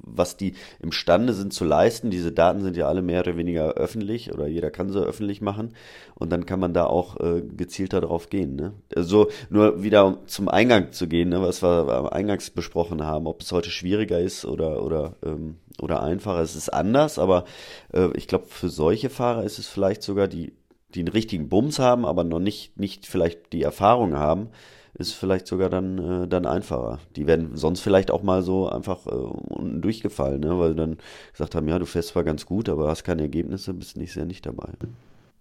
[0.02, 2.10] was die imstande sind zu leisten.
[2.10, 5.74] Diese Daten sind ja alle mehr oder weniger öffentlich oder jeder kann sie öffentlich machen
[6.14, 8.56] und dann kann man da auch äh, gezielter drauf gehen.
[8.56, 8.72] Ne?
[8.94, 13.52] Also nur wieder zum Eingang zu gehen, ne, was wir eingangs besprochen haben, ob es
[13.52, 16.40] heute schwieriger ist oder oder ähm, oder einfacher.
[16.40, 17.44] Es ist anders, aber
[17.92, 20.52] äh, ich glaube für solche Fahrer ist es vielleicht sogar die
[20.94, 24.48] die einen richtigen Bums haben, aber noch nicht nicht vielleicht die Erfahrung haben
[24.94, 26.98] ist vielleicht sogar dann, äh, dann einfacher.
[27.16, 30.58] Die werden sonst vielleicht auch mal so einfach äh, unten durchgefallen, ne?
[30.58, 30.98] weil dann
[31.32, 34.26] gesagt haben, ja, du fährst zwar ganz gut, aber hast keine Ergebnisse, bist nicht sehr
[34.26, 34.68] nicht dabei.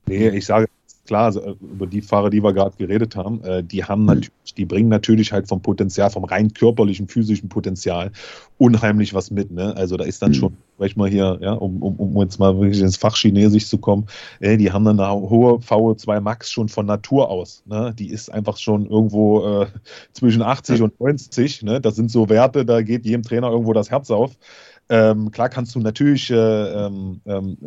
[0.06, 0.68] Nee, ich sage
[1.10, 4.54] klar, also, äh, über die Fahrer, die wir gerade geredet haben, äh, die haben natürlich,
[4.56, 8.12] die bringen natürlich halt vom Potenzial, vom rein körperlichen, physischen Potenzial
[8.60, 9.50] unheimlich was mit.
[9.50, 9.76] Ne?
[9.76, 12.56] Also da ist dann schon, sag ich mal hier, ja, um, um, um jetzt mal
[12.60, 14.06] wirklich ins Fach Chinesisch zu kommen,
[14.40, 17.64] äh, die haben dann eine hohe VO2 Max schon von Natur aus.
[17.66, 17.92] Ne?
[17.98, 19.68] Die ist einfach schon irgendwo äh,
[20.14, 21.64] zwischen 80 und 90.
[21.64, 21.82] Ne?
[21.82, 24.38] Das sind so Werte, da geht jedem Trainer irgendwo das Herz auf.
[24.90, 27.58] Ähm, klar kannst du natürlich äh, ähm, ähm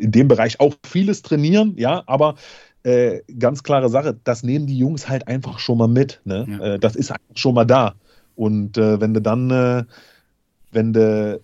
[0.00, 2.34] in dem Bereich auch vieles trainieren, ja, aber
[2.82, 6.20] äh, ganz klare Sache, das nehmen die Jungs halt einfach schon mal mit.
[6.24, 6.46] Ne?
[6.48, 6.58] Ja.
[6.58, 7.94] Äh, das ist einfach schon mal da.
[8.36, 9.84] Und äh, wenn du dann, äh,
[10.72, 11.40] wenn du,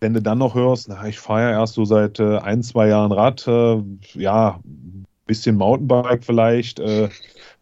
[0.00, 2.88] wenn du dann noch hörst, na, ich fahre ja erst so seit äh, ein, zwei
[2.88, 3.82] Jahren Rad, äh,
[4.14, 4.60] ja,
[5.26, 6.80] bisschen Mountainbike vielleicht,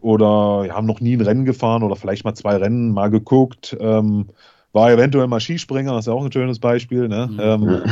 [0.01, 3.75] oder ja, haben noch nie ein Rennen gefahren oder vielleicht mal zwei Rennen mal geguckt.
[3.81, 4.27] Ähm,
[4.75, 7.09] war eventuell mal Skispringer, das ist ja auch ein schönes Beispiel.
[7.09, 7.29] Ne?
[7.31, 7.41] Mhm.
[7.41, 7.83] Ähm,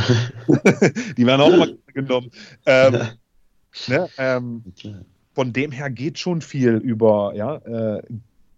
[1.17, 2.29] die werden auch immer genommen.
[2.65, 2.97] Ähm,
[3.87, 4.09] ne?
[4.17, 4.63] ähm,
[5.33, 8.03] von dem her geht schon viel über, ja, äh,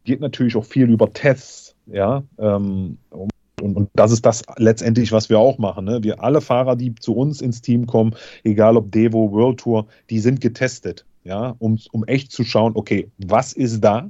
[0.04, 2.24] geht natürlich auch viel über Tests, ja.
[2.38, 2.98] Ähm,
[3.62, 5.86] und, und, das ist das letztendlich, was wir auch machen.
[5.86, 6.04] Ne?
[6.04, 10.20] Wir alle Fahrer, die zu uns ins Team kommen, egal ob Devo, World Tour, die
[10.20, 14.10] sind getestet, ja, um, um echt zu schauen, okay, was ist da?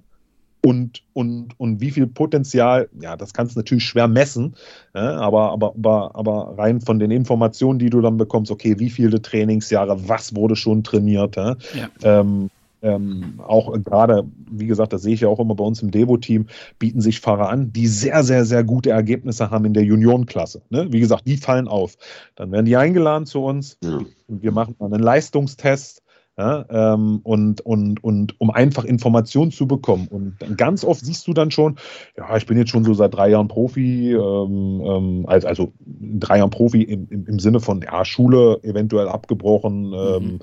[0.66, 4.56] Und, und, und wie viel Potenzial, ja, das kannst du natürlich schwer messen,
[4.96, 8.90] ja, aber, aber, aber, aber rein von den Informationen, die du dann bekommst, okay, wie
[8.90, 11.56] viele Trainingsjahre, was wurde schon trainiert, ja,
[12.02, 12.50] ähm,
[12.82, 16.48] ähm, auch gerade, wie gesagt, das sehe ich ja auch immer bei uns im Devo-Team,
[16.80, 20.64] bieten sich Fahrer an, die sehr, sehr, sehr gute Ergebnisse haben in der Juniorenklasse.
[20.70, 20.88] Ne?
[20.92, 21.96] Wie gesagt, die fallen auf.
[22.36, 24.00] Dann werden die eingeladen zu uns ja.
[24.28, 26.04] und wir machen dann einen Leistungstest
[26.38, 30.08] ja, ähm, und, und, und um einfach Informationen zu bekommen.
[30.10, 31.78] Und ganz oft siehst du dann schon,
[32.18, 36.40] ja, ich bin jetzt schon so seit drei Jahren Profi, ähm, ähm, also, also drei
[36.40, 40.40] Jahren Profi im, im, im, Sinne von ja, Schule eventuell abgebrochen, ähm,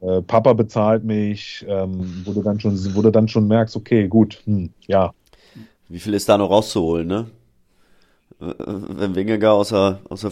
[0.00, 0.08] mhm.
[0.08, 4.08] äh, Papa bezahlt mich, ähm, wo, du dann schon, wo du dann schon merkst, okay,
[4.08, 5.12] gut, hm, ja.
[5.88, 7.26] Wie viel ist da noch rauszuholen, ne?
[8.38, 10.30] Wenn Wingegar außer, außer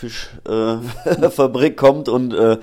[0.00, 2.58] Fischfabrik äh, kommt und äh,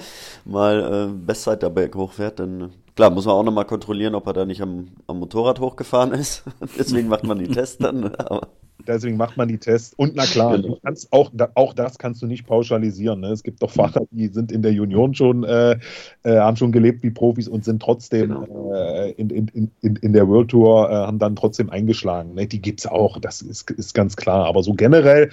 [0.45, 4.33] mal äh, Bestzeit da Berg hochfährt, dann klar, muss man auch nochmal kontrollieren, ob er
[4.33, 6.43] da nicht am, am Motorrad hochgefahren ist.
[6.77, 8.13] Deswegen macht man die Tests dann.
[8.15, 8.49] Aber
[8.85, 9.93] deswegen macht man die Tests.
[9.95, 10.77] Und na klar, genau.
[11.11, 13.21] auch, auch das kannst du nicht pauschalisieren.
[13.21, 13.29] Ne?
[13.29, 15.77] Es gibt doch Fahrer, die sind in der Union schon, äh,
[16.23, 18.73] äh, haben schon gelebt wie Profis und sind trotzdem genau.
[18.73, 22.33] äh, in, in, in, in der World Tour, äh, haben dann trotzdem eingeschlagen.
[22.35, 22.47] Ne?
[22.47, 24.45] Die gibt es auch, das ist, ist ganz klar.
[24.45, 25.29] Aber so generell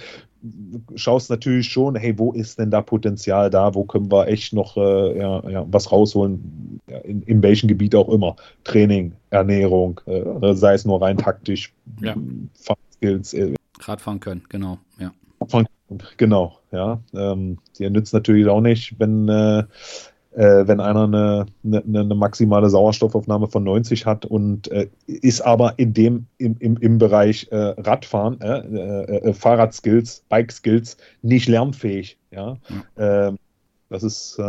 [0.95, 3.73] schaust natürlich schon, hey, wo ist denn da Potenzial da?
[3.73, 6.79] Wo können wir echt noch äh, ja, ja, was rausholen?
[6.87, 8.35] Ja, in, in welchem Gebiet auch immer.
[8.63, 12.15] Training, Ernährung, äh, sei es nur rein taktisch, ja.
[12.95, 13.33] Skills.
[13.33, 15.11] Äh, Radfahren können, genau, ja.
[16.17, 16.99] Genau, ja.
[17.13, 19.59] Ähm, die nützt natürlich auch nicht, wenn, äh,
[20.31, 25.77] äh, wenn einer eine, eine, eine, maximale Sauerstoffaufnahme von 90 hat und äh, ist aber
[25.77, 28.39] in dem, im, im, im Bereich äh, Radfahren,
[29.33, 32.57] Fahrradskills, Bike-Skills nicht lernfähig, ja.
[32.97, 33.27] ja.
[33.27, 33.37] Ähm,
[33.89, 34.39] das ist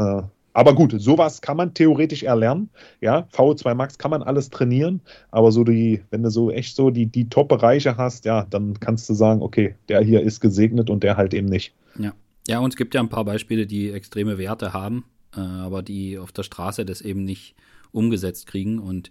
[0.56, 2.70] aber gut, sowas kann man theoretisch erlernen.
[3.02, 6.88] Ja, VO2 Max kann man alles trainieren, aber so die, wenn du so echt so
[6.88, 11.02] die, die Top-Bereiche hast, ja, dann kannst du sagen, okay, der hier ist gesegnet und
[11.02, 11.74] der halt eben nicht.
[11.98, 12.14] Ja.
[12.48, 15.04] Ja, und es gibt ja ein paar Beispiele, die extreme Werte haben,
[15.36, 17.54] äh, aber die auf der Straße das eben nicht
[17.92, 19.10] umgesetzt kriegen und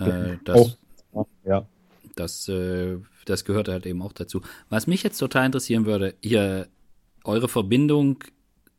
[0.00, 0.76] äh, das,
[1.12, 1.24] oh.
[1.44, 1.68] ja.
[2.16, 2.96] das, äh,
[3.26, 4.40] das gehört halt eben auch dazu.
[4.70, 6.66] Was mich jetzt total interessieren würde, hier
[7.22, 8.24] eure Verbindung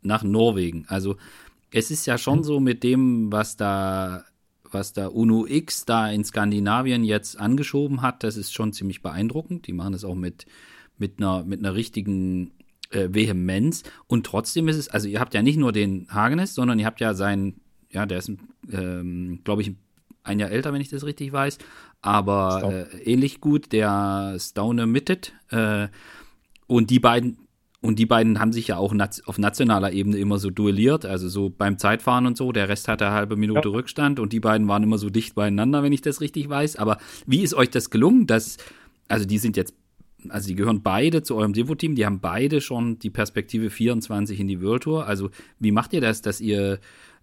[0.02, 0.84] nach Norwegen.
[0.90, 1.16] Also
[1.72, 4.26] es ist ja schon so mit dem, was da
[4.74, 9.68] was da UNO X da in Skandinavien jetzt angeschoben hat, das ist schon ziemlich beeindruckend.
[9.68, 10.46] Die machen das auch mit,
[10.98, 12.52] mit, einer, mit einer richtigen
[12.92, 13.84] äh, Vehemenz.
[14.08, 17.02] Und trotzdem ist es, also ihr habt ja nicht nur den Hagenes, sondern ihr habt
[17.02, 18.32] ja seinen, ja, der ist,
[18.72, 19.74] ähm, glaube ich,
[20.24, 21.58] ein Jahr älter, wenn ich das richtig weiß,
[22.02, 25.34] aber äh, ähnlich gut, der Stone Mitted.
[25.50, 25.88] Äh,
[26.68, 27.38] und die beiden,
[27.82, 28.94] und die beiden haben sich ja auch
[29.26, 32.52] auf nationaler Ebene immer so duelliert, also so beim Zeitfahren und so.
[32.52, 33.74] Der Rest hatte eine halbe Minute ja.
[33.74, 36.76] Rückstand und die beiden waren immer so dicht beieinander, wenn ich das richtig weiß.
[36.76, 38.58] Aber wie ist euch das gelungen, dass,
[39.08, 39.74] also die sind jetzt,
[40.30, 44.48] also die gehören beide zu eurem Devo-Team, die haben beide schon die Perspektive 24 in
[44.48, 45.08] die World Tour.
[45.08, 46.80] Also wie macht ihr das, dass ihr,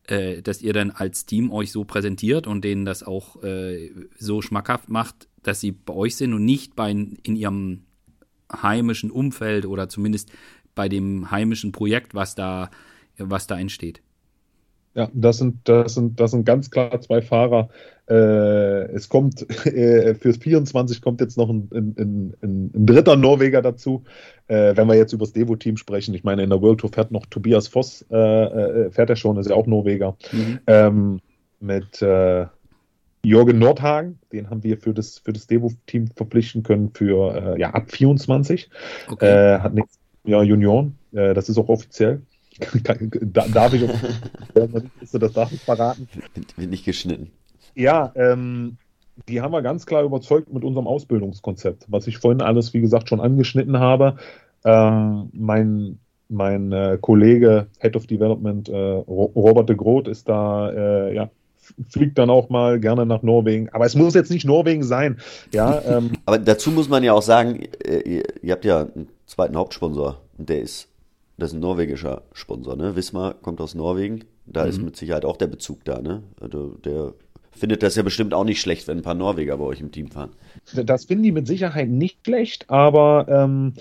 [0.08, 4.42] äh, dass ihr dann als Team euch so präsentiert und denen das auch äh, so
[4.42, 7.84] schmackhaft macht, dass sie bei euch sind und nicht bei in ihrem
[8.52, 10.32] heimischen Umfeld oder zumindest
[10.74, 12.70] bei dem heimischen Projekt, was da,
[13.18, 14.00] was da entsteht.
[14.94, 17.68] Ja, das sind, das sind, das sind ganz klar zwei Fahrer.
[18.08, 21.94] Äh, es kommt äh, fürs 24 kommt jetzt noch ein, ein,
[22.42, 24.02] ein, ein dritter Norweger dazu.
[24.48, 27.12] Äh, wenn wir jetzt über das Devo-Team sprechen, ich meine, in der World Tour fährt
[27.12, 30.16] noch Tobias Voss, äh, äh, fährt er schon, ist ja auch Norweger.
[30.32, 30.58] Mhm.
[30.66, 31.20] Ähm,
[31.60, 32.46] mit äh,
[33.24, 37.70] Jürgen Nordhagen, den haben wir für das, für das Devo-Team verpflichten können für äh, ja,
[37.70, 38.70] ab 24.
[39.10, 39.26] Okay.
[39.26, 42.22] Äh, hat nächstes Jahr Junioren, äh, das ist auch offiziell.
[42.82, 43.88] darf ich
[45.12, 46.08] das darf ich verraten?
[46.56, 47.30] Wird nicht geschnitten.
[47.74, 48.78] Ja, ähm,
[49.28, 53.08] die haben wir ganz klar überzeugt mit unserem Ausbildungskonzept, was ich vorhin alles, wie gesagt,
[53.08, 54.16] schon angeschnitten habe.
[54.64, 61.14] Ähm, mein mein äh, Kollege Head of Development, äh, Robert de Groot, ist da äh,
[61.14, 61.30] ja,
[61.90, 63.68] fliegt dann auch mal gerne nach Norwegen.
[63.70, 65.18] Aber es muss jetzt nicht Norwegen sein.
[65.52, 66.12] Ja, ähm.
[66.26, 70.20] Aber dazu muss man ja auch sagen, äh, ihr, ihr habt ja einen zweiten Hauptsponsor
[70.38, 70.88] und der ist,
[71.36, 72.96] das ist ein norwegischer Sponsor, ne?
[72.96, 74.24] Wismar kommt aus Norwegen.
[74.46, 74.70] Da mhm.
[74.70, 76.22] ist mit Sicherheit auch der Bezug da, ne?
[76.40, 77.14] Also der
[77.52, 80.10] findet das ja bestimmt auch nicht schlecht, wenn ein paar Norweger bei euch im Team
[80.10, 80.30] fahren.
[80.74, 83.74] Das finden die mit Sicherheit nicht schlecht, aber ähm,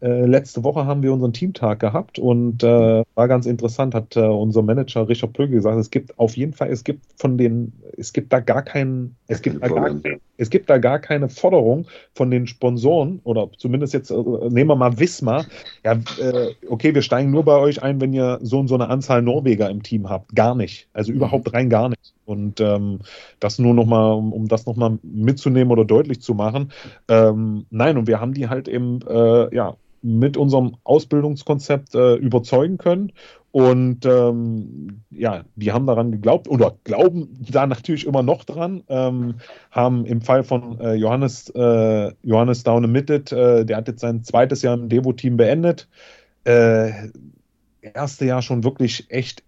[0.00, 4.20] äh, letzte Woche haben wir unseren Teamtag gehabt und äh, war ganz interessant, hat äh,
[4.20, 8.12] unser Manager Richard Plöge gesagt, es gibt auf jeden Fall, es gibt von den, es
[8.12, 9.90] gibt da gar keinen, es gibt da gar,
[10.36, 14.76] es gibt da gar keine Forderung von den Sponsoren oder zumindest jetzt, äh, nehmen wir
[14.76, 15.46] mal Wismar,
[15.84, 18.88] ja, äh, okay, wir steigen nur bei euch ein, wenn ihr so und so eine
[18.90, 20.32] Anzahl Norweger im Team habt.
[20.36, 20.88] Gar nicht.
[20.92, 22.14] Also überhaupt rein gar nicht.
[22.24, 23.00] Und ähm,
[23.40, 26.70] das nur nochmal, um, um das nochmal mitzunehmen oder deutlich zu machen.
[27.08, 33.12] Ähm, nein, und wir haben die halt eben, ja, mit unserem Ausbildungskonzept äh, überzeugen können.
[33.50, 38.82] Und ähm, ja, die haben daran geglaubt oder glauben da natürlich immer noch dran.
[38.88, 39.36] Ähm,
[39.70, 44.22] haben im Fall von äh, Johannes, äh, Johannes Daune Mittet, äh, der hat jetzt sein
[44.22, 45.88] zweites Jahr im Devo-Team beendet.
[47.94, 49.42] Erste Jahr schon wirklich echt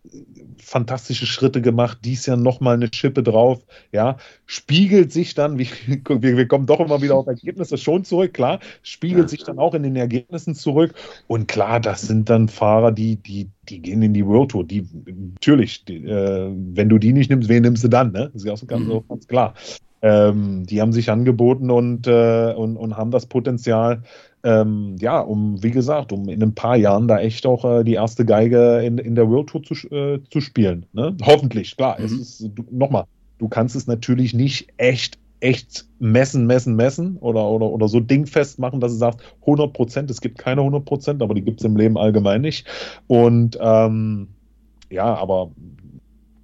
[0.59, 3.61] fantastische Schritte gemacht, dies Jahr nochmal eine Schippe drauf,
[3.93, 5.69] ja, spiegelt sich dann, wir,
[6.07, 9.29] wir, kommen doch immer wieder auf Ergebnisse schon zurück, klar, spiegelt ja.
[9.29, 10.95] sich dann auch in den Ergebnissen zurück
[11.27, 14.87] und klar, das sind dann Fahrer, die, die, die gehen in die World Tour, die,
[15.07, 18.47] natürlich, die, äh, wenn du die nicht nimmst, wen nimmst du dann, ne, das ist
[18.47, 19.05] ja auch ganz, mhm.
[19.09, 19.55] ganz klar.
[20.03, 24.03] Ähm, die haben sich angeboten und, äh, und, und haben das Potenzial,
[24.43, 27.95] ähm, ja, um, wie gesagt, um in ein paar Jahren da echt auch äh, die
[27.95, 30.87] erste Geige in, in der World Tour zu, äh, zu spielen.
[30.93, 31.17] Ne?
[31.23, 31.99] Hoffentlich, klar.
[31.99, 32.05] Mhm.
[32.07, 33.05] Es ist, nochmal,
[33.39, 38.59] du kannst es natürlich nicht echt, echt messen, messen, messen oder, oder, oder so dingfest
[38.59, 41.67] machen, dass du sagst, 100 Prozent, es gibt keine 100 Prozent, aber die gibt es
[41.67, 42.67] im Leben allgemein nicht.
[43.07, 44.29] Und ähm,
[44.91, 45.51] ja, aber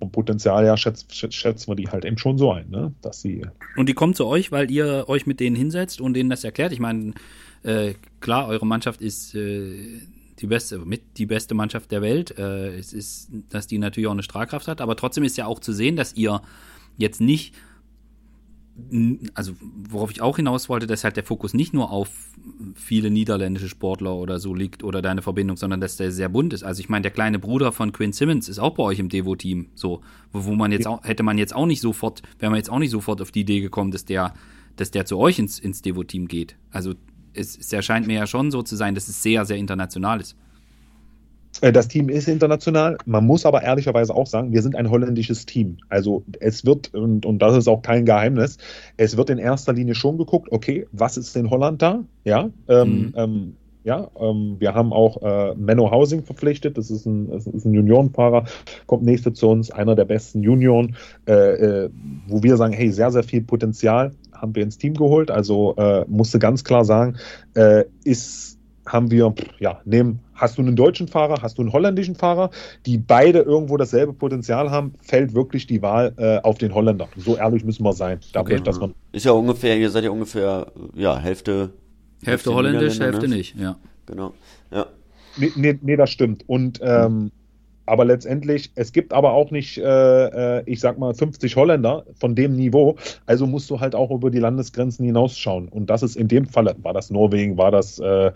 [0.06, 2.94] vom Potenzial her schätzen, schätzen wir die halt eben schon so ein, ne?
[3.02, 3.42] dass sie.
[3.76, 6.72] Und die kommen zu euch, weil ihr euch mit denen hinsetzt und denen das erklärt.
[6.72, 7.14] Ich meine,
[7.62, 10.00] äh, klar, eure Mannschaft ist äh,
[10.38, 12.38] die beste, mit die beste Mannschaft der Welt.
[12.38, 15.60] Äh, es ist, dass die natürlich auch eine Strahlkraft hat, aber trotzdem ist ja auch
[15.60, 16.40] zu sehen, dass ihr
[16.96, 17.54] jetzt nicht
[19.34, 19.54] also
[19.88, 22.10] worauf ich auch hinaus wollte, dass halt der Fokus nicht nur auf
[22.74, 26.62] viele niederländische Sportler oder so liegt oder deine Verbindung, sondern dass der sehr bunt ist.
[26.62, 29.68] Also ich meine, der kleine Bruder von Quinn Simmons ist auch bei euch im Devo-Team,
[29.74, 32.78] so, wo, man jetzt auch, hätte man jetzt auch nicht sofort, wäre man jetzt auch
[32.78, 34.34] nicht sofort auf die Idee gekommen, dass der,
[34.76, 36.56] dass der zu euch ins, ins Devo-Team geht.
[36.70, 36.94] Also
[37.32, 40.36] es, es erscheint mir ja schon so zu sein, dass es sehr, sehr international ist.
[41.60, 42.98] Äh, das Team ist international.
[43.06, 45.78] Man muss aber ehrlicherweise auch sagen, wir sind ein holländisches Team.
[45.88, 48.58] Also es wird, und, und das ist auch kein Geheimnis,
[48.96, 52.04] es wird in erster Linie schon geguckt, okay, was ist in Holland da?
[52.24, 53.12] Ja, ähm, mhm.
[53.16, 56.76] ähm, ja, ähm, wir haben auch äh, Menno Housing verpflichtet.
[56.76, 58.46] Das ist ein, das ist ein Juniorenfahrer,
[58.86, 60.96] kommt nächste zu uns, einer der besten Junioren,
[61.28, 61.90] äh, äh,
[62.26, 65.30] wo wir sagen, hey, sehr, sehr viel Potenzial haben wir ins Team geholt.
[65.30, 67.16] Also äh, musste ganz klar sagen,
[67.54, 68.56] äh, ist
[68.86, 72.50] haben wir ja, neben hast du einen deutschen Fahrer, hast du einen holländischen Fahrer,
[72.84, 77.08] die beide irgendwo dasselbe Potenzial haben, fällt wirklich die Wahl äh, auf den Holländer.
[77.16, 78.20] So ehrlich müssen wir sein.
[78.32, 78.64] Dadurch, okay.
[78.64, 81.70] dass man ist ja ungefähr, ihr seid ja ungefähr ja, Hälfte.
[82.24, 83.36] Hälfte holländisch, Hälfte ne?
[83.36, 83.76] nicht, ja.
[84.06, 84.32] Genau.
[84.70, 84.86] Ja.
[85.36, 86.44] Nee, nee, nee das stimmt.
[86.48, 87.30] Und ähm,
[87.86, 92.34] aber letztendlich, es gibt aber auch nicht, äh, äh ich sag mal, 50 Holländer von
[92.34, 92.96] dem Niveau.
[93.26, 95.68] Also musst du halt auch über die Landesgrenzen hinausschauen.
[95.68, 98.32] Und das ist in dem Fall, war das Norwegen, war das äh,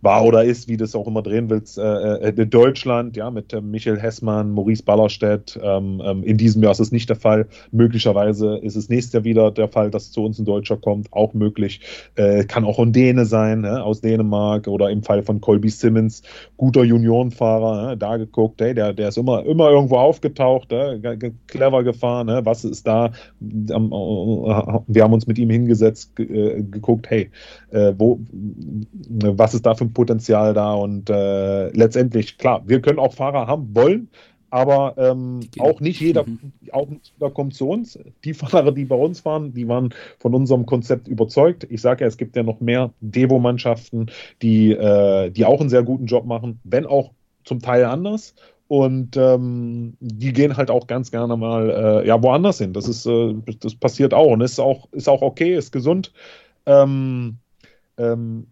[0.00, 3.52] war oder ist, wie du es auch immer drehen willst, äh, äh, Deutschland, ja, mit
[3.52, 5.58] äh, Michael Hessmann, Maurice Ballerstedt.
[5.60, 7.46] Ähm, ähm, in diesem Jahr ist es nicht der Fall.
[7.72, 11.12] Möglicherweise ist es nächstes Jahr wieder der Fall, dass zu uns ein Deutscher kommt.
[11.12, 11.80] Auch möglich.
[12.14, 16.22] Äh, kann auch ein Däne sein, ne, aus Dänemark oder im Fall von Colby Simmons,
[16.56, 21.00] guter Juniorenfahrer, ne, da geguckt, ey, der, der ist immer, immer irgendwo aufgetaucht, ne,
[21.48, 23.06] clever gefahren, ne, was ist da?
[23.06, 23.10] Äh,
[23.40, 27.30] wir haben uns mit ihm hingesetzt, äh, geguckt, hey,
[27.70, 28.18] wo,
[29.08, 33.74] was ist da für Potenzial da und äh, letztendlich, klar, wir können auch Fahrer haben
[33.74, 34.08] wollen,
[34.50, 36.52] aber ähm, auch nicht jeder, mhm.
[36.72, 37.98] auch nicht jeder kommt zu uns.
[38.24, 41.66] Die Fahrer, die bei uns fahren, die waren von unserem Konzept überzeugt.
[41.68, 44.10] Ich sage ja, es gibt ja noch mehr Devo-Mannschaften,
[44.40, 47.12] die, äh, die auch einen sehr guten Job machen, wenn auch
[47.44, 48.34] zum Teil anders.
[48.68, 52.74] Und ähm, die gehen halt auch ganz gerne mal äh, ja, woanders hin.
[52.74, 56.12] Das ist, äh, das passiert auch und ist auch, ist auch okay, ist gesund.
[56.66, 57.38] Ähm,
[57.96, 58.46] ähm,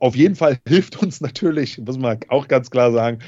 [0.00, 3.20] auf jeden Fall hilft uns natürlich, muss man auch ganz klar sagen,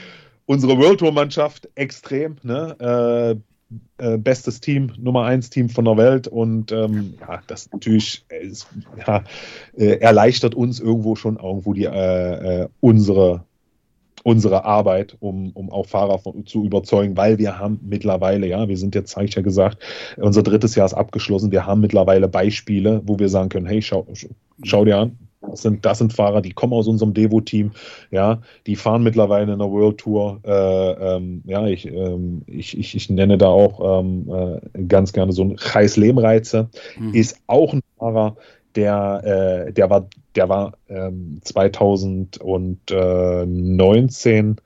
[0.46, 2.36] unsere World Tour Mannschaft extrem.
[2.42, 3.38] Ne?
[3.38, 3.40] Äh,
[3.98, 8.66] äh, bestes Team, Nummer 1 Team von der Welt und ähm, ja, das natürlich ist,
[9.06, 9.24] ja,
[9.76, 13.44] äh, erleichtert uns irgendwo schon irgendwo die äh, äh, unsere
[14.24, 18.76] unsere Arbeit, um, um auch Fahrer von, zu überzeugen, weil wir haben mittlerweile, ja, wir
[18.76, 19.82] sind jetzt, habe ich ja gesagt,
[20.16, 24.06] unser drittes Jahr ist abgeschlossen, wir haben mittlerweile Beispiele, wo wir sagen können, hey, schau,
[24.62, 27.72] schau dir an, das sind, das sind Fahrer, die kommen aus unserem Devo-Team,
[28.10, 30.40] ja, die fahren mittlerweile in der World Tour.
[30.44, 35.32] Äh, ähm, ja, ich, ähm, ich, ich, ich, nenne da auch ähm, äh, ganz gerne
[35.32, 37.14] so einen Kreis Lehmreize, mhm.
[37.14, 38.36] ist auch ein Fahrer,
[38.74, 40.72] der, äh, der war, der war
[41.42, 44.56] 2019, ähm,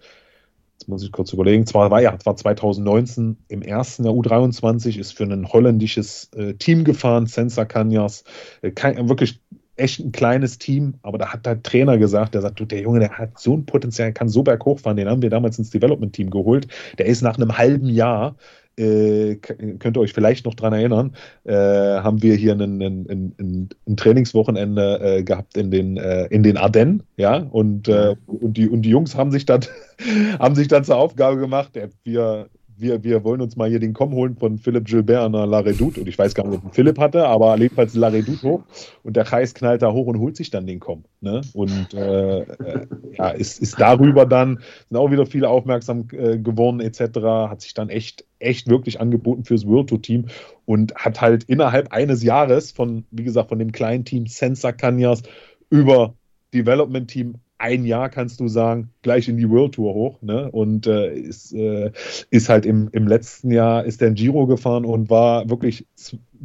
[0.86, 5.16] jetzt muss ich kurz überlegen, zwar war ja, war 2019 im ersten der U23, ist
[5.16, 8.22] für ein holländisches äh, Team gefahren, Sensa Canyas,
[8.62, 9.40] äh, kein, wirklich
[9.76, 13.00] echt ein kleines Team, aber da hat der Trainer gesagt, der sagt, du, der Junge,
[13.00, 16.30] der hat so ein Potenzial, kann so berghoch fahren, den haben wir damals ins Development-Team
[16.30, 16.68] geholt.
[16.98, 18.36] Der ist nach einem halben Jahr
[18.76, 23.68] äh, könnt ihr euch vielleicht noch dran erinnern, äh, haben wir hier ein, ein, ein,
[23.86, 28.68] ein Trainingswochenende äh, gehabt in den, äh, in den Ardennen, ja, und, äh, und, die,
[28.68, 29.60] und die Jungs haben sich dann,
[30.38, 31.72] haben sich dann zur Aufgabe gemacht,
[32.04, 32.48] wir,
[32.78, 35.60] wir, wir wollen uns mal hier den Komm holen von Philipp Gilbert an der La
[35.60, 36.00] Redoute.
[36.00, 38.64] Und ich weiß gar nicht, ob Philipp hatte, aber jedenfalls La Redoute hoch.
[39.02, 41.04] Und der Kreis knallt da hoch und holt sich dann den Komm.
[41.20, 41.40] Ne?
[41.54, 42.86] Und äh, äh,
[43.16, 47.18] ja, ist, ist darüber dann, sind auch wieder viele aufmerksam äh, geworden, etc.
[47.48, 50.26] Hat sich dann echt, echt wirklich angeboten fürs World Tour Team
[50.64, 55.22] und hat halt innerhalb eines Jahres von, wie gesagt, von dem kleinen Team Sensor Canyas
[55.70, 56.14] über
[56.52, 60.22] Development Team ein Jahr kannst du sagen, gleich in die World Tour hoch.
[60.22, 60.50] Ne?
[60.50, 61.90] Und äh, ist, äh,
[62.30, 65.86] ist halt im, im letzten Jahr ist der Giro gefahren und war wirklich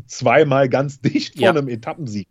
[0.07, 1.49] zweimal ganz dicht vor ja.
[1.51, 2.27] einem Etappensieg.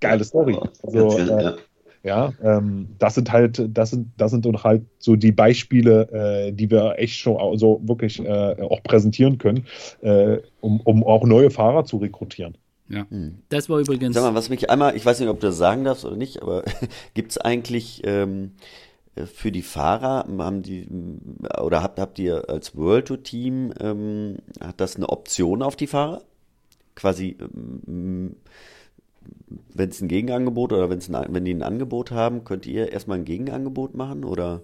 [0.00, 0.58] Geile Story.
[0.82, 1.54] Also, äh,
[2.02, 6.70] ja, ähm, das sind halt, das sind, das sind halt so die Beispiele, äh, die
[6.70, 9.64] wir echt schon so wirklich äh, auch präsentieren können,
[10.02, 12.58] äh, um, um auch neue Fahrer zu rekrutieren.
[12.88, 13.06] Ja.
[13.08, 13.38] Hm.
[13.48, 14.14] Das war übrigens.
[14.14, 16.42] Sag mal, was mich einmal, ich weiß nicht, ob du das sagen darfst oder nicht,
[16.42, 16.64] aber
[17.14, 18.52] gibt es eigentlich ähm,
[19.16, 20.88] für die Fahrer, haben die,
[21.60, 25.86] oder habt, habt ihr als World Tour Team, ähm, hat das eine Option auf die
[25.86, 26.22] Fahrer?
[26.94, 28.36] Quasi, ähm,
[29.72, 33.18] wenn es ein Gegenangebot oder wenn's ein, wenn die ein Angebot haben, könnt ihr erstmal
[33.18, 34.62] ein Gegenangebot machen oder?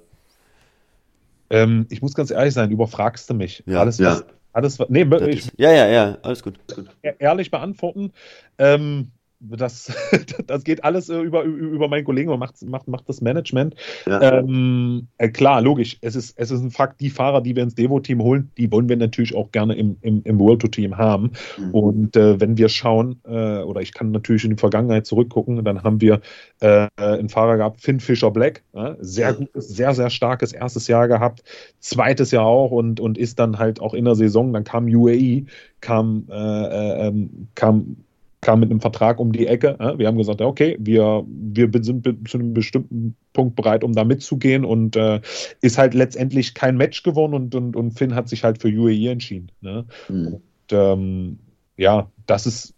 [1.49, 3.63] Ähm, ich muss ganz ehrlich sein, überfragst du mich.
[3.67, 4.27] Ja, Alles, was, ja.
[4.53, 6.59] Alles, nee, ich, ja, ja, ja, alles gut.
[7.03, 8.13] Ehrlich beantworten.
[8.59, 9.93] Ähm, das,
[10.47, 13.75] das geht alles äh, über, über meinen Kollegen und macht, macht, macht das Management.
[14.07, 14.21] Ja.
[14.21, 15.99] Ähm, äh, klar, logisch.
[16.03, 18.89] Es ist, es ist ein Fakt, die Fahrer, die wir ins Devo-Team holen, die wollen
[18.89, 21.33] wir natürlich auch gerne im, im, im World Tour-Team haben.
[21.59, 21.71] Mhm.
[21.71, 25.83] Und äh, wenn wir schauen, äh, oder ich kann natürlich in die Vergangenheit zurückgucken, dann
[25.83, 26.21] haben wir
[26.61, 28.63] äh, einen Fahrer gehabt, Finn Fischer Black.
[29.01, 31.43] sehr gutes, sehr, sehr starkes erstes Jahr gehabt,
[31.79, 34.53] zweites Jahr auch und, und ist dann halt auch in der Saison.
[34.53, 35.47] Dann kam UAE,
[35.81, 37.97] kam, äh, ähm, kam
[38.41, 39.77] kam mit einem Vertrag um die Ecke.
[39.97, 44.65] Wir haben gesagt, okay, wir, wir sind zu einem bestimmten Punkt bereit, um da mitzugehen
[44.65, 45.21] und äh,
[45.61, 49.11] ist halt letztendlich kein Match geworden und, und, und Finn hat sich halt für UAE
[49.11, 49.51] entschieden.
[49.61, 49.85] Ne?
[50.09, 50.27] Mhm.
[50.27, 51.39] Und, ähm,
[51.77, 52.75] ja, das ist,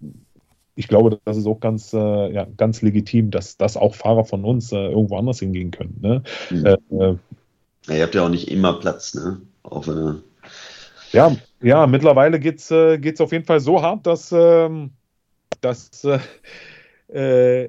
[0.74, 4.44] ich glaube, das ist auch ganz, äh, ja, ganz legitim, dass, dass auch Fahrer von
[4.44, 5.98] uns äh, irgendwo anders hingehen können.
[6.00, 6.22] Ne?
[6.50, 6.66] Mhm.
[6.66, 7.16] Äh,
[7.88, 9.40] Ja, ihr habt ja auch nicht immer Platz, ne?
[9.64, 10.22] Auf eine
[11.12, 14.92] ja, ja, mittlerweile geht es äh, geht's auf jeden Fall so hart, dass, ähm,
[15.62, 16.18] dass, äh,
[17.12, 17.68] äh,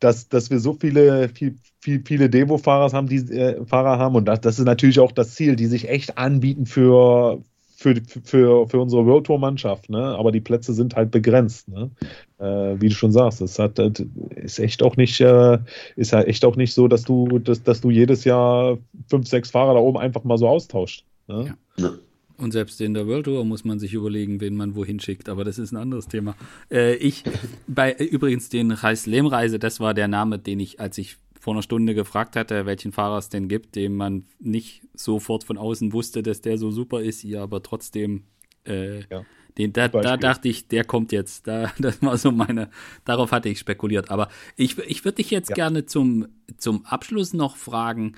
[0.00, 4.14] dass, dass wir so viele, viel, viel, viele Devo-Fahrer haben, die äh, Fahrer haben.
[4.14, 7.40] Und das, das ist natürlich auch das Ziel, die sich echt anbieten für,
[7.76, 7.94] für,
[8.24, 10.16] für, für unsere World Tour Mannschaft, ne?
[10.18, 11.90] Aber die Plätze sind halt begrenzt, ne?
[12.38, 15.58] Äh, wie du schon sagst, es hat, ist echt auch nicht, äh,
[15.96, 18.78] ist halt echt auch nicht so, dass du, dass, dass du jedes Jahr
[19.08, 21.04] fünf, sechs Fahrer da oben einfach mal so austauscht.
[21.28, 21.56] Ne?
[21.78, 21.90] Ja.
[22.38, 25.28] Und selbst in der World Tour muss man sich überlegen, wen man wohin schickt.
[25.28, 26.36] Aber das ist ein anderes Thema.
[26.70, 27.24] Äh, ich,
[27.66, 31.94] bei übrigens den Reis-Lehm-Reise, das war der Name, den ich, als ich vor einer Stunde
[31.94, 36.40] gefragt hatte, welchen Fahrer es denn gibt, dem man nicht sofort von außen wusste, dass
[36.40, 38.24] der so super ist, ihr aber trotzdem
[38.66, 39.24] äh, ja.
[39.58, 41.46] Den, da, da, dachte ich, der kommt jetzt.
[41.46, 42.68] Da, das war so meine,
[43.04, 44.10] darauf hatte ich spekuliert.
[44.10, 45.54] Aber ich, ich würde dich jetzt ja.
[45.54, 48.16] gerne zum, zum Abschluss noch fragen,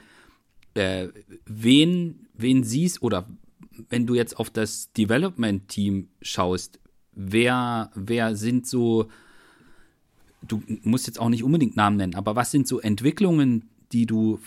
[0.74, 1.08] äh,
[1.46, 3.28] wen, wen siehst oder
[3.88, 6.80] wenn du jetzt auf das Development-Team schaust,
[7.12, 9.08] wer, wer sind so,
[10.46, 14.38] du musst jetzt auch nicht unbedingt Namen nennen, aber was sind so Entwicklungen, die du,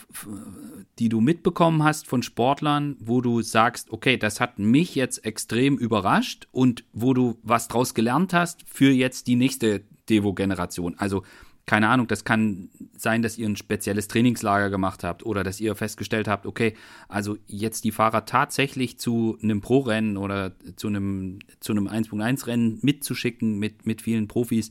[0.98, 5.76] die du mitbekommen hast von Sportlern, wo du sagst, okay, das hat mich jetzt extrem
[5.76, 10.94] überrascht und wo du was draus gelernt hast für jetzt die nächste Devo-Generation?
[10.98, 11.24] Also
[11.66, 15.74] keine Ahnung, das kann sein, dass ihr ein spezielles Trainingslager gemacht habt oder dass ihr
[15.76, 16.74] festgestellt habt, okay,
[17.08, 23.58] also jetzt die Fahrer tatsächlich zu einem Pro-Rennen oder zu einem, zu einem 1.1-Rennen mitzuschicken
[23.58, 24.70] mit, mit vielen Profis,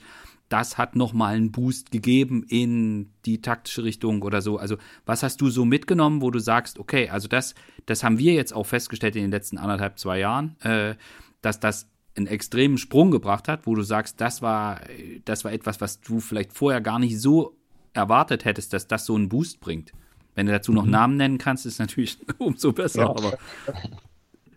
[0.49, 4.57] das hat nochmal einen Boost gegeben in die taktische Richtung oder so.
[4.57, 7.55] Also, was hast du so mitgenommen, wo du sagst, okay, also das,
[7.85, 10.95] das haben wir jetzt auch festgestellt in den letzten anderthalb, zwei Jahren, äh,
[11.41, 14.81] dass das einen extremen Sprung gebracht hat, wo du sagst, das war,
[15.25, 17.55] das war etwas, was du vielleicht vorher gar nicht so
[17.93, 19.91] erwartet hättest, dass das so einen Boost bringt.
[20.35, 20.91] Wenn du dazu noch mhm.
[20.91, 23.01] Namen nennen kannst, ist natürlich umso besser.
[23.01, 23.09] Ja.
[23.09, 23.37] Aber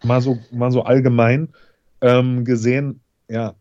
[0.03, 1.49] mal so, mal so allgemein
[2.01, 3.55] ähm, gesehen, ja,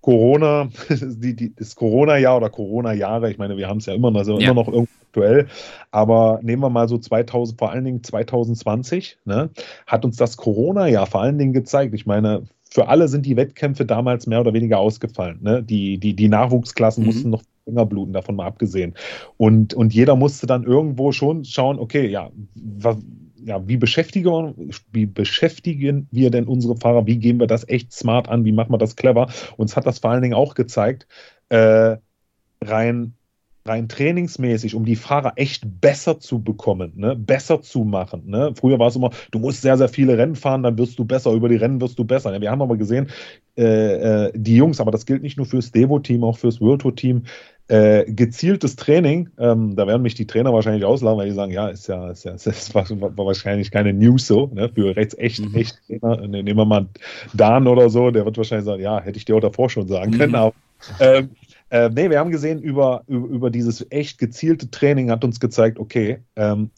[0.00, 4.20] Corona, die, die, das Corona-Jahr oder Corona-Jahre, ich meine, wir haben es ja immer noch,
[4.20, 4.50] also ja.
[4.50, 5.48] immer noch irgendwie aktuell,
[5.90, 9.50] aber nehmen wir mal so 2000, vor allen Dingen 2020, ne,
[9.86, 11.94] hat uns das Corona-Jahr vor allen Dingen gezeigt.
[11.94, 15.38] Ich meine, für alle sind die Wettkämpfe damals mehr oder weniger ausgefallen.
[15.40, 15.62] Ne?
[15.62, 17.06] Die, die, die Nachwuchsklassen mhm.
[17.06, 18.94] mussten noch länger bluten, davon mal abgesehen.
[19.36, 22.96] Und, und jeder musste dann irgendwo schon schauen, okay, ja, was,
[23.44, 27.06] ja, wie beschäftigen, wie beschäftigen wir denn unsere Fahrer?
[27.06, 28.44] Wie gehen wir das echt smart an?
[28.44, 29.28] Wie machen wir das clever?
[29.56, 31.06] Uns hat das vor allen Dingen auch gezeigt,
[31.50, 31.96] äh,
[32.60, 33.14] rein
[33.66, 37.16] rein trainingsmäßig, um die Fahrer echt besser zu bekommen, ne?
[37.16, 38.24] besser zu machen.
[38.26, 38.52] Ne?
[38.54, 41.32] Früher war es immer, du musst sehr, sehr viele Rennen fahren, dann wirst du besser,
[41.32, 42.38] über die Rennen wirst du besser.
[42.38, 43.08] Wir haben aber gesehen,
[43.56, 47.22] äh, äh, die Jungs, aber das gilt nicht nur fürs Devo-Team, auch fürs World Tour-Team,
[47.68, 51.68] äh, gezieltes Training, ähm, da werden mich die Trainer wahrscheinlich auslachen, weil die sagen, ja,
[51.68, 55.40] ist ja, ist ja, ist war, war wahrscheinlich keine News so, ne, für rechts echt,
[55.40, 55.54] mhm.
[55.54, 56.26] echt Trainer.
[56.26, 56.86] Ne, nehmen wir mal
[57.32, 60.12] Dan oder so, der wird wahrscheinlich sagen, ja, hätte ich dir auch davor schon sagen
[60.12, 60.34] können, mhm.
[60.34, 60.54] aber
[61.00, 61.30] ähm,
[61.74, 65.80] äh, nee, wir haben gesehen, über, über, über, dieses echt gezielte Training hat uns gezeigt,
[65.80, 66.70] okay, ähm,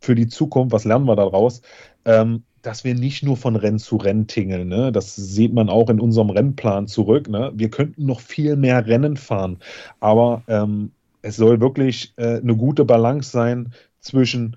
[0.00, 1.60] für die Zukunft, was lernen wir daraus?
[2.06, 4.68] Ähm, dass wir nicht nur von Rennen zu Rennen tingeln.
[4.68, 4.92] Ne?
[4.92, 7.28] Das sieht man auch in unserem Rennplan zurück.
[7.28, 7.52] Ne?
[7.54, 9.58] Wir könnten noch viel mehr Rennen fahren,
[10.00, 14.56] aber ähm, es soll wirklich äh, eine gute Balance sein zwischen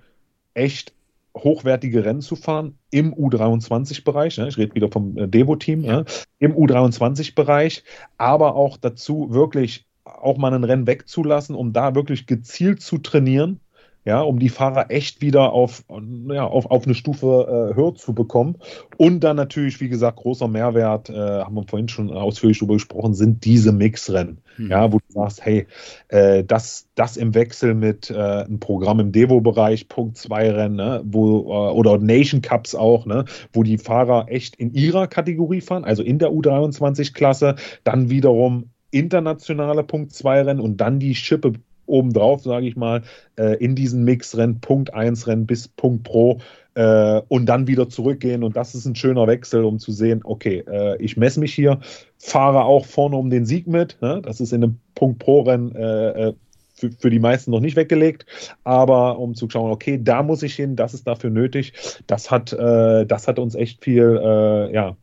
[0.53, 0.93] echt
[1.35, 4.37] hochwertige Rennen zu fahren im U23-Bereich.
[4.37, 4.47] Ne?
[4.47, 5.97] Ich rede wieder vom äh, Devo-Team, ja.
[5.97, 6.05] ne?
[6.39, 7.83] im U23-Bereich,
[8.17, 13.59] aber auch dazu wirklich auch mal ein Rennen wegzulassen, um da wirklich gezielt zu trainieren
[14.05, 15.85] ja, um die Fahrer echt wieder auf,
[16.29, 18.57] ja, auf, auf eine Stufe äh, höher zu bekommen.
[18.97, 23.13] Und dann natürlich, wie gesagt, großer Mehrwert, äh, haben wir vorhin schon ausführlich darüber gesprochen,
[23.13, 24.41] sind diese Mixrennen.
[24.57, 24.71] Mhm.
[24.71, 25.67] Ja, wo du sagst, hey,
[26.09, 31.01] äh, das, das im Wechsel mit äh, einem Programm im Devo-Bereich, Punkt 2 Rennen, ne,
[31.05, 35.85] wo, äh, oder Nation Cups auch, ne, wo die Fahrer echt in ihrer Kategorie fahren,
[35.85, 41.53] also in der U23-Klasse, dann wiederum internationale Punkt 2 Rennen und dann die Schippe
[41.85, 43.03] obendrauf, sage ich mal,
[43.37, 46.39] äh, in diesen Mix-Rennen, Punkt 1 Rennen bis Punkt Pro
[46.75, 48.43] äh, und dann wieder zurückgehen.
[48.43, 51.79] Und das ist ein schöner Wechsel, um zu sehen, okay, äh, ich messe mich hier,
[52.17, 53.97] fahre auch vorne um den Sieg mit.
[54.01, 54.21] Ne?
[54.23, 56.33] Das ist in einem Punkt Pro-Rennen äh, äh,
[56.75, 58.25] für, für, die meisten noch nicht weggelegt,
[58.63, 61.73] aber um zu schauen, okay, da muss ich hin, das ist dafür nötig.
[62.07, 64.97] Das hat, äh, das hat uns echt viel, ja,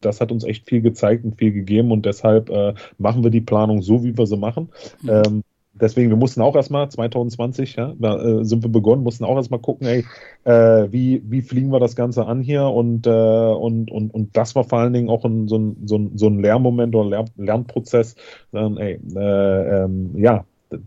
[0.00, 3.40] das hat uns echt viel gezeigt und viel gegeben und deshalb äh, machen wir die
[3.40, 4.70] Planung so, wie wir sie machen.
[5.02, 5.10] Mhm.
[5.10, 5.42] Ähm,
[5.80, 9.86] deswegen, wir mussten auch erstmal 2020, ja, äh, sind wir begonnen, mussten auch erstmal gucken,
[9.86, 10.04] ey,
[10.44, 14.54] äh, wie, wie fliegen wir das Ganze an hier und, äh, und, und, und das
[14.54, 17.30] war vor allen Dingen auch ein, so, ein, so, ein, so ein Lernmoment oder Lern,
[17.36, 18.16] Lernprozess,
[18.52, 20.44] dann, ey, äh, ähm, ja,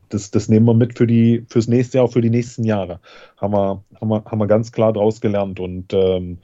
[0.09, 2.99] das, das nehmen wir mit für die, fürs nächste Jahr, für die nächsten Jahre.
[3.37, 5.59] Haben wir, haben wir, haben wir ganz klar daraus gelernt.
[5.59, 6.37] Und ähm,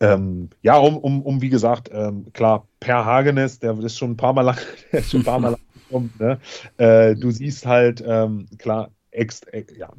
[0.00, 4.16] ähm, ja, um, um, um, wie gesagt, ähm, klar, Per Hagenes, der ist schon ein
[4.16, 4.58] paar Mal lang,
[4.92, 6.38] der ist schon ein paar Mal lang gekommen, ne?
[6.76, 9.90] äh, du siehst halt, ähm, klar, ex, äh, ja,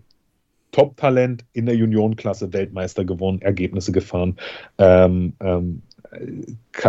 [0.72, 4.38] Top-Talent in der Juniorenklasse Weltmeister gewonnen, Ergebnisse gefahren.
[4.78, 5.82] Ähm, ähm,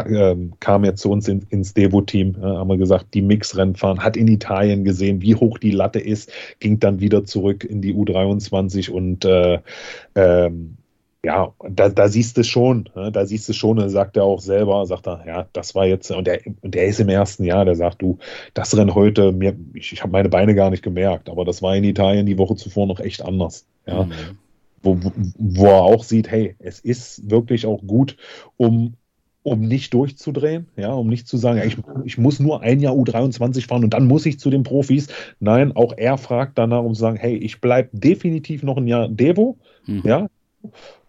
[0.07, 4.03] ähm, kam jetzt zu uns in, ins Devo-Team, äh, haben wir gesagt, die Mix-Rennen fahren,
[4.03, 7.95] hat in Italien gesehen, wie hoch die Latte ist, ging dann wieder zurück in die
[7.95, 9.61] U23 und äh,
[10.15, 10.77] ähm,
[11.25, 14.41] ja, da, da siehst du schon, ne, da siehst du schon, er sagt er auch
[14.41, 17.65] selber, sagt er, ja, das war jetzt, und der, und der ist im ersten Jahr,
[17.65, 18.19] der sagt, du,
[18.55, 21.77] das Rennen heute, mir, ich, ich habe meine Beine gar nicht gemerkt, aber das war
[21.77, 23.67] in Italien die Woche zuvor noch echt anders.
[23.87, 24.05] Ja.
[24.05, 24.13] Mhm.
[24.83, 24.99] Wo,
[25.37, 28.17] wo er auch sieht, hey, es ist wirklich auch gut,
[28.57, 28.95] um
[29.43, 32.93] um nicht durchzudrehen, ja, um nicht zu sagen, ja, ich, ich muss nur ein Jahr
[32.93, 35.09] U23 fahren und dann muss ich zu den Profis.
[35.39, 39.09] Nein, auch er fragt danach, um zu sagen, hey, ich bleibe definitiv noch ein Jahr
[39.09, 39.57] Devo,
[39.87, 40.03] mhm.
[40.05, 40.29] ja,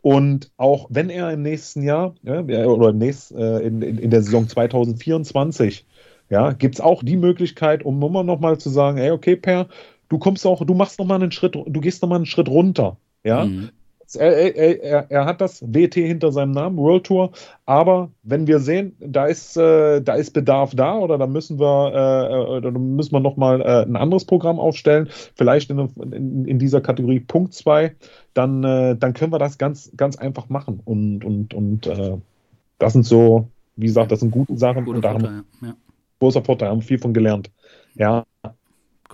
[0.01, 4.09] und auch wenn er im nächsten Jahr, ja, oder im nächsten, äh, in, in, in,
[4.09, 5.85] der Saison 2024,
[6.29, 9.67] ja, gibt es auch die Möglichkeit, um immer noch mal zu sagen, hey, okay, Per,
[10.09, 12.49] du kommst auch, du machst noch mal einen Schritt, du gehst noch mal einen Schritt
[12.49, 13.45] runter, ja.
[13.45, 13.69] Mhm.
[14.15, 17.31] Er, er, er, hat das WT hinter seinem Namen, World Tour,
[17.65, 22.61] aber wenn wir sehen, da ist, äh, da ist Bedarf da oder da müssen wir,
[22.63, 25.79] äh, müssen wir nochmal äh, ein anderes Programm aufstellen, vielleicht in,
[26.11, 27.95] in, in dieser Kategorie Punkt 2,
[28.33, 30.81] dann, äh, dann können wir das ganz, ganz einfach machen.
[30.83, 32.17] Und, und, und äh,
[32.79, 34.85] das sind so, wie gesagt, das sind gute Sachen.
[34.85, 35.75] Gute und da Vorteil, haben, ja.
[36.19, 37.51] Großer Vorteil, haben viel von gelernt.
[37.95, 38.25] Ja.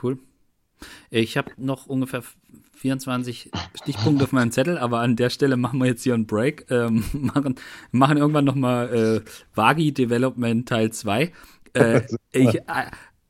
[0.02, 0.20] Cool.
[1.10, 2.22] Ich habe noch ungefähr
[2.78, 3.52] 24
[3.82, 7.04] Stichpunkte auf meinem Zettel, aber an der Stelle machen wir jetzt hier einen Break, ähm,
[7.14, 7.56] machen,
[7.92, 11.32] machen irgendwann nochmal äh, Wagi Development Teil 2.
[11.74, 12.02] Äh,
[12.32, 12.62] ich, äh,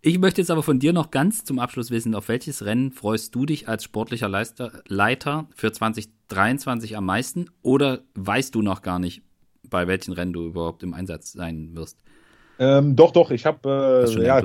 [0.01, 3.33] ich möchte jetzt aber von dir noch ganz zum Abschluss wissen, auf welches Rennen freust
[3.35, 8.99] du dich als sportlicher Leister, Leiter für 2023 am meisten oder weißt du noch gar
[8.99, 9.21] nicht,
[9.69, 11.97] bei welchen Rennen du überhaupt im Einsatz sein wirst?
[12.59, 14.41] Ähm, doch, doch, ich habe, äh, ja,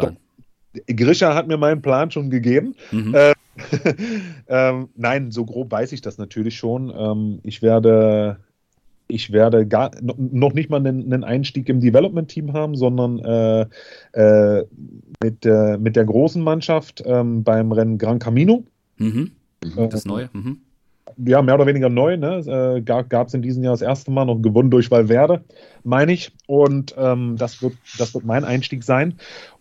[0.86, 2.74] Grisha hat mir meinen Plan schon gegeben.
[2.90, 3.14] Mhm.
[3.14, 3.32] Äh,
[4.48, 6.92] ähm, nein, so grob weiß ich das natürlich schon.
[6.96, 8.38] Ähm, ich werde,
[9.08, 13.66] ich werde gar noch nicht mal einen, einen Einstieg im Development-Team haben, sondern äh,
[14.12, 14.64] äh,
[15.22, 18.64] mit, äh, mit der großen Mannschaft ähm, beim Rennen Gran Camino.
[18.96, 19.32] Mhm.
[19.76, 20.30] Äh, das Neue.
[20.32, 20.60] Mhm.
[21.18, 22.16] Ja, mehr oder weniger neu.
[22.16, 22.38] Ne?
[22.76, 25.44] Äh, Gab es in diesem Jahr das erste Mal noch gewonnen durch Valverde,
[25.84, 26.32] meine ich.
[26.46, 29.14] Und ähm, das, wird, das wird mein Einstieg sein.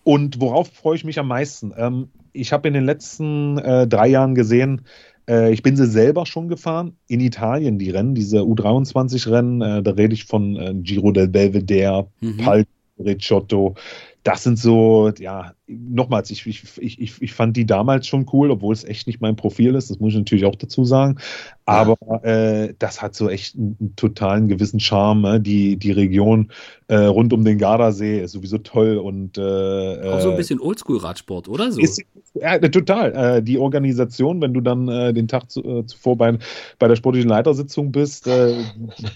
[0.03, 1.73] Und worauf freue ich mich am meisten?
[1.76, 4.82] Ähm, ich habe in den letzten äh, drei Jahren gesehen,
[5.30, 9.91] äh, ich bin sie selber schon gefahren, in Italien die Rennen, diese U23-Rennen, äh, da
[9.91, 12.38] rede ich von äh, Giro del Belvedere, mhm.
[12.38, 12.66] Pal
[12.99, 13.76] Ricciotto,
[14.24, 18.73] das sind so, ja, nochmals, ich, ich, ich, ich fand die damals schon cool, obwohl
[18.73, 21.18] es echt nicht mein Profil ist, das muss ich natürlich auch dazu sagen.
[21.65, 25.22] Aber äh, das hat so echt einen, einen totalen gewissen Charme.
[25.22, 25.39] Ne?
[25.39, 26.52] Die, die Region
[26.88, 30.60] äh, rund um den Gardasee ist sowieso toll und äh, auch so ein äh, bisschen
[30.60, 31.80] Oldschool-Radsport, oder so?
[31.80, 32.03] Ist,
[32.34, 33.38] ja, total.
[33.38, 36.38] Äh, die Organisation, wenn du dann äh, den Tag zu, zuvor bei,
[36.80, 38.30] bei der sportlichen Leitersitzung bist,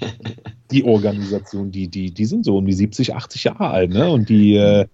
[0.72, 4.10] die Organisation, die, die, die sind so um die 70, 80 Jahre alt, ne?
[4.10, 4.86] Und die,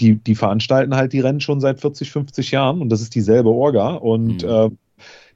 [0.00, 3.50] die, die veranstalten halt die Rennen schon seit 40, 50 Jahren und das ist dieselbe
[3.50, 4.48] Orga und mhm.
[4.48, 4.70] äh,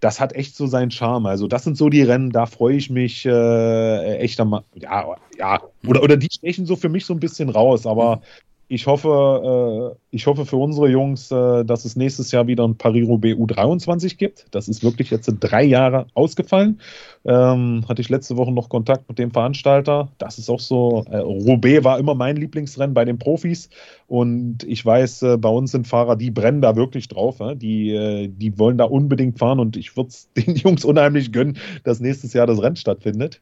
[0.01, 1.27] das hat echt so seinen Charme.
[1.27, 5.61] Also das sind so die Rennen, da freue ich mich äh, echt am, ja, ja,
[5.87, 8.23] oder, oder die stechen so für mich so ein bisschen raus, aber mhm
[8.69, 12.77] ich hoffe, äh, ich hoffe für unsere Jungs, äh, dass es nächstes Jahr wieder ein
[12.77, 14.47] Paris-Roubaix U23 gibt.
[14.53, 16.81] Das ist wirklich jetzt drei Jahre ausgefallen.
[17.25, 20.09] Ähm, hatte ich letzte Woche noch Kontakt mit dem Veranstalter.
[20.19, 21.05] Das ist auch so.
[21.11, 23.69] Äh, Roubaix war immer mein Lieblingsrennen bei den Profis.
[24.07, 27.39] Und ich weiß, äh, bei uns sind Fahrer, die brennen da wirklich drauf.
[27.57, 29.61] Die, äh, die wollen da unbedingt fahren.
[29.61, 33.41] Und ich würde es den Jungs unheimlich gönnen, dass nächstes Jahr das Rennen stattfindet.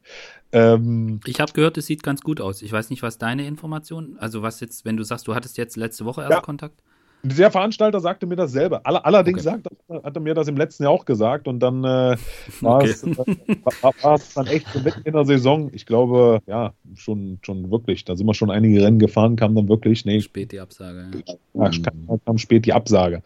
[0.52, 2.62] Ähm, ich habe gehört, es sieht ganz gut aus.
[2.62, 5.76] Ich weiß nicht, was deine Information, also was jetzt, wenn du sagst, du hattest jetzt
[5.76, 6.40] letzte Woche erst ja.
[6.40, 6.80] Kontakt?
[7.24, 8.85] Der Veranstalter sagte mir dasselbe.
[8.85, 9.61] allerdings okay.
[9.89, 12.16] sagt, hat er mir das im letzten Jahr auch gesagt und dann äh,
[12.61, 12.90] war, okay.
[12.90, 15.70] es, äh, war, war, es, dann echt mitten in der Saison.
[15.73, 18.05] Ich glaube, ja, schon, schon wirklich.
[18.05, 20.05] Da sind wir schon einige Rennen gefahren, kam dann wirklich.
[20.05, 21.11] Nee, spät die Absage.
[21.27, 23.23] Ja, ja kam, kam, spät die Absage.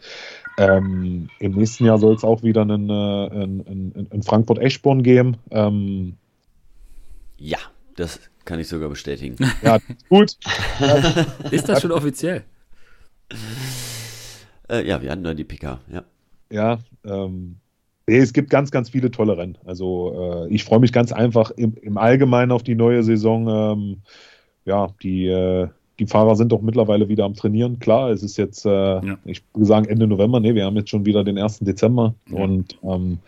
[0.59, 5.37] Ähm, Im nächsten Jahr soll es auch wieder einen, einen, einen Frankfurt-Eschborn geben.
[5.49, 6.17] Ähm,
[7.37, 7.59] ja,
[7.95, 9.37] das kann ich sogar bestätigen.
[9.63, 9.79] Ja,
[10.09, 10.37] gut.
[11.51, 12.43] Ist das schon offiziell?
[14.69, 16.03] Äh, ja, wir hatten da die PK, ja.
[16.49, 17.57] Ja, ähm,
[18.07, 19.57] nee, es gibt ganz, ganz viele tolle Rennen.
[19.65, 23.47] Also äh, ich freue mich ganz einfach im, im, Allgemeinen auf die neue Saison.
[23.49, 24.01] Ähm,
[24.65, 25.67] ja, die, äh,
[25.99, 27.79] die Fahrer sind doch mittlerweile wieder am Trainieren.
[27.79, 29.17] Klar, es ist jetzt, äh, ja.
[29.25, 31.59] ich würde sagen Ende November, nee, wir haben jetzt schon wieder den 1.
[31.59, 32.15] Dezember.
[32.29, 32.37] Ja.
[32.37, 33.19] Und ähm,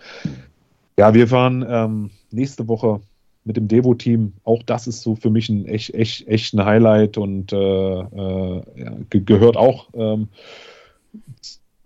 [0.98, 3.02] ja, wir fahren ähm, nächste Woche
[3.50, 4.34] mit dem Devo-Team.
[4.44, 8.64] Auch das ist so für mich ein echt, echt, echt ein Highlight und äh, äh,
[8.76, 10.28] ja, ge gehört auch ähm,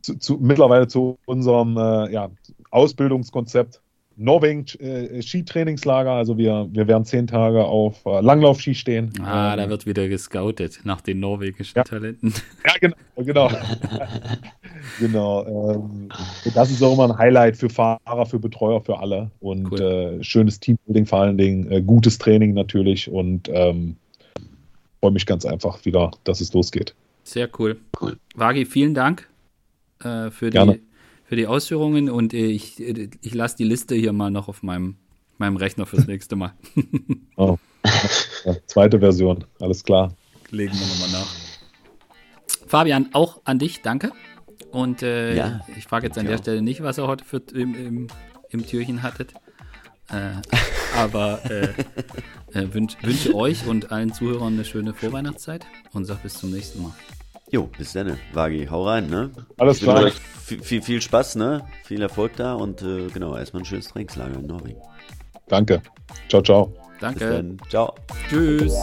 [0.02, 2.30] zu, zu, mittlerweile zu unserem äh, ja,
[2.69, 3.80] Ausbildungskonzept.
[4.15, 9.11] Norwegen äh, Skitrainingslager, also wir, wir werden zehn Tage auf äh, Langlaufski stehen.
[9.22, 11.84] Ah, ähm, da wird wieder gescoutet nach den norwegischen ja.
[11.84, 12.34] Talenten.
[12.65, 13.52] Ja, genau, genau.
[14.99, 15.73] genau.
[15.73, 16.10] Ähm,
[16.53, 19.31] das ist auch immer ein Highlight für Fahrer, für Betreuer, für alle.
[19.40, 19.81] Und cool.
[20.19, 23.95] äh, schönes Teambuilding vor allen Dingen, äh, gutes Training natürlich und ähm,
[24.99, 26.94] freue mich ganz einfach wieder, dass es losgeht.
[27.23, 27.77] Sehr cool.
[27.99, 28.18] cool.
[28.35, 29.27] Wagi, vielen Dank
[30.03, 30.57] äh, für die
[31.34, 34.97] für die Ausführungen und ich, ich lasse die Liste hier mal noch auf meinem,
[35.39, 36.53] meinem Rechner fürs nächste Mal.
[37.38, 37.57] oh.
[38.45, 40.15] Ja, zweite Version, alles klar.
[40.51, 41.27] Legen wir nochmal nach.
[42.68, 44.11] Fabian, auch an dich, danke.
[44.69, 46.41] Und äh, ja, ich frage jetzt an der auch.
[46.43, 48.07] Stelle nicht, was ihr heute für, im, im,
[48.49, 49.34] im Türchen hattet.
[50.11, 50.34] Äh,
[50.95, 51.69] aber äh,
[52.53, 56.84] äh wünsche wünsch euch und allen Zuhörern eine schöne Vorweihnachtszeit und sag bis zum nächsten
[56.84, 56.93] Mal.
[57.53, 58.65] Jo, bis dann, Wagi.
[58.65, 59.30] Hau rein, ne?
[59.59, 60.09] Alles klar.
[60.43, 61.63] Viel, viel, viel, Spaß, ne?
[61.84, 64.81] Viel Erfolg da und äh, genau, erstmal ein schönes Trainingslager in Norwegen.
[65.49, 65.84] Danke.
[66.30, 66.73] Ciao, ciao.
[66.99, 67.19] Danke.
[67.19, 67.57] Bis dann.
[67.69, 67.93] Ciao.
[68.27, 68.73] Tschüss.